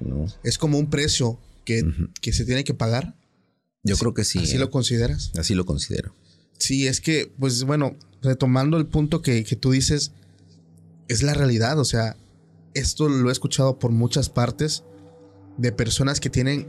¿no? 0.00 0.26
Es 0.42 0.56
como 0.56 0.78
un 0.78 0.88
precio 0.88 1.38
que, 1.64 1.84
que 2.22 2.32
se 2.32 2.44
tiene 2.44 2.64
que 2.64 2.72
pagar. 2.72 3.14
Yo 3.82 3.96
creo 3.96 4.14
que 4.14 4.24
sí. 4.24 4.38
¿Así 4.38 4.56
¿eh? 4.56 4.58
lo 4.58 4.70
consideras? 4.70 5.30
Así 5.36 5.54
lo 5.54 5.66
considero. 5.66 6.14
Sí, 6.58 6.86
es 6.86 7.00
que, 7.00 7.32
pues 7.38 7.64
bueno, 7.64 7.96
retomando 8.22 8.76
el 8.76 8.86
punto 8.86 9.22
que, 9.22 9.44
que 9.44 9.56
tú 9.56 9.70
dices, 9.70 10.12
es 11.08 11.22
la 11.22 11.34
realidad. 11.34 11.78
O 11.78 11.84
sea, 11.84 12.16
esto 12.74 13.08
lo 13.08 13.28
he 13.28 13.32
escuchado 13.32 13.78
por 13.78 13.90
muchas 13.90 14.28
partes 14.28 14.84
de 15.56 15.72
personas 15.72 16.20
que 16.20 16.30
tienen 16.30 16.68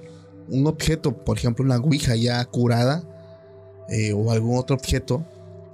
un 0.50 0.68
objeto, 0.68 1.24
por 1.24 1.38
ejemplo, 1.38 1.66
una 1.66 1.78
Ouija 1.78 2.16
ya 2.16 2.44
curada 2.46 3.04
eh, 3.90 4.14
o 4.14 4.32
algún 4.32 4.58
otro 4.58 4.76
objeto, 4.76 5.26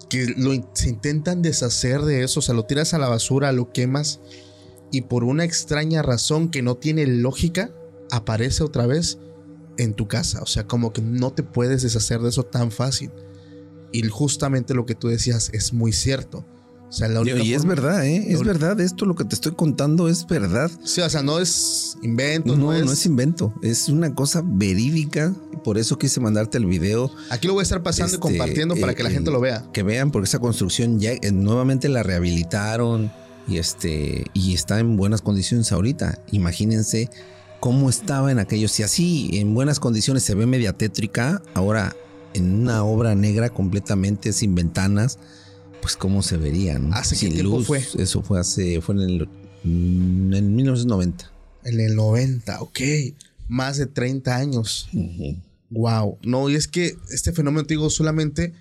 que 0.10 0.34
lo, 0.38 0.52
se 0.74 0.90
intentan 0.90 1.42
deshacer 1.42 2.02
de 2.02 2.24
eso, 2.24 2.40
o 2.40 2.44
sea, 2.44 2.56
lo 2.56 2.66
tiras 2.66 2.94
a 2.94 2.98
la 2.98 3.10
basura, 3.10 3.52
lo 3.52 3.72
quemas 3.72 4.20
y 4.92 5.02
por 5.02 5.24
una 5.24 5.44
extraña 5.44 6.02
razón 6.02 6.50
que 6.50 6.62
no 6.62 6.76
tiene 6.76 7.08
lógica, 7.08 7.72
aparece 8.12 8.64
otra 8.64 8.86
vez 8.86 9.18
en 9.78 9.96
tu 9.96 10.08
casa. 10.08 10.42
O 10.44 10.46
sea, 10.46 10.68
como 10.68 10.94
que 10.94 11.02
no 11.02 11.34
te 11.34 11.42
puedes 11.42 11.82
deshacer 11.82 12.20
de 12.22 12.30
eso 12.30 12.44
tan 12.44 12.72
fácil. 12.72 13.12
Y 13.94 14.04
justamente 14.10 14.74
lo 14.74 14.86
que 14.86 14.96
tú 14.96 15.08
decías 15.08 15.50
es 15.54 15.72
muy 15.72 15.94
cierto. 15.94 16.44
O 16.90 16.96
sea, 16.96 17.08
la 17.08 17.22
única 17.22 17.40
y 17.40 17.56
es 17.56 17.66
verdad, 17.66 18.06
¿eh? 18.06 18.24
Es 18.28 18.44
verdad, 18.44 18.80
esto 18.80 19.06
lo 19.06 19.16
que 19.16 19.24
te 19.24 19.34
estoy 19.34 19.54
contando 19.54 20.08
es 20.10 20.28
verdad. 20.28 20.70
Sí, 20.84 21.02
o 21.02 21.10
sea, 21.10 21.24
no 21.24 21.40
es 21.40 21.98
invento, 22.04 22.56
No, 22.56 22.66
no, 22.66 22.74
es... 22.74 22.86
no 22.86 22.92
es 22.92 23.06
invento, 23.08 23.52
es 23.64 23.90
una 23.90 24.14
cosa 24.14 24.44
verídica. 24.46 25.34
Por 25.64 25.80
eso 25.80 25.98
quise 25.98 26.20
mandarte 26.20 26.60
el 26.60 26.68
video. 26.68 27.10
Aquí 27.32 27.48
lo 27.48 27.54
voy 27.54 27.62
a 27.62 27.64
estar 27.64 27.82
pasando 27.82 28.12
y 28.12 28.16
Este, 28.16 28.20
compartiendo 28.20 28.76
para 28.76 28.92
eh, 28.92 28.96
que 28.96 29.02
la 29.02 29.10
eh, 29.10 29.14
gente 29.14 29.32
lo 29.32 29.40
vea. 29.40 29.66
Que 29.74 29.82
vean, 29.82 30.12
porque 30.12 30.28
esa 30.28 30.38
construcción 30.38 31.00
ya 31.00 31.14
eh, 31.14 31.32
nuevamente 31.32 31.90
la 31.90 32.04
rehabilitaron 32.04 33.12
y 33.48 33.58
este 33.58 34.26
y 34.34 34.54
está 34.54 34.80
en 34.80 34.96
buenas 34.96 35.24
condiciones 35.24 35.72
ahorita. 35.72 36.20
Imagínense 36.32 37.10
cómo 37.60 37.90
estaba 37.90 38.32
en 38.32 38.38
aquellos. 38.38 38.72
Si 38.72 38.84
así 38.84 39.32
en 39.34 39.56
buenas 39.56 39.80
condiciones 39.80 40.22
se 40.22 40.36
ve 40.36 40.46
media 40.46 40.74
tétrica, 40.74 41.42
ahora 41.56 41.96
en 42.34 42.54
una 42.54 42.84
obra 42.84 43.16
negra 43.16 43.50
completamente 43.50 44.34
sin 44.34 44.56
ventanas, 44.56 45.20
pues 45.82 45.96
cómo 45.96 46.22
se 46.24 46.38
vería, 46.38 46.80
¿no? 46.80 46.94
¿Hace 46.96 47.16
qué 47.16 47.26
sin 47.28 47.34
tiempo 47.34 47.58
luz. 47.58 47.68
fue? 47.68 47.84
Eso 47.98 48.22
fue 48.22 48.40
hace 48.40 48.82
fue 48.82 48.96
en 48.96 49.02
el 49.02 49.30
mm, 49.64 50.34
en 50.34 50.56
1990. 50.56 51.32
En 51.66 51.80
el 51.80 51.96
90, 51.96 52.62
ok. 52.62 52.80
Más 53.48 53.78
de 53.78 53.86
30 53.86 54.36
años. 54.36 54.90
Wow. 55.70 56.18
No, 56.24 56.50
y 56.50 56.56
es 56.56 56.68
que 56.68 56.96
este 57.12 57.32
fenómeno, 57.34 57.66
te 57.66 57.74
digo, 57.74 57.90
solamente 57.90 58.54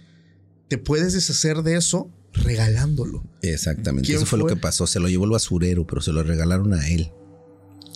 te 0.69 0.79
puedes 0.79 1.13
deshacer 1.13 1.63
de 1.63 1.77
eso 1.77 2.09
regalándolo. 2.33 3.23
Exactamente. 3.43 4.07
¿Quién 4.07 4.19
Eso 4.19 4.27
fue, 4.27 4.39
lo 4.39 4.47
fue? 4.47 4.55
que 4.55 4.61
pasó. 4.61 4.87
Se 4.87 5.01
lo 5.01 5.09
llevó 5.09 5.25
el 5.25 5.31
basurero, 5.31 5.87
pero 5.87 6.01
se 6.01 6.13
lo 6.13 6.23
regalaron 6.23 6.73
a 6.75 6.89
él. 6.89 7.11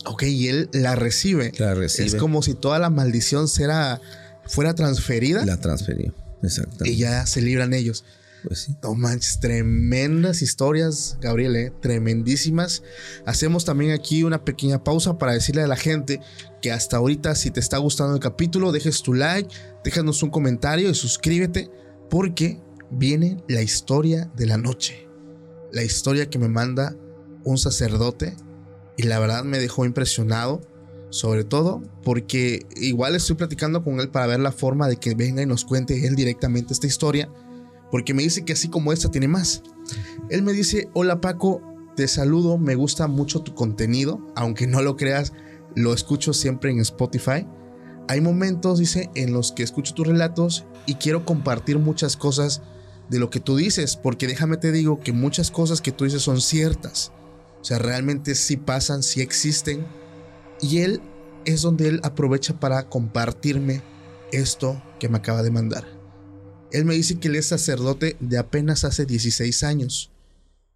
Ok, 0.05 0.23
y 0.23 0.47
él 0.47 0.69
la 0.73 0.95
recibe. 0.95 1.51
La 1.57 1.73
recibe. 1.73 2.07
Es 2.07 2.15
como 2.15 2.41
si 2.41 2.53
toda 2.53 2.79
la 2.79 2.89
maldición 2.89 3.47
será, 3.47 3.99
fuera 4.47 4.73
transferida 4.75 5.45
La 5.45 5.57
transfirió. 5.57 6.13
Exactamente. 6.43 6.89
y 6.89 6.97
ya 6.97 7.25
se 7.25 7.41
libran 7.41 7.73
ellos. 7.73 8.03
Pues 8.43 8.59
sí. 8.59 8.75
No 8.83 8.93
manches, 8.93 9.39
tremendas 9.39 10.41
historias, 10.41 11.17
Gabriel, 11.19 11.55
¿eh? 11.55 11.73
tremendísimas. 11.81 12.83
Hacemos 13.25 13.65
también 13.65 13.91
aquí 13.91 14.23
una 14.23 14.45
pequeña 14.45 14.83
pausa 14.83 15.17
para 15.17 15.33
decirle 15.33 15.63
a 15.63 15.67
la 15.67 15.75
gente 15.75 16.21
que 16.61 16.71
hasta 16.71 16.97
ahorita, 16.97 17.35
si 17.35 17.51
te 17.51 17.59
está 17.59 17.77
gustando 17.77 18.13
el 18.13 18.21
capítulo, 18.21 18.71
dejes 18.71 19.01
tu 19.01 19.13
like, 19.13 19.53
déjanos 19.83 20.21
un 20.23 20.29
comentario 20.29 20.89
y 20.89 20.95
suscríbete, 20.95 21.69
porque 22.09 22.61
viene 22.91 23.43
la 23.47 23.61
historia 23.61 24.31
de 24.35 24.45
la 24.45 24.57
noche. 24.57 25.07
La 25.71 25.83
historia 25.83 26.29
que 26.29 26.39
me 26.39 26.47
manda 26.47 26.95
un 27.43 27.57
sacerdote 27.57 28.35
y 28.97 29.03
la 29.03 29.19
verdad 29.19 29.43
me 29.43 29.59
dejó 29.59 29.85
impresionado. 29.85 30.61
Sobre 31.09 31.43
todo 31.43 31.81
porque 32.03 32.65
igual 32.75 33.15
estoy 33.15 33.37
platicando 33.37 33.83
con 33.83 33.99
él 33.99 34.09
para 34.09 34.27
ver 34.27 34.39
la 34.39 34.51
forma 34.51 34.87
de 34.87 34.97
que 34.97 35.15
venga 35.15 35.41
y 35.41 35.45
nos 35.45 35.63
cuente 35.63 36.05
él 36.05 36.15
directamente 36.15 36.73
esta 36.73 36.87
historia 36.87 37.29
porque 37.91 38.13
me 38.13 38.23
dice 38.23 38.43
que 38.43 38.53
así 38.53 38.67
como 38.67 38.93
esta 38.93 39.09
tiene 39.09 39.27
más. 39.27 39.63
Él 40.29 40.43
me 40.43 40.53
dice, 40.53 40.89
hola 40.93 41.21
Paco, 41.21 41.61
te 41.95 42.07
saludo, 42.07 42.57
me 42.57 42.75
gusta 42.75 43.07
mucho 43.07 43.41
tu 43.41 43.53
contenido, 43.53 44.21
aunque 44.35 44.67
no 44.67 44.81
lo 44.81 44.95
creas, 44.95 45.33
lo 45.75 45.93
escucho 45.93 46.33
siempre 46.33 46.71
en 46.71 46.79
Spotify. 46.79 47.47
Hay 48.09 48.21
momentos, 48.21 48.79
dice, 48.79 49.09
en 49.15 49.33
los 49.33 49.51
que 49.51 49.63
escucho 49.63 49.93
tus 49.93 50.07
relatos 50.07 50.65
y 50.85 50.95
quiero 50.95 51.25
compartir 51.25 51.79
muchas 51.79 52.15
cosas 52.15 52.61
de 53.09 53.19
lo 53.19 53.29
que 53.29 53.39
tú 53.39 53.55
dices, 53.55 53.95
porque 53.95 54.27
déjame 54.27 54.57
te 54.57 54.71
digo 54.71 54.99
que 54.99 55.13
muchas 55.13 55.51
cosas 55.51 55.81
que 55.81 55.91
tú 55.91 56.03
dices 56.05 56.21
son 56.21 56.41
ciertas. 56.41 57.11
O 57.61 57.63
sea, 57.63 57.79
realmente 57.79 58.35
sí 58.35 58.57
pasan, 58.57 59.03
sí 59.03 59.21
existen. 59.21 59.85
Y 60.61 60.79
él 60.79 61.01
es 61.45 61.61
donde 61.61 61.87
él 61.87 61.99
aprovecha 62.03 62.59
para 62.59 62.89
compartirme 62.89 63.81
esto 64.31 64.81
que 64.99 65.09
me 65.09 65.17
acaba 65.17 65.43
de 65.43 65.51
mandar. 65.51 65.85
Él 66.71 66.85
me 66.85 66.95
dice 66.95 67.19
que 67.19 67.29
él 67.29 67.35
es 67.35 67.45
sacerdote 67.45 68.17
de 68.19 68.37
apenas 68.37 68.83
hace 68.83 69.05
16 69.05 69.63
años 69.63 70.11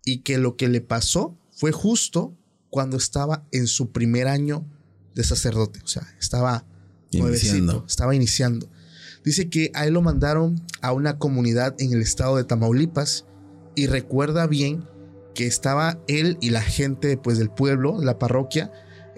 y 0.05 0.19
que 0.19 0.37
lo 0.37 0.55
que 0.55 0.69
le 0.69 0.81
pasó 0.81 1.37
fue 1.51 1.71
justo 1.71 2.33
cuando 2.69 2.97
estaba 2.97 3.45
en 3.51 3.67
su 3.67 3.91
primer 3.91 4.27
año 4.27 4.65
de 5.13 5.23
sacerdote. 5.23 5.81
O 5.83 5.87
sea, 5.87 6.07
estaba 6.19 6.65
Iniciando. 7.11 7.83
estaba 7.87 8.15
iniciando. 8.15 8.69
Dice 9.23 9.49
que 9.49 9.71
a 9.73 9.85
él 9.85 9.93
lo 9.93 10.01
mandaron 10.01 10.61
a 10.81 10.93
una 10.93 11.19
comunidad 11.19 11.75
en 11.79 11.93
el 11.93 12.01
estado 12.01 12.37
de 12.37 12.45
Tamaulipas 12.45 13.25
y 13.75 13.87
recuerda 13.87 14.47
bien 14.47 14.85
que 15.35 15.45
estaba 15.45 15.99
él 16.07 16.37
y 16.41 16.49
la 16.49 16.61
gente 16.61 17.17
pues 17.17 17.37
del 17.37 17.49
pueblo, 17.49 17.99
de 17.99 18.05
la 18.05 18.17
parroquia, 18.17 18.71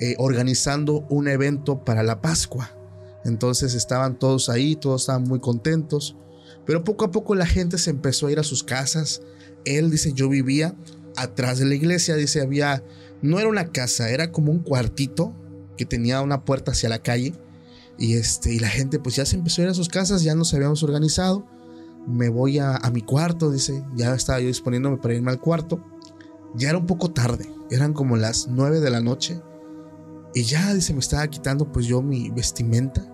eh, 0.03 0.15
organizando 0.17 1.05
un 1.07 1.29
evento 1.29 1.85
para 1.85 2.03
la 2.03 2.19
Pascua. 2.19 2.75
Entonces 3.23 3.73
estaban 3.73 4.19
todos 4.19 4.49
ahí, 4.49 4.75
todos 4.75 5.03
estaban 5.03 5.23
muy 5.23 5.39
contentos. 5.39 6.17
Pero 6.65 6.83
poco 6.83 7.05
a 7.05 7.11
poco 7.11 7.35
la 7.35 7.45
gente 7.45 7.77
se 7.77 7.91
empezó 7.91 8.27
a 8.27 8.31
ir 8.33 8.37
a 8.37 8.43
sus 8.43 8.65
casas. 8.65 9.21
Él 9.63 9.89
dice, 9.89 10.11
yo 10.11 10.27
vivía 10.27 10.75
atrás 11.15 11.59
de 11.59 11.63
la 11.67 11.75
iglesia, 11.75 12.17
dice, 12.17 12.41
había, 12.41 12.83
no 13.21 13.39
era 13.39 13.47
una 13.47 13.71
casa, 13.71 14.09
era 14.09 14.29
como 14.33 14.51
un 14.51 14.59
cuartito 14.59 15.33
que 15.77 15.85
tenía 15.85 16.19
una 16.19 16.43
puerta 16.43 16.71
hacia 16.71 16.89
la 16.89 16.99
calle. 16.99 17.33
Y, 17.97 18.15
este, 18.15 18.53
y 18.53 18.59
la 18.59 18.67
gente 18.67 18.99
pues 18.99 19.15
ya 19.15 19.25
se 19.25 19.37
empezó 19.37 19.61
a 19.61 19.63
ir 19.63 19.71
a 19.71 19.73
sus 19.73 19.87
casas, 19.87 20.21
ya 20.21 20.35
nos 20.35 20.53
habíamos 20.53 20.83
organizado. 20.83 21.47
Me 22.05 22.27
voy 22.27 22.59
a, 22.59 22.77
mi 22.91 23.03
cuarto, 23.03 23.51
dice, 23.51 23.85
ya 23.95 24.13
estaba 24.13 24.41
yo 24.41 24.47
disponiéndome 24.47 24.97
para 24.97 25.13
irme 25.13 25.31
al 25.31 25.39
cuarto. 25.39 25.81
Ya 26.55 26.67
era 26.67 26.77
un 26.77 26.87
poco 26.87 27.09
tarde, 27.09 27.49
eran 27.71 27.93
como 27.93 28.17
las 28.17 28.49
9 28.49 28.81
de 28.81 28.89
la 28.89 28.99
noche. 28.99 29.39
Y 30.33 30.43
ya, 30.43 30.73
dice, 30.73 30.93
me 30.93 30.99
estaba 30.99 31.27
quitando 31.27 31.71
pues 31.71 31.85
yo 31.85 32.01
mi 32.01 32.29
vestimenta. 32.31 33.05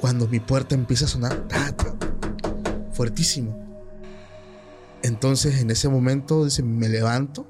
Cuando 0.00 0.28
mi 0.28 0.38
puerta 0.38 0.74
empieza 0.74 1.06
a 1.06 1.08
sonar, 1.08 1.44
fuertísimo. 2.92 3.56
Entonces 5.02 5.60
en 5.60 5.70
ese 5.70 5.88
momento, 5.88 6.44
dice, 6.44 6.62
me 6.62 6.88
levanto, 6.88 7.46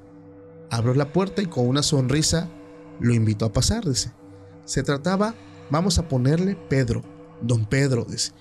abro 0.69 0.93
la 0.93 1.11
puerta 1.11 1.41
y 1.41 1.45
con 1.45 1.67
una 1.67 1.83
sonrisa 1.83 2.49
lo 2.99 3.13
invito 3.13 3.45
a 3.45 3.53
pasar, 3.53 3.87
dice. 3.87 4.11
Se 4.65 4.83
trataba, 4.83 5.35
vamos 5.69 5.97
a 5.99 6.07
ponerle 6.07 6.55
Pedro, 6.69 7.03
don 7.41 7.65
Pedro, 7.65 8.05
dice. 8.05 8.31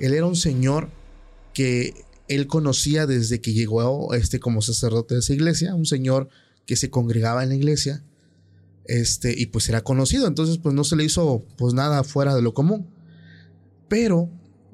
Él 0.00 0.14
era 0.14 0.26
un 0.26 0.36
señor 0.36 0.90
que 1.52 2.04
él 2.28 2.46
conocía 2.46 3.06
desde 3.06 3.40
que 3.40 3.52
llegó 3.52 4.14
este 4.14 4.38
como 4.38 4.62
sacerdote 4.62 5.14
de 5.14 5.20
esa 5.20 5.32
iglesia, 5.32 5.74
un 5.74 5.86
señor 5.86 6.28
que 6.66 6.76
se 6.76 6.90
congregaba 6.90 7.42
en 7.42 7.48
la 7.48 7.54
iglesia, 7.54 8.04
este, 8.88 9.34
y 9.38 9.46
pues 9.46 9.68
era 9.68 9.82
conocido, 9.82 10.26
entonces 10.26 10.58
pues 10.58 10.74
no 10.74 10.82
se 10.82 10.96
le 10.96 11.04
hizo 11.04 11.44
pues 11.56 11.74
nada 11.74 12.02
fuera 12.02 12.34
de 12.34 12.42
lo 12.42 12.54
común. 12.54 12.90
Pero 13.86 14.30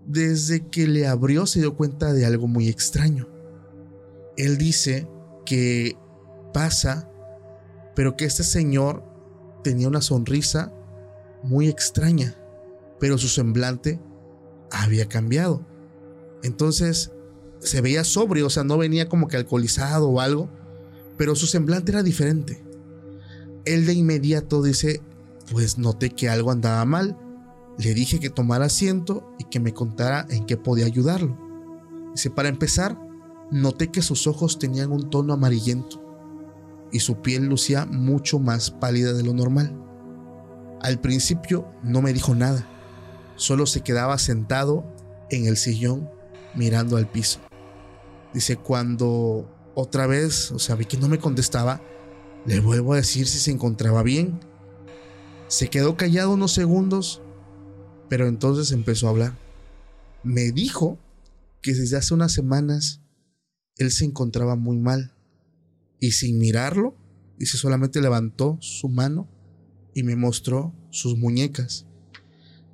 desde 0.06 0.68
que 0.68 0.86
le 0.86 1.06
abrió 1.06 1.46
se 1.46 1.60
dio 1.60 1.76
cuenta 1.76 2.12
de 2.12 2.24
algo 2.24 2.46
muy 2.46 2.68
extraño. 2.68 3.28
Él 4.36 4.56
dice 4.56 5.08
que 5.44 5.96
pasa, 6.52 7.10
pero 7.94 8.16
que 8.16 8.24
este 8.24 8.44
señor 8.44 9.04
tenía 9.62 9.88
una 9.88 10.00
sonrisa 10.00 10.72
muy 11.42 11.68
extraña, 11.68 12.36
pero 13.00 13.18
su 13.18 13.28
semblante 13.28 14.00
había 14.70 15.08
cambiado. 15.08 15.66
Entonces 16.42 17.10
se 17.58 17.80
veía 17.80 18.04
sobrio, 18.04 18.46
o 18.46 18.50
sea, 18.50 18.62
no 18.62 18.78
venía 18.78 19.08
como 19.08 19.26
que 19.26 19.36
alcoholizado 19.36 20.08
o 20.08 20.20
algo, 20.20 20.50
pero 21.16 21.34
su 21.34 21.46
semblante 21.46 21.92
era 21.92 22.02
diferente. 22.02 22.62
Él 23.64 23.86
de 23.86 23.94
inmediato 23.94 24.62
dice, 24.62 25.00
pues 25.50 25.78
noté 25.78 26.10
que 26.10 26.28
algo 26.28 26.50
andaba 26.50 26.84
mal. 26.84 27.18
Le 27.78 27.94
dije 27.94 28.20
que 28.20 28.30
tomara 28.30 28.66
asiento 28.66 29.34
y 29.38 29.44
que 29.44 29.60
me 29.60 29.72
contara 29.74 30.26
en 30.30 30.46
qué 30.46 30.56
podía 30.56 30.86
ayudarlo. 30.86 31.36
Dice, 32.14 32.30
para 32.30 32.48
empezar, 32.48 32.96
noté 33.50 33.88
que 33.88 34.02
sus 34.02 34.26
ojos 34.26 34.58
tenían 34.58 34.92
un 34.92 35.10
tono 35.10 35.32
amarillento. 35.32 36.00
y 36.94 37.00
su 37.00 37.16
piel 37.16 37.46
lucía 37.46 37.86
mucho 37.86 38.38
más 38.38 38.70
pálida 38.70 39.12
de 39.14 39.24
lo 39.24 39.34
normal. 39.34 39.76
Al 40.80 41.00
principio 41.00 41.66
no 41.82 42.00
me 42.00 42.12
dijo 42.12 42.36
nada, 42.36 42.68
solo 43.34 43.66
se 43.66 43.80
quedaba 43.80 44.16
sentado 44.16 44.84
en 45.28 45.46
el 45.46 45.56
sillón 45.56 46.08
mirando 46.54 46.96
al 46.96 47.10
piso. 47.10 47.40
Dice, 48.32 48.56
cuando 48.56 49.50
otra 49.74 50.06
vez, 50.06 50.52
o 50.52 50.60
sea, 50.60 50.76
vi 50.76 50.84
que 50.84 50.96
no 50.96 51.08
me 51.08 51.18
contestaba, 51.18 51.80
le 52.46 52.60
vuelvo 52.60 52.92
a 52.92 52.96
decir 52.96 53.26
si 53.26 53.38
se 53.38 53.50
encontraba 53.50 54.02
bien. 54.02 54.40
Se 55.48 55.68
quedó 55.68 55.96
callado 55.96 56.32
unos 56.32 56.52
segundos, 56.52 57.22
pero 58.08 58.26
entonces 58.26 58.72
empezó 58.72 59.06
a 59.06 59.10
hablar. 59.10 59.38
Me 60.22 60.52
dijo 60.52 60.98
que 61.62 61.74
desde 61.74 61.96
hace 61.96 62.14
unas 62.14 62.32
semanas 62.32 63.00
él 63.76 63.90
se 63.90 64.04
encontraba 64.04 64.56
muy 64.56 64.78
mal 64.78 65.14
y 65.98 66.12
sin 66.12 66.38
mirarlo, 66.38 66.96
dice 67.38 67.56
solamente 67.56 68.00
levantó 68.00 68.58
su 68.60 68.88
mano 68.88 69.28
y 69.94 70.02
me 70.02 70.16
mostró 70.16 70.74
sus 70.90 71.16
muñecas, 71.16 71.86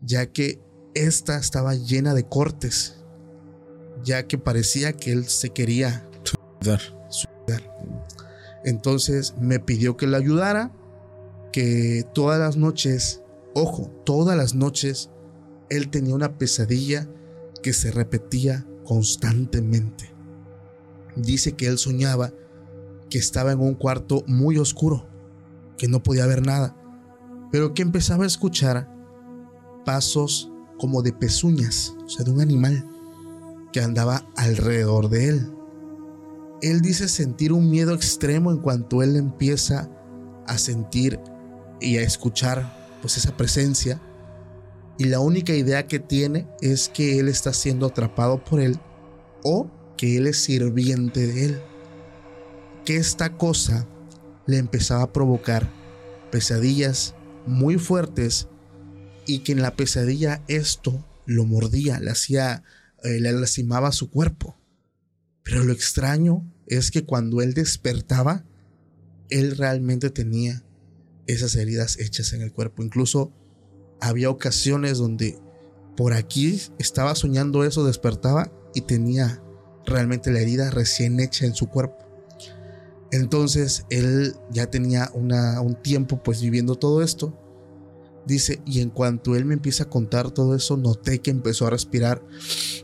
ya 0.02 0.32
que 0.32 0.60
esta 0.94 1.38
estaba 1.38 1.74
llena 1.74 2.14
de 2.14 2.26
cortes, 2.26 2.96
ya 4.02 4.26
que 4.26 4.38
parecía 4.38 4.94
que 4.94 5.12
él 5.12 5.26
se 5.26 5.50
quería 5.50 6.08
suicidar. 6.60 6.80
Entonces 8.64 9.34
me 9.40 9.58
pidió 9.58 9.96
que 9.96 10.06
le 10.06 10.16
ayudara, 10.16 10.72
que 11.52 12.04
todas 12.14 12.38
las 12.38 12.56
noches, 12.56 13.22
ojo, 13.54 13.90
todas 14.04 14.36
las 14.36 14.54
noches, 14.54 15.10
él 15.68 15.88
tenía 15.88 16.14
una 16.14 16.36
pesadilla 16.36 17.08
que 17.62 17.72
se 17.72 17.90
repetía 17.90 18.66
constantemente. 18.84 20.10
Dice 21.16 21.52
que 21.52 21.66
él 21.66 21.78
soñaba 21.78 22.32
que 23.08 23.18
estaba 23.18 23.52
en 23.52 23.60
un 23.60 23.74
cuarto 23.74 24.22
muy 24.26 24.58
oscuro, 24.58 25.06
que 25.76 25.88
no 25.88 26.02
podía 26.02 26.26
ver 26.26 26.46
nada, 26.46 26.76
pero 27.50 27.74
que 27.74 27.82
empezaba 27.82 28.24
a 28.24 28.28
escuchar 28.28 28.88
pasos 29.84 30.50
como 30.78 31.02
de 31.02 31.12
pezuñas, 31.12 31.94
o 32.04 32.08
sea, 32.08 32.24
de 32.24 32.30
un 32.30 32.40
animal 32.40 32.86
que 33.72 33.80
andaba 33.80 34.26
alrededor 34.36 35.08
de 35.08 35.28
él. 35.28 35.52
Él 36.62 36.80
dice 36.80 37.08
sentir 37.08 37.52
un 37.52 37.70
miedo 37.70 37.94
extremo 37.94 38.50
en 38.50 38.58
cuanto 38.58 39.02
él 39.02 39.16
empieza 39.16 39.90
a 40.46 40.58
sentir 40.58 41.18
y 41.80 41.96
a 41.96 42.02
escuchar 42.02 42.98
pues 43.00 43.16
esa 43.16 43.36
presencia 43.36 44.00
y 45.00 45.04
la 45.04 45.20
única 45.20 45.54
idea 45.54 45.86
que 45.86 45.98
tiene 45.98 46.46
es 46.60 46.90
que 46.90 47.18
él 47.18 47.28
está 47.28 47.54
siendo 47.54 47.86
atrapado 47.86 48.44
por 48.44 48.60
él 48.60 48.78
o 49.42 49.70
que 49.96 50.18
él 50.18 50.26
es 50.26 50.36
sirviente 50.36 51.26
de 51.26 51.46
él. 51.46 51.60
Que 52.84 52.98
esta 52.98 53.38
cosa 53.38 53.86
le 54.44 54.58
empezaba 54.58 55.04
a 55.04 55.12
provocar 55.14 55.70
pesadillas 56.30 57.14
muy 57.46 57.78
fuertes 57.78 58.48
y 59.24 59.38
que 59.38 59.52
en 59.52 59.62
la 59.62 59.74
pesadilla 59.74 60.42
esto 60.48 61.02
lo 61.24 61.46
mordía, 61.46 61.98
le 61.98 62.10
hacía, 62.10 62.62
eh, 63.02 63.20
le 63.20 63.32
lastimaba 63.32 63.92
su 63.92 64.10
cuerpo. 64.10 64.59
Pero 65.42 65.64
lo 65.64 65.72
extraño 65.72 66.44
es 66.66 66.90
que 66.90 67.04
cuando 67.04 67.42
él 67.42 67.54
despertaba, 67.54 68.44
él 69.28 69.56
realmente 69.56 70.10
tenía 70.10 70.64
esas 71.26 71.54
heridas 71.54 71.98
hechas 71.98 72.32
en 72.32 72.42
el 72.42 72.52
cuerpo. 72.52 72.82
Incluso 72.82 73.32
había 74.00 74.30
ocasiones 74.30 74.98
donde 74.98 75.38
por 75.96 76.12
aquí 76.12 76.60
estaba 76.78 77.14
soñando 77.14 77.64
eso, 77.64 77.84
despertaba 77.84 78.52
y 78.74 78.82
tenía 78.82 79.42
realmente 79.86 80.30
la 80.32 80.40
herida 80.40 80.70
recién 80.70 81.20
hecha 81.20 81.46
en 81.46 81.54
su 81.54 81.68
cuerpo. 81.68 81.98
Entonces 83.12 83.86
él 83.90 84.36
ya 84.50 84.70
tenía 84.70 85.10
un 85.14 85.76
tiempo 85.82 86.22
pues 86.22 86.40
viviendo 86.40 86.76
todo 86.76 87.02
esto. 87.02 87.36
Dice, 88.26 88.62
y 88.66 88.80
en 88.80 88.90
cuanto 88.90 89.34
él 89.34 89.44
me 89.44 89.54
empieza 89.54 89.84
a 89.84 89.90
contar 89.90 90.30
todo 90.30 90.54
eso, 90.54 90.76
noté 90.76 91.20
que 91.20 91.30
empezó 91.30 91.66
a 91.66 91.70
respirar 91.70 92.22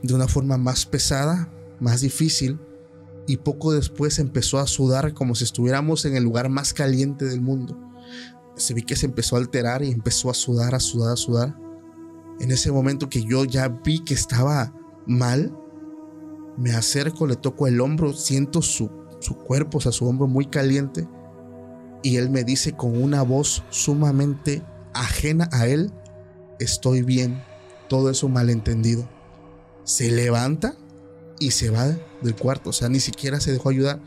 de 0.03 0.15
una 0.15 0.27
forma 0.27 0.57
más 0.57 0.87
pesada, 0.87 1.53
más 1.81 2.01
difícil, 2.01 2.59
y 3.27 3.39
poco 3.39 3.73
después 3.73 4.19
empezó 4.19 4.59
a 4.59 4.67
sudar 4.67 5.13
como 5.13 5.35
si 5.35 5.45
estuviéramos 5.45 6.05
en 6.05 6.17
el 6.17 6.23
lugar 6.23 6.49
más 6.49 6.73
caliente 6.73 7.25
del 7.25 7.41
mundo. 7.41 7.77
Se 8.57 8.73
vi 8.73 8.83
que 8.83 8.97
se 8.97 9.07
empezó 9.07 9.37
a 9.37 9.41
alterar 9.41 9.83
y 9.83 9.91
empezó 9.91 10.31
a 10.31 10.35
sudar, 10.35 10.75
a 10.75 10.81
sudar, 10.81 11.13
a 11.13 11.17
sudar. 11.17 11.59
En 12.39 12.51
ese 12.51 12.71
momento 12.71 13.09
que 13.09 13.25
yo 13.25 13.45
ya 13.45 13.69
vi 13.69 14.05
que 14.05 14.15
estaba 14.15 14.73
mal, 15.07 15.57
me 16.57 16.73
acerco, 16.73 17.27
le 17.27 17.37
toco 17.37 17.67
el 17.67 17.81
hombro, 17.81 18.13
siento 18.13 18.63
su, 18.63 18.91
su 19.21 19.37
cuerpo, 19.37 19.79
o 19.79 19.81
sea, 19.81 19.93
su 19.93 20.07
hombro 20.07 20.27
muy 20.27 20.47
caliente. 20.47 21.07
Y 22.03 22.17
él 22.17 22.31
me 22.31 22.45
dice 22.45 22.73
con 22.73 23.03
una 23.03 23.23
voz 23.23 23.65
sumamente 23.71 24.63
ajena 24.95 25.49
a 25.53 25.67
él, 25.67 25.93
estoy 26.61 27.03
bien, 27.03 27.43
todo 27.89 28.11
es 28.11 28.23
un 28.23 28.33
malentendido. 28.33 29.09
Se 29.85 30.11
levanta 30.11 30.77
y 31.39 31.51
se 31.51 31.71
va 31.71 31.97
del 32.23 32.35
cuarto, 32.35 32.71
o 32.71 32.73
sea, 32.73 32.89
ni 32.89 33.01
siquiera 33.01 33.41
se 33.41 33.53
dejó 33.53 33.69
ayudar. 33.69 34.01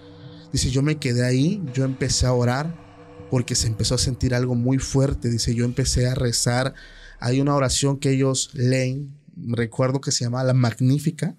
Dice, 0.52 0.72
yo 0.72 0.82
me 0.82 0.98
quedé 0.98 1.26
ahí, 1.26 1.62
yo 1.74 1.86
empecé 1.86 2.26
a 2.26 2.34
orar 2.34 3.28
porque 3.30 3.56
se 3.56 3.68
empezó 3.68 3.96
a 3.96 4.00
sentir 4.00 4.34
algo 4.34 4.56
muy 4.56 4.80
fuerte. 4.80 5.30
Dice, 5.30 5.54
yo 5.54 5.66
empecé 5.66 6.08
a 6.08 6.16
rezar. 6.16 6.74
Hay 7.20 7.40
una 7.40 7.56
oración 7.56 8.00
que 8.00 8.12
ellos 8.12 8.50
leen, 8.54 9.16
recuerdo 9.36 10.02
que 10.02 10.12
se 10.12 10.24
llama 10.24 10.44
La 10.44 10.54
Magnífica. 10.54 11.38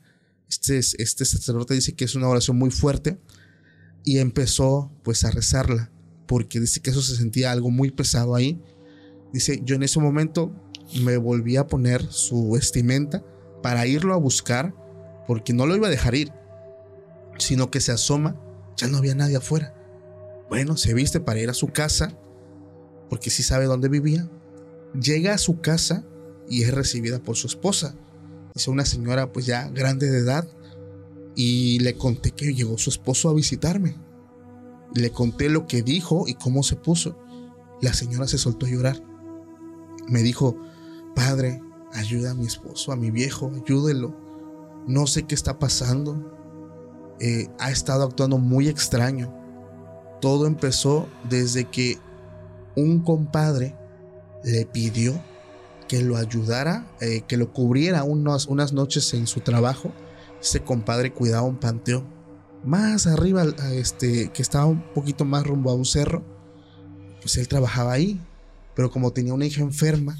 Este, 0.49 0.78
este 0.78 1.24
sacerdote 1.24 1.74
dice 1.74 1.95
que 1.95 2.05
es 2.05 2.14
una 2.14 2.28
oración 2.28 2.57
muy 2.57 2.70
fuerte 2.70 3.18
y 4.05 4.18
empezó 4.18 4.93
pues 5.03 5.24
a 5.24 5.30
rezarla 5.30 5.91
porque 6.26 6.61
dice 6.61 6.80
que 6.80 6.91
eso 6.91 7.03
se 7.03 7.16
sentía 7.16 7.51
algo 7.51 7.70
muy 7.70 7.91
pesado 7.91 8.36
ahí. 8.36 8.62
Dice, 9.32 9.62
yo 9.64 9.74
en 9.74 9.82
ese 9.82 9.99
momento 9.99 10.55
me 11.03 11.16
volví 11.16 11.57
a 11.57 11.66
poner 11.66 12.07
su 12.12 12.53
vestimenta 12.53 13.24
para 13.64 13.86
irlo 13.86 14.14
a 14.14 14.16
buscar 14.16 14.72
porque 15.30 15.52
no 15.52 15.64
lo 15.64 15.76
iba 15.76 15.86
a 15.86 15.90
dejar 15.90 16.16
ir, 16.16 16.32
sino 17.38 17.70
que 17.70 17.78
se 17.78 17.92
asoma, 17.92 18.34
ya 18.76 18.88
no 18.88 18.98
había 18.98 19.14
nadie 19.14 19.36
afuera. 19.36 19.72
Bueno, 20.48 20.76
se 20.76 20.92
viste 20.92 21.20
para 21.20 21.38
ir 21.38 21.48
a 21.48 21.54
su 21.54 21.68
casa, 21.68 22.18
porque 23.08 23.30
sí 23.30 23.44
sabe 23.44 23.66
dónde 23.66 23.88
vivía. 23.88 24.28
Llega 24.92 25.32
a 25.32 25.38
su 25.38 25.60
casa 25.60 26.04
y 26.48 26.64
es 26.64 26.74
recibida 26.74 27.20
por 27.20 27.36
su 27.36 27.46
esposa. 27.46 27.94
Es 28.56 28.66
una 28.66 28.84
señora 28.84 29.30
pues 29.30 29.46
ya 29.46 29.68
grande 29.68 30.10
de 30.10 30.18
edad. 30.18 30.48
Y 31.36 31.78
le 31.78 31.94
conté 31.94 32.32
que 32.32 32.52
llegó 32.52 32.76
su 32.76 32.90
esposo 32.90 33.28
a 33.28 33.34
visitarme. 33.34 33.94
Le 34.96 35.12
conté 35.12 35.48
lo 35.48 35.68
que 35.68 35.82
dijo 35.82 36.24
y 36.26 36.34
cómo 36.34 36.64
se 36.64 36.74
puso. 36.74 37.16
La 37.80 37.92
señora 37.92 38.26
se 38.26 38.36
soltó 38.36 38.66
a 38.66 38.70
llorar. 38.70 39.00
Me 40.08 40.24
dijo, 40.24 40.60
padre, 41.14 41.62
ayuda 41.92 42.32
a 42.32 42.34
mi 42.34 42.46
esposo, 42.46 42.90
a 42.90 42.96
mi 42.96 43.12
viejo, 43.12 43.52
ayúdelo. 43.54 44.28
No 44.86 45.06
sé 45.06 45.24
qué 45.24 45.34
está 45.34 45.58
pasando. 45.58 46.36
Eh, 47.20 47.48
ha 47.58 47.70
estado 47.70 48.04
actuando 48.04 48.38
muy 48.38 48.68
extraño. 48.68 49.34
Todo 50.20 50.46
empezó 50.46 51.08
desde 51.28 51.64
que 51.64 51.98
un 52.76 53.00
compadre 53.00 53.76
le 54.44 54.66
pidió 54.66 55.20
que 55.88 56.02
lo 56.02 56.16
ayudara, 56.16 56.86
eh, 57.00 57.22
que 57.26 57.36
lo 57.36 57.52
cubriera 57.52 58.04
unas, 58.04 58.46
unas 58.46 58.72
noches 58.72 59.12
en 59.14 59.26
su 59.26 59.40
trabajo. 59.40 59.92
Ese 60.40 60.60
compadre 60.60 61.12
cuidaba 61.12 61.42
un 61.42 61.56
panteón 61.56 62.20
más 62.64 63.06
arriba, 63.06 63.44
este, 63.72 64.30
que 64.32 64.42
estaba 64.42 64.66
un 64.66 64.82
poquito 64.94 65.24
más 65.24 65.46
rumbo 65.46 65.70
a 65.70 65.74
un 65.74 65.84
cerro. 65.84 66.22
Pues 67.20 67.36
él 67.36 67.48
trabajaba 67.48 67.92
ahí, 67.92 68.20
pero 68.74 68.90
como 68.90 69.12
tenía 69.12 69.34
una 69.34 69.46
hija 69.46 69.62
enferma, 69.62 70.16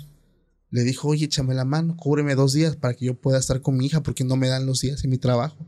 le 0.71 0.85
dijo, 0.85 1.09
oye, 1.09 1.27
échame 1.27 1.55
la 1.55 1.64
mano, 1.64 1.97
cúbreme 1.97 2.35
dos 2.35 2.53
días 2.53 2.77
para 2.77 2.95
que 2.95 3.07
yo 3.07 3.14
pueda 3.14 3.39
estar 3.39 3.61
con 3.61 3.77
mi 3.77 3.87
hija 3.87 4.03
porque 4.03 4.25
no 4.25 4.37
me 4.37 4.49
dan 4.49 4.66
los 4.66 4.81
días 4.81 5.03
en 5.05 5.11
mi 5.11 5.18
trabajo. 5.18 5.66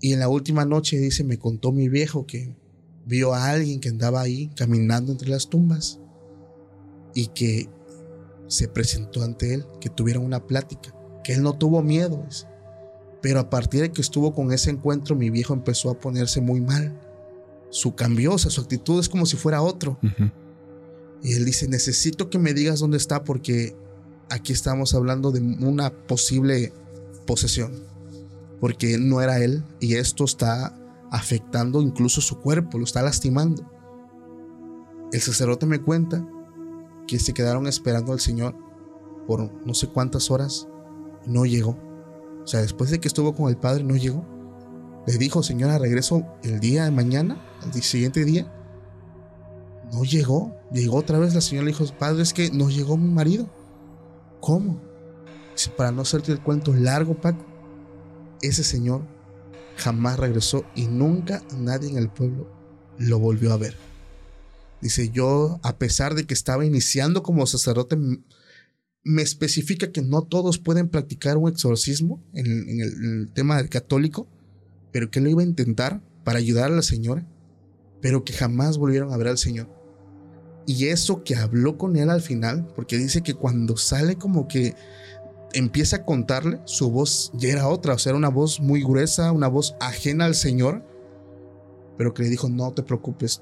Y 0.00 0.12
en 0.12 0.20
la 0.20 0.28
última 0.28 0.64
noche, 0.64 0.98
dice, 0.98 1.24
me 1.24 1.38
contó 1.38 1.72
mi 1.72 1.88
viejo 1.88 2.26
que 2.26 2.56
vio 3.06 3.34
a 3.34 3.50
alguien 3.50 3.80
que 3.80 3.88
andaba 3.88 4.20
ahí 4.20 4.50
caminando 4.54 5.12
entre 5.12 5.28
las 5.28 5.48
tumbas 5.48 5.98
y 7.14 7.28
que 7.28 7.68
se 8.46 8.68
presentó 8.68 9.22
ante 9.22 9.54
él, 9.54 9.64
que 9.80 9.88
tuvieron 9.88 10.24
una 10.24 10.46
plática, 10.46 10.94
que 11.24 11.34
él 11.34 11.42
no 11.42 11.56
tuvo 11.56 11.82
miedo. 11.82 12.24
Pero 13.22 13.40
a 13.40 13.50
partir 13.50 13.80
de 13.80 13.92
que 13.92 14.02
estuvo 14.02 14.34
con 14.34 14.52
ese 14.52 14.70
encuentro, 14.70 15.16
mi 15.16 15.30
viejo 15.30 15.54
empezó 15.54 15.90
a 15.90 15.98
ponerse 15.98 16.40
muy 16.40 16.60
mal. 16.60 17.00
Su 17.70 17.94
sea, 17.96 18.50
su 18.50 18.60
actitud 18.60 19.00
es 19.00 19.08
como 19.08 19.26
si 19.26 19.36
fuera 19.36 19.62
otro. 19.62 19.98
Y 21.24 21.32
él 21.32 21.46
dice, 21.46 21.66
necesito 21.66 22.28
que 22.28 22.38
me 22.38 22.52
digas 22.52 22.80
dónde 22.80 22.98
está 22.98 23.24
porque 23.24 23.74
aquí 24.28 24.52
estamos 24.52 24.94
hablando 24.94 25.32
de 25.32 25.40
una 25.40 25.90
posible 25.90 26.74
posesión. 27.26 27.72
Porque 28.60 28.98
no 28.98 29.22
era 29.22 29.42
él 29.42 29.64
y 29.80 29.94
esto 29.94 30.24
está 30.24 30.78
afectando 31.10 31.80
incluso 31.80 32.20
su 32.20 32.40
cuerpo, 32.40 32.78
lo 32.78 32.84
está 32.84 33.02
lastimando. 33.02 33.66
El 35.12 35.20
sacerdote 35.20 35.64
me 35.64 35.80
cuenta 35.80 36.28
que 37.06 37.18
se 37.18 37.32
quedaron 37.32 37.66
esperando 37.66 38.12
al 38.12 38.20
Señor 38.20 38.54
por 39.26 39.50
no 39.66 39.72
sé 39.72 39.86
cuántas 39.86 40.30
horas, 40.30 40.68
no 41.24 41.46
llegó. 41.46 41.78
O 42.42 42.46
sea, 42.46 42.60
después 42.60 42.90
de 42.90 43.00
que 43.00 43.08
estuvo 43.08 43.34
con 43.34 43.48
el 43.48 43.56
Padre, 43.56 43.82
no 43.82 43.96
llegó. 43.96 44.26
Le 45.06 45.16
dijo, 45.16 45.42
Señora, 45.42 45.78
regreso 45.78 46.26
el 46.42 46.60
día 46.60 46.84
de 46.84 46.90
mañana, 46.90 47.42
al 47.62 47.72
siguiente 47.82 48.26
día, 48.26 48.52
no 49.92 50.04
llegó. 50.04 50.54
Llegó 50.72 50.98
otra 50.98 51.18
vez 51.18 51.34
la 51.34 51.40
señora, 51.40 51.66
le 51.66 51.72
dijo, 51.72 51.86
padre, 51.98 52.22
es 52.22 52.32
que 52.32 52.50
no 52.50 52.70
llegó 52.70 52.96
mi 52.96 53.12
marido. 53.12 53.48
¿Cómo? 54.40 54.80
Dice, 55.52 55.70
para 55.70 55.92
no 55.92 56.02
hacerte 56.02 56.32
el 56.32 56.40
cuento 56.40 56.74
largo, 56.74 57.14
Paco, 57.20 57.44
ese 58.42 58.64
señor 58.64 59.02
jamás 59.76 60.18
regresó 60.18 60.64
y 60.74 60.86
nunca 60.86 61.42
nadie 61.56 61.90
en 61.90 61.96
el 61.96 62.08
pueblo 62.08 62.48
lo 62.98 63.18
volvió 63.18 63.52
a 63.52 63.56
ver. 63.56 63.76
Dice, 64.80 65.10
yo, 65.10 65.60
a 65.62 65.78
pesar 65.78 66.14
de 66.14 66.26
que 66.26 66.34
estaba 66.34 66.64
iniciando 66.66 67.22
como 67.22 67.46
sacerdote, 67.46 67.96
me 69.02 69.22
especifica 69.22 69.92
que 69.92 70.02
no 70.02 70.22
todos 70.22 70.58
pueden 70.58 70.88
practicar 70.88 71.36
un 71.36 71.48
exorcismo 71.48 72.22
en, 72.34 72.46
el, 72.46 72.68
en 72.68 73.20
el 73.20 73.32
tema 73.32 73.66
católico, 73.68 74.28
pero 74.92 75.10
que 75.10 75.20
lo 75.20 75.30
iba 75.30 75.42
a 75.42 75.46
intentar 75.46 76.02
para 76.22 76.38
ayudar 76.38 76.70
a 76.70 76.76
la 76.76 76.82
señora, 76.82 77.26
pero 78.04 78.22
que 78.22 78.34
jamás 78.34 78.76
volvieron 78.76 79.14
a 79.14 79.16
ver 79.16 79.28
al 79.28 79.38
Señor. 79.38 79.66
Y 80.66 80.88
eso 80.88 81.24
que 81.24 81.36
habló 81.36 81.78
con 81.78 81.96
él 81.96 82.10
al 82.10 82.20
final, 82.20 82.66
porque 82.76 82.98
dice 82.98 83.22
que 83.22 83.32
cuando 83.32 83.78
sale 83.78 84.16
como 84.16 84.46
que 84.46 84.74
empieza 85.54 85.96
a 85.96 86.04
contarle, 86.04 86.60
su 86.66 86.90
voz 86.90 87.32
ya 87.32 87.48
era 87.48 87.66
otra, 87.66 87.94
o 87.94 87.98
sea, 87.98 88.10
era 88.10 88.18
una 88.18 88.28
voz 88.28 88.60
muy 88.60 88.82
gruesa, 88.82 89.32
una 89.32 89.48
voz 89.48 89.74
ajena 89.80 90.26
al 90.26 90.34
Señor, 90.34 90.84
pero 91.96 92.12
que 92.12 92.24
le 92.24 92.28
dijo, 92.28 92.50
no 92.50 92.74
te 92.74 92.82
preocupes, 92.82 93.40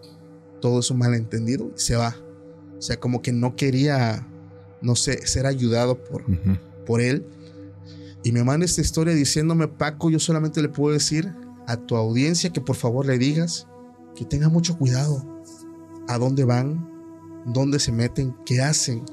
todo 0.60 0.78
es 0.78 0.92
un 0.92 0.98
malentendido 0.98 1.72
y 1.76 1.80
se 1.80 1.96
va. 1.96 2.14
O 2.78 2.82
sea, 2.82 3.00
como 3.00 3.20
que 3.20 3.32
no 3.32 3.56
quería, 3.56 4.28
no 4.80 4.94
sé, 4.94 5.26
ser 5.26 5.44
ayudado 5.44 6.04
por, 6.04 6.24
por 6.86 7.00
él. 7.00 7.26
Y 8.22 8.30
me 8.30 8.44
manda 8.44 8.64
esta 8.64 8.80
historia 8.80 9.12
diciéndome, 9.12 9.66
Paco, 9.66 10.08
yo 10.08 10.20
solamente 10.20 10.62
le 10.62 10.68
puedo 10.68 10.94
decir 10.94 11.34
a 11.66 11.76
tu 11.78 11.96
audiencia 11.96 12.50
que 12.50 12.60
por 12.60 12.76
favor 12.76 13.06
le 13.06 13.18
digas 13.18 13.66
que 14.16 14.24
tenga 14.24 14.48
mucho 14.48 14.76
cuidado 14.76 15.24
a 16.08 16.18
dónde 16.18 16.44
van, 16.44 16.88
dónde 17.46 17.78
se 17.78 17.92
meten, 17.92 18.34
qué 18.44 18.60
hacen 18.60 19.04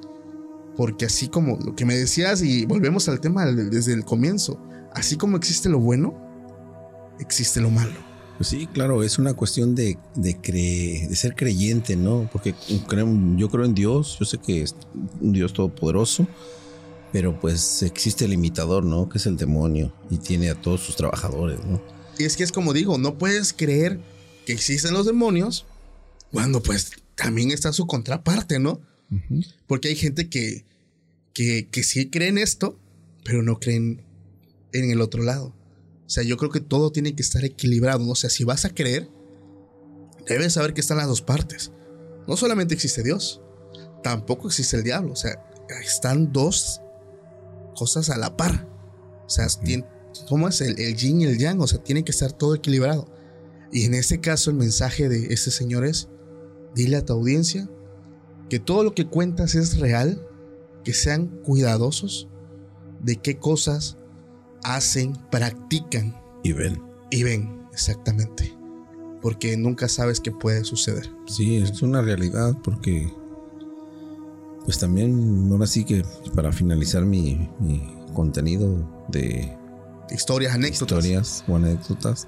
porque 0.79 1.03
así 1.03 1.27
como 1.27 1.57
lo 1.57 1.75
que 1.75 1.83
me 1.83 1.93
decías, 1.93 2.41
y 2.41 2.65
volvemos 2.65 3.09
al 3.09 3.19
tema 3.19 3.45
desde 3.45 3.91
el 3.91 4.05
comienzo, 4.05 4.57
así 4.93 5.17
como 5.17 5.35
existe 5.35 5.67
lo 5.67 5.77
bueno, 5.77 6.17
existe 7.19 7.59
lo 7.59 7.69
malo. 7.69 7.91
Pues 8.37 8.47
sí, 8.47 8.65
claro, 8.65 9.03
es 9.03 9.19
una 9.19 9.33
cuestión 9.33 9.75
de, 9.75 9.97
de, 10.15 10.35
de 10.41 11.15
ser 11.17 11.35
creyente, 11.35 11.97
¿no? 11.97 12.29
Porque 12.31 12.55
yo 13.35 13.49
creo 13.49 13.65
en 13.65 13.75
Dios, 13.75 14.15
yo 14.21 14.25
sé 14.25 14.37
que 14.37 14.61
es 14.61 14.73
un 15.19 15.33
Dios 15.33 15.51
todopoderoso, 15.51 16.25
pero 17.11 17.37
pues 17.37 17.83
existe 17.83 18.23
el 18.23 18.31
imitador, 18.31 18.85
¿no? 18.85 19.09
Que 19.09 19.17
es 19.17 19.25
el 19.25 19.35
demonio 19.35 19.91
y 20.09 20.17
tiene 20.17 20.49
a 20.49 20.55
todos 20.55 20.79
sus 20.79 20.95
trabajadores, 20.95 21.59
¿no? 21.65 21.81
Y 22.17 22.23
es 22.23 22.37
que 22.37 22.45
es 22.45 22.53
como 22.53 22.71
digo, 22.71 22.97
no 22.97 23.17
puedes 23.17 23.51
creer 23.51 23.99
que 24.49 24.53
existen 24.53 24.93
los 24.95 25.05
demonios 25.05 25.67
cuando 26.31 26.63
pues 26.63 26.89
también 27.13 27.51
está 27.51 27.71
su 27.71 27.85
contraparte, 27.85 28.57
¿no? 28.57 28.81
Porque 29.67 29.89
hay 29.89 29.95
gente 29.95 30.27
que, 30.27 30.65
que, 31.33 31.67
que 31.69 31.83
sí 31.83 32.09
creen 32.09 32.39
esto, 32.39 32.79
pero 33.23 33.43
no 33.43 33.59
creen 33.59 34.01
en 34.73 34.89
el 34.89 35.01
otro 35.01 35.21
lado. 35.21 35.53
O 36.03 36.09
sea, 36.09 36.23
yo 36.23 36.35
creo 36.37 36.49
que 36.49 36.61
todo 36.61 36.91
tiene 36.91 37.13
que 37.13 37.21
estar 37.21 37.45
equilibrado. 37.45 38.09
O 38.09 38.15
sea, 38.15 38.31
si 38.31 38.43
vas 38.43 38.65
a 38.65 38.73
creer, 38.73 39.07
debes 40.25 40.53
saber 40.53 40.73
que 40.73 40.81
están 40.81 40.97
las 40.97 41.05
dos 41.07 41.21
partes. 41.21 41.71
No 42.27 42.35
solamente 42.35 42.73
existe 42.73 43.03
Dios, 43.03 43.41
tampoco 44.01 44.47
existe 44.47 44.77
el 44.77 44.83
diablo. 44.83 45.13
O 45.13 45.15
sea, 45.15 45.45
están 45.83 46.33
dos 46.33 46.81
cosas 47.75 48.09
a 48.09 48.17
la 48.17 48.35
par. 48.35 48.67
O 49.27 49.29
sea, 49.29 49.45
¿cómo 50.27 50.47
es 50.47 50.59
el, 50.61 50.79
el 50.79 50.95
yin 50.95 51.21
y 51.21 51.25
el 51.25 51.37
yang? 51.37 51.61
O 51.61 51.67
sea, 51.67 51.83
tiene 51.83 52.03
que 52.03 52.09
estar 52.09 52.31
todo 52.31 52.55
equilibrado. 52.55 53.18
Y 53.71 53.85
en 53.85 53.93
este 53.93 54.19
caso, 54.19 54.49
el 54.49 54.57
mensaje 54.57 55.09
de 55.09 55.33
este 55.33 55.51
señor 55.51 55.85
es: 55.85 56.09
dile 56.75 56.97
a 56.97 57.05
tu 57.05 57.13
audiencia 57.13 57.69
que 58.49 58.59
todo 58.59 58.83
lo 58.83 58.95
que 58.95 59.07
cuentas 59.07 59.55
es 59.55 59.77
real, 59.77 60.25
que 60.83 60.93
sean 60.93 61.27
cuidadosos 61.43 62.27
de 63.01 63.17
qué 63.17 63.37
cosas 63.37 63.97
hacen, 64.63 65.13
practican. 65.31 66.19
Y 66.43 66.53
ven. 66.53 66.81
Y 67.11 67.23
ven, 67.23 67.67
exactamente. 67.71 68.55
Porque 69.21 69.57
nunca 69.57 69.87
sabes 69.87 70.19
qué 70.19 70.31
puede 70.31 70.63
suceder. 70.63 71.09
Sí, 71.27 71.57
es 71.57 71.81
una 71.81 72.01
realidad 72.01 72.55
porque... 72.63 73.13
Pues 74.65 74.77
también, 74.77 75.49
ahora 75.51 75.65
sí 75.65 75.83
que 75.83 76.05
para 76.35 76.51
finalizar 76.51 77.03
mi, 77.03 77.49
mi 77.59 77.81
contenido 78.13 79.05
de... 79.09 79.57
Historias, 80.11 80.53
anécdotas. 80.53 80.81
Historias 80.81 81.43
o 81.47 81.55
anécdotas. 81.55 82.27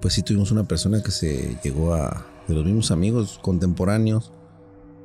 Pues 0.00 0.14
sí 0.14 0.22
tuvimos 0.22 0.50
una 0.50 0.64
persona 0.64 1.02
que 1.02 1.10
se 1.10 1.58
llegó 1.62 1.94
a... 1.94 2.26
De 2.46 2.54
los 2.54 2.64
mismos 2.64 2.92
amigos 2.92 3.40
contemporáneos 3.42 4.30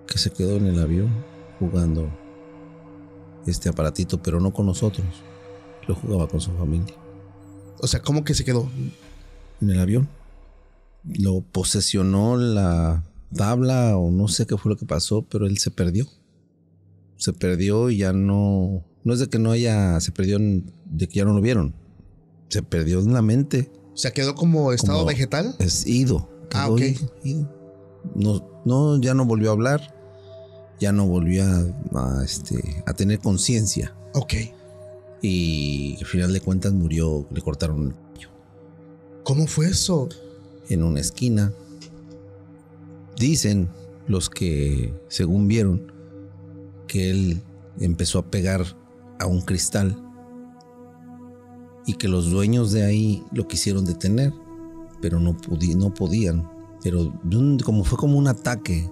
que 0.06 0.20
se 0.20 0.30
quedó 0.30 0.58
en 0.58 0.68
el 0.68 0.80
avión 0.80 1.10
jugando 1.60 2.08
este 3.48 3.70
aparatito, 3.70 4.22
pero 4.22 4.40
no 4.40 4.54
con 4.54 4.68
nosotros. 4.68 5.08
Lo 5.88 5.96
jugaba 5.96 6.28
con 6.28 6.40
su 6.40 6.52
familia. 6.52 6.94
O 7.80 7.88
sea, 7.88 8.02
¿cómo 8.02 8.24
que 8.24 8.36
se 8.36 8.46
quedó? 8.46 8.70
En 9.60 9.70
el 9.72 9.80
avión. 9.80 10.08
Lo 11.04 11.42
posesionó 11.42 12.38
la 12.38 13.04
tabla 13.36 13.98
o 13.98 14.12
no 14.12 14.28
sé 14.28 14.46
qué 14.46 14.56
fue 14.58 14.72
lo 14.72 14.78
que 14.78 14.86
pasó, 14.86 15.24
pero 15.24 15.48
él 15.48 15.58
se 15.58 15.72
perdió. 15.72 16.08
Se 17.18 17.34
perdió 17.34 17.90
y 17.90 17.98
ya 17.98 18.14
no... 18.14 18.84
No 19.04 19.14
es 19.14 19.20
de 19.20 19.30
que 19.30 19.40
no 19.40 19.50
haya... 19.52 20.00
Se 20.00 20.12
perdió 20.12 20.38
de 20.40 21.08
que 21.08 21.16
ya 21.16 21.26
no 21.26 21.34
lo 21.34 21.42
vieron. 21.42 21.74
Se 22.50 22.62
perdió 22.62 23.00
en 23.00 23.14
la 23.14 23.24
mente. 23.24 23.72
O 23.94 23.98
sea, 23.98 24.12
quedó 24.12 24.36
como 24.36 24.72
estado 24.72 25.06
vegetal. 25.06 25.56
Es 25.60 25.86
ido. 25.86 26.30
ah, 26.54 26.70
ok. 26.70 26.82
No, 28.16 28.62
no, 28.66 29.00
ya 29.00 29.14
no 29.14 29.26
volvió 29.26 29.50
a 29.50 29.54
hablar 29.54 30.02
ya 30.82 30.92
no 30.92 31.06
volvió 31.06 31.46
a, 31.46 32.24
este, 32.26 32.84
a 32.88 32.94
tener 32.94 33.20
conciencia. 33.20 33.96
Ok. 34.16 34.34
Y 35.22 35.96
al 36.00 36.08
final 36.08 36.34
de 36.34 36.42
cuentas 36.42 36.74
murió, 36.74 37.28
le 37.30 37.40
cortaron 37.42 37.88
el 37.90 37.94
cuello. 37.94 38.30
¿Cómo 39.24 39.46
fue 39.46 39.68
eso? 39.68 40.10
En 40.70 40.82
una 40.82 41.00
esquina. 41.00 41.54
Dicen 43.16 43.70
los 44.08 44.32
que, 44.32 44.92
según 45.08 45.48
vieron, 45.48 45.92
que 46.88 47.12
él 47.12 47.42
empezó 47.80 48.18
a 48.18 48.32
pegar 48.32 48.66
a 49.20 49.28
un 49.28 49.42
cristal 49.42 49.96
y 51.86 51.96
que 51.96 52.08
los 52.08 52.30
dueños 52.30 52.72
de 52.72 52.84
ahí 52.84 53.24
lo 53.32 53.48
quisieron 53.48 53.86
detener, 53.86 54.34
pero 55.02 55.20
no, 55.20 55.36
no 55.76 55.94
podían. 55.94 56.50
Pero 56.84 57.14
como 57.64 57.84
fue 57.84 57.98
como 57.98 58.18
un 58.18 58.28
ataque 58.28 58.90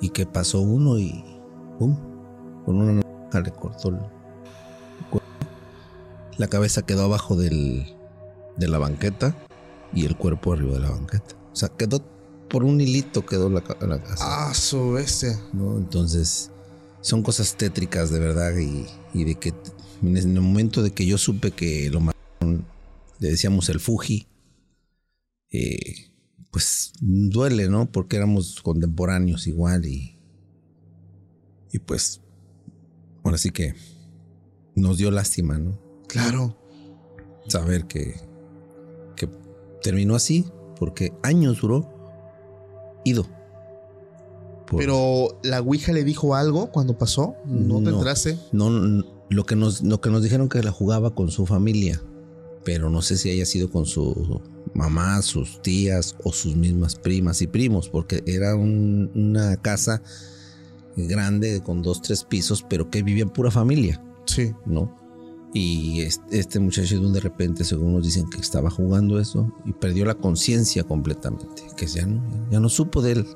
y 0.00 0.08
que 0.10 0.26
pasó 0.26 0.60
uno 0.60 0.98
y 0.98 1.24
¡pum! 1.78 1.96
con 2.64 2.76
una 2.76 2.92
navaja 2.94 3.40
le 3.40 3.52
cortó 3.52 3.90
la 6.36 6.48
cabeza 6.48 6.80
quedó 6.80 7.04
abajo 7.04 7.36
del, 7.36 7.84
de 8.56 8.66
la 8.66 8.78
banqueta 8.78 9.36
y 9.92 10.06
el 10.06 10.16
cuerpo 10.16 10.54
arriba 10.54 10.72
de 10.72 10.80
la 10.80 10.90
banqueta. 10.90 11.36
O 11.52 11.56
sea, 11.56 11.68
quedó 11.68 12.02
por 12.48 12.64
un 12.64 12.80
hilito 12.80 13.26
quedó 13.26 13.50
la, 13.50 13.62
la 13.80 14.02
casa. 14.02 14.48
Ah, 14.48 14.54
su 14.54 14.92
bestia. 14.92 15.38
¿No? 15.52 15.76
Entonces, 15.76 16.50
son 17.00 17.22
cosas 17.22 17.56
tétricas 17.56 18.10
de 18.10 18.18
verdad 18.18 18.56
y, 18.58 18.86
y, 19.14 19.24
de 19.24 19.34
que 19.36 19.54
en 20.02 20.16
el 20.16 20.40
momento 20.40 20.82
de 20.82 20.92
que 20.92 21.06
yo 21.06 21.18
supe 21.18 21.50
que 21.50 21.90
lo 21.90 22.00
mataron, 22.00 22.66
le 23.18 23.30
decíamos 23.30 23.68
el 23.68 23.80
Fuji, 23.80 24.26
eh, 25.50 26.10
pues 26.50 26.92
duele, 27.00 27.68
¿no? 27.68 27.90
Porque 27.90 28.16
éramos 28.16 28.60
contemporáneos 28.62 29.46
igual 29.46 29.86
y, 29.86 30.16
y 31.72 31.78
pues, 31.78 32.20
ahora 33.22 33.38
sí 33.38 33.50
que 33.50 33.74
nos 34.74 34.98
dio 34.98 35.10
lástima, 35.10 35.58
¿no? 35.58 35.78
Claro. 36.08 36.56
Saber 37.48 37.86
que, 37.86 38.14
que 39.16 39.28
terminó 39.82 40.14
así, 40.14 40.44
porque 40.78 41.12
años 41.22 41.60
duró 41.60 41.88
ido. 43.04 43.26
Pero 44.76 45.38
la 45.42 45.60
Ouija 45.60 45.92
le 45.92 46.04
dijo 46.04 46.34
algo 46.34 46.70
cuando 46.70 46.96
pasó, 46.96 47.34
no, 47.46 47.82
te 47.82 47.90
entraste. 47.90 48.38
No, 48.52 48.70
lo 49.28 49.44
que 49.44 49.56
nos, 49.56 49.82
lo 49.82 50.00
que 50.00 50.10
nos 50.10 50.22
dijeron 50.22 50.48
que 50.48 50.62
la 50.62 50.72
jugaba 50.72 51.14
con 51.14 51.30
su 51.30 51.46
familia, 51.46 52.00
pero 52.64 52.90
no 52.90 53.02
sé 53.02 53.16
si 53.16 53.30
haya 53.30 53.46
sido 53.46 53.70
con 53.70 53.86
su 53.86 54.40
mamá, 54.74 55.22
sus 55.22 55.60
tías 55.62 56.16
o 56.22 56.32
sus 56.32 56.56
mismas 56.56 56.94
primas 56.94 57.42
y 57.42 57.46
primos, 57.46 57.88
porque 57.88 58.22
era 58.26 58.54
una 58.54 59.56
casa 59.56 60.02
grande 60.96 61.62
con 61.62 61.82
dos, 61.82 62.02
tres 62.02 62.24
pisos, 62.24 62.64
pero 62.68 62.90
que 62.90 63.02
vivía 63.02 63.22
en 63.22 63.30
pura 63.30 63.50
familia. 63.50 64.02
Sí. 64.26 64.52
¿No? 64.66 64.98
Y 65.52 66.02
este, 66.30 66.60
muchacho 66.60 67.00
de 67.00 67.20
repente, 67.20 67.64
según 67.64 67.94
nos 67.94 68.04
dicen 68.04 68.28
que 68.30 68.38
estaba 68.38 68.70
jugando 68.70 69.18
eso 69.18 69.52
y 69.64 69.72
perdió 69.72 70.04
la 70.04 70.14
conciencia 70.14 70.84
completamente, 70.84 71.62
que 71.76 71.86
ya 71.86 72.06
no, 72.06 72.22
ya 72.50 72.60
no 72.60 72.68
supo 72.68 73.02
de 73.02 73.12
él. 73.12 73.26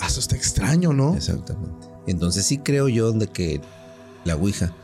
Ah, 0.00 0.06
eso 0.08 0.20
está 0.20 0.34
extraño, 0.34 0.92
¿no? 0.92 1.14
Exactamente. 1.14 1.86
Entonces 2.06 2.44
sí 2.44 2.58
creo 2.58 2.88
yo 2.88 3.12
de 3.12 3.28
que 3.28 3.60
la 4.24 4.34
Ouija, 4.34 4.74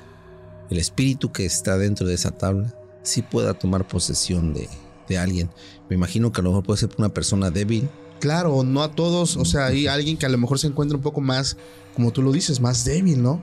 el 0.71 0.79
espíritu 0.79 1.33
que 1.33 1.45
está 1.45 1.79
dentro 1.79 2.07
de 2.07 2.15
esa 2.15 2.31
tabla, 2.31 2.75
sí 3.03 3.23
pueda 3.23 3.55
tomar 3.55 3.89
posesión 3.89 4.55
de, 4.55 4.69
de 5.09 5.19
alguien. 5.19 5.51
Me 5.89 5.97
imagino 5.97 6.31
que 6.31 6.41
a 6.41 6.45
lo 6.45 6.51
mejor 6.51 6.65
puede 6.65 6.81
ser 6.81 6.91
una 6.99 7.09
persona 7.09 7.51
débil 7.51 7.89
Claro, 8.21 8.65
no 8.65 8.83
a 8.83 8.93
todos, 8.93 9.37
o 9.37 9.45
sea, 9.45 9.67
hay 9.67 9.87
alguien 9.87 10.17
que 10.17 10.27
a 10.27 10.29
lo 10.29 10.39
mejor 10.39 10.59
se 10.59 10.67
encuentra 10.67 10.97
un 10.97 11.03
poco 11.03 11.21
más, 11.21 11.57
como 11.95 12.13
tú 12.13 12.23
lo 12.23 12.33
dices, 12.33 12.61
más 12.61 12.85
débil, 12.85 13.23
¿no? 13.23 13.43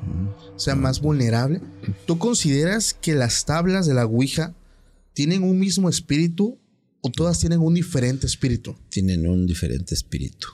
O 0.56 0.60
sea, 0.60 0.76
más 0.76 1.00
vulnerable. 1.00 1.62
¿Tú 2.06 2.18
consideras 2.18 2.94
que 2.94 3.14
las 3.14 3.46
tablas 3.46 3.86
de 3.86 3.94
la 3.94 4.06
Ouija 4.06 4.56
tienen 5.14 5.44
un 5.44 5.60
mismo 5.60 5.90
espíritu 5.90 6.58
o 7.02 7.10
todas 7.10 7.40
tienen 7.40 7.60
un 7.60 7.74
diferente 7.76 8.26
espíritu? 8.26 8.76
Tienen 8.90 9.28
un 9.28 9.46
diferente 9.46 9.94
espíritu. 9.94 10.48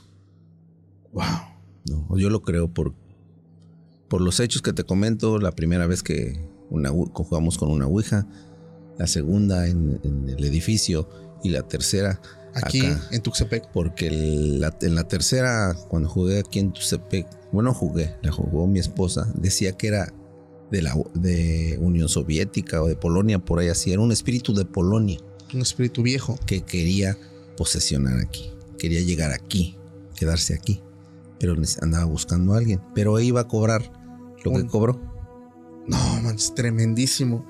Wow. 1.14 1.26
No, 1.90 2.18
yo 2.18 2.30
lo 2.30 2.42
creo 2.42 2.72
por, 2.74 2.94
por 4.08 4.22
los 4.22 4.40
hechos 4.40 4.62
que 4.62 4.74
te 4.74 4.84
comento. 4.84 5.40
La 5.40 5.52
primera 5.52 5.88
vez 5.88 6.04
que 6.04 6.40
una, 6.70 6.90
jugamos 6.90 7.58
con 7.58 7.72
una 7.72 7.88
Ouija, 7.88 8.28
la 8.98 9.08
segunda 9.08 9.68
en, 9.68 10.00
en 10.04 10.30
el 10.30 10.44
edificio 10.46 11.10
y 11.44 11.50
la 11.50 11.64
tercera 11.64 12.22
Aquí 12.54 12.86
acá. 12.86 13.08
en 13.12 13.22
Tuxtepec. 13.22 13.72
Porque 13.72 14.10
la, 14.12 14.76
en 14.82 14.96
la 14.96 15.08
tercera, 15.08 15.76
cuando 15.88 16.10
jugué 16.10 16.40
aquí 16.40 16.60
en 16.60 16.74
Tuxtepec, 16.74 17.28
bueno, 17.52 17.74
jugué, 17.74 18.16
la 18.22 18.32
jugó 18.32 18.68
mi 18.68 18.80
esposa, 18.80 19.32
decía 19.36 19.74
que 19.74 19.88
era 19.88 20.14
de 20.72 20.82
la 20.82 20.96
de 21.16 21.78
Unión 21.82 22.10
Soviética 22.10 22.82
o 22.84 22.88
de 22.88 22.96
Polonia, 22.96 23.40
por 23.40 23.60
ahí 23.60 23.70
así, 23.70 23.92
era 23.92 24.02
un 24.02 24.12
espíritu 24.12 24.54
de 24.54 24.66
Polonia. 24.66 25.20
Un 25.54 25.62
espíritu 25.62 26.04
viejo. 26.04 26.38
Que 26.46 26.62
quería 26.62 27.18
posesionar 27.58 28.20
aquí, 28.20 28.52
quería 28.78 29.02
llegar 29.02 29.32
aquí, 29.32 29.78
quedarse 30.16 30.54
aquí, 30.54 30.82
pero 31.40 31.56
andaba 31.82 32.06
buscando 32.06 32.54
a 32.54 32.58
alguien, 32.58 32.82
pero 32.94 33.20
iba 33.20 33.42
a 33.42 33.48
cobrar 33.48 33.92
lo 34.44 34.54
que 34.54 34.68
cobró. 34.68 35.00
No, 35.88 35.98
man, 36.22 36.36
es 36.36 36.54
tremendísimo. 36.54 37.46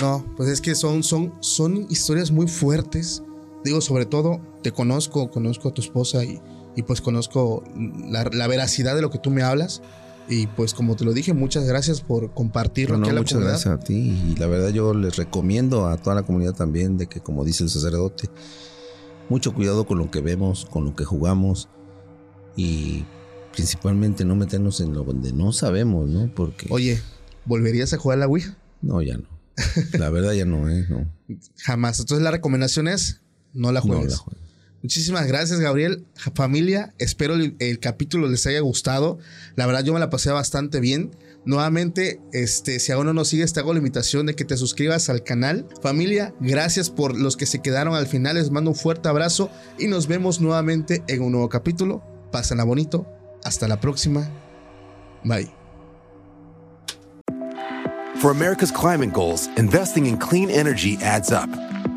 No, 0.00 0.24
pues 0.36 0.48
es 0.48 0.60
que 0.60 0.74
son, 0.74 1.02
son, 1.02 1.32
son 1.40 1.86
historias 1.88 2.30
muy 2.30 2.48
fuertes. 2.48 3.22
Digo, 3.64 3.80
sobre 3.80 4.04
todo, 4.04 4.40
te 4.62 4.72
conozco, 4.72 5.30
conozco 5.30 5.68
a 5.68 5.74
tu 5.74 5.80
esposa 5.80 6.22
y, 6.24 6.40
y 6.74 6.82
pues 6.82 7.00
conozco 7.00 7.64
la, 8.08 8.24
la, 8.24 8.46
veracidad 8.46 8.94
de 8.94 9.02
lo 9.02 9.10
que 9.10 9.18
tú 9.18 9.30
me 9.30 9.42
hablas. 9.42 9.82
Y 10.28 10.48
pues 10.48 10.74
como 10.74 10.96
te 10.96 11.04
lo 11.04 11.12
dije, 11.12 11.32
muchas 11.32 11.64
gracias 11.64 12.00
por 12.00 12.34
compartirlo 12.34 12.98
no, 12.98 13.04
aquí 13.04 13.10
a 13.10 13.14
la 13.14 13.20
muchas 13.20 13.34
comunidad. 13.34 13.52
gracias 13.52 13.74
a 13.74 13.78
ti. 13.78 13.94
Y 14.32 14.36
la 14.36 14.48
verdad 14.48 14.68
yo 14.70 14.92
les 14.92 15.16
recomiendo 15.16 15.86
a 15.86 15.96
toda 15.96 16.16
la 16.16 16.24
comunidad 16.24 16.54
también 16.54 16.98
de 16.98 17.06
que, 17.06 17.20
como 17.20 17.44
dice 17.44 17.64
el 17.64 17.70
sacerdote, 17.70 18.28
mucho 19.28 19.54
cuidado 19.54 19.86
con 19.86 19.98
lo 19.98 20.10
que 20.10 20.20
vemos, 20.20 20.66
con 20.66 20.84
lo 20.84 20.94
que 20.94 21.04
jugamos 21.04 21.68
y 22.56 23.04
principalmente 23.52 24.24
no 24.24 24.34
meternos 24.34 24.80
en 24.80 24.92
lo 24.92 25.04
donde 25.04 25.32
no 25.32 25.52
sabemos, 25.52 26.08
¿no? 26.08 26.30
Porque... 26.34 26.66
Oye, 26.70 27.00
¿volverías 27.44 27.92
a 27.92 27.98
jugar 27.98 28.18
a 28.18 28.20
la 28.20 28.26
Ouija? 28.26 28.56
No, 28.82 29.02
ya 29.02 29.16
no. 29.16 29.28
La 29.98 30.10
verdad 30.10 30.32
ya 30.32 30.44
no, 30.44 30.68
¿eh? 30.68 30.86
No. 30.88 31.10
Jamás. 31.58 32.00
Entonces 32.00 32.22
la 32.22 32.30
recomendación 32.30 32.88
es 32.88 33.20
no 33.52 33.72
la 33.72 33.80
juegues. 33.80 34.04
No 34.04 34.10
la 34.10 34.16
juegues. 34.16 34.46
Muchísimas 34.82 35.26
gracias, 35.26 35.58
Gabriel. 35.58 36.04
Familia, 36.34 36.94
espero 36.98 37.34
el, 37.34 37.56
el, 37.58 37.80
capítulo 37.80 38.28
les 38.28 38.46
haya 38.46 38.60
gustado. 38.60 39.18
La 39.56 39.66
verdad, 39.66 39.82
yo 39.82 39.92
me 39.94 39.98
la 39.98 40.10
pasé 40.10 40.30
bastante 40.30 40.78
bien. 40.78 41.16
Nuevamente, 41.44 42.20
este, 42.32 42.78
si 42.78 42.92
aún 42.92 43.06
no 43.06 43.12
nos 43.12 43.28
sigues, 43.28 43.52
te 43.52 43.60
hago 43.60 43.72
la 43.72 43.78
invitación 43.78 44.26
de 44.26 44.34
que 44.34 44.44
te 44.44 44.56
suscribas 44.56 45.08
al 45.08 45.22
canal. 45.22 45.66
Familia, 45.80 46.34
gracias 46.40 46.90
por 46.90 47.18
los 47.18 47.36
que 47.36 47.46
se 47.46 47.62
quedaron 47.62 47.94
al 47.94 48.06
final. 48.06 48.36
Les 48.36 48.50
mando 48.50 48.70
un 48.70 48.76
fuerte 48.76 49.08
abrazo 49.08 49.50
y 49.78 49.86
nos 49.86 50.06
vemos 50.06 50.40
nuevamente 50.40 51.02
en 51.08 51.22
un 51.22 51.32
nuevo 51.32 51.48
capítulo. 51.48 52.15
Bonito. 52.64 53.06
Hasta 53.44 53.68
la 53.68 53.76
próxima. 53.76 54.28
Bye. 55.24 55.52
For 58.20 58.30
America's 58.30 58.70
climate 58.70 59.12
goals, 59.12 59.46
investing 59.58 60.06
in 60.06 60.16
clean 60.16 60.48
energy 60.50 60.96
adds 61.02 61.30
up. 61.30 61.50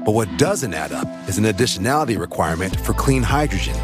But 0.05 0.13
what 0.13 0.27
doesn't 0.37 0.73
add 0.73 0.91
up 0.91 1.07
is 1.29 1.37
an 1.37 1.45
additionality 1.45 2.19
requirement 2.19 2.79
for 2.81 2.93
clean 2.93 3.23
hydrogen. 3.23 3.75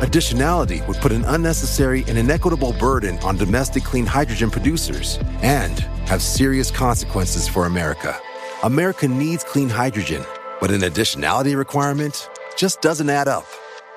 Additionality 0.00 0.86
would 0.86 0.96
put 0.98 1.12
an 1.12 1.24
unnecessary 1.26 2.04
and 2.08 2.18
inequitable 2.18 2.72
burden 2.74 3.18
on 3.18 3.36
domestic 3.36 3.84
clean 3.84 4.06
hydrogen 4.06 4.50
producers 4.50 5.18
and 5.42 5.80
have 6.06 6.22
serious 6.22 6.70
consequences 6.70 7.48
for 7.48 7.66
America. 7.66 8.16
America 8.62 9.08
needs 9.08 9.44
clean 9.44 9.68
hydrogen, 9.68 10.24
but 10.60 10.70
an 10.70 10.82
additionality 10.82 11.56
requirement 11.56 12.28
just 12.56 12.80
doesn't 12.80 13.10
add 13.10 13.28
up. 13.28 13.46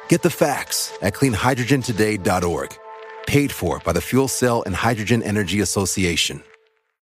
Get 0.07 0.21
the 0.21 0.29
facts 0.29 0.97
at 1.01 1.13
cleanhydrogentoday.org. 1.13 2.77
Paid 3.27 3.51
for 3.51 3.79
by 3.79 3.93
the 3.93 4.01
Fuel 4.01 4.27
Cell 4.27 4.63
and 4.65 4.75
Hydrogen 4.75 5.21
Energy 5.23 5.61
Association. 5.61 6.43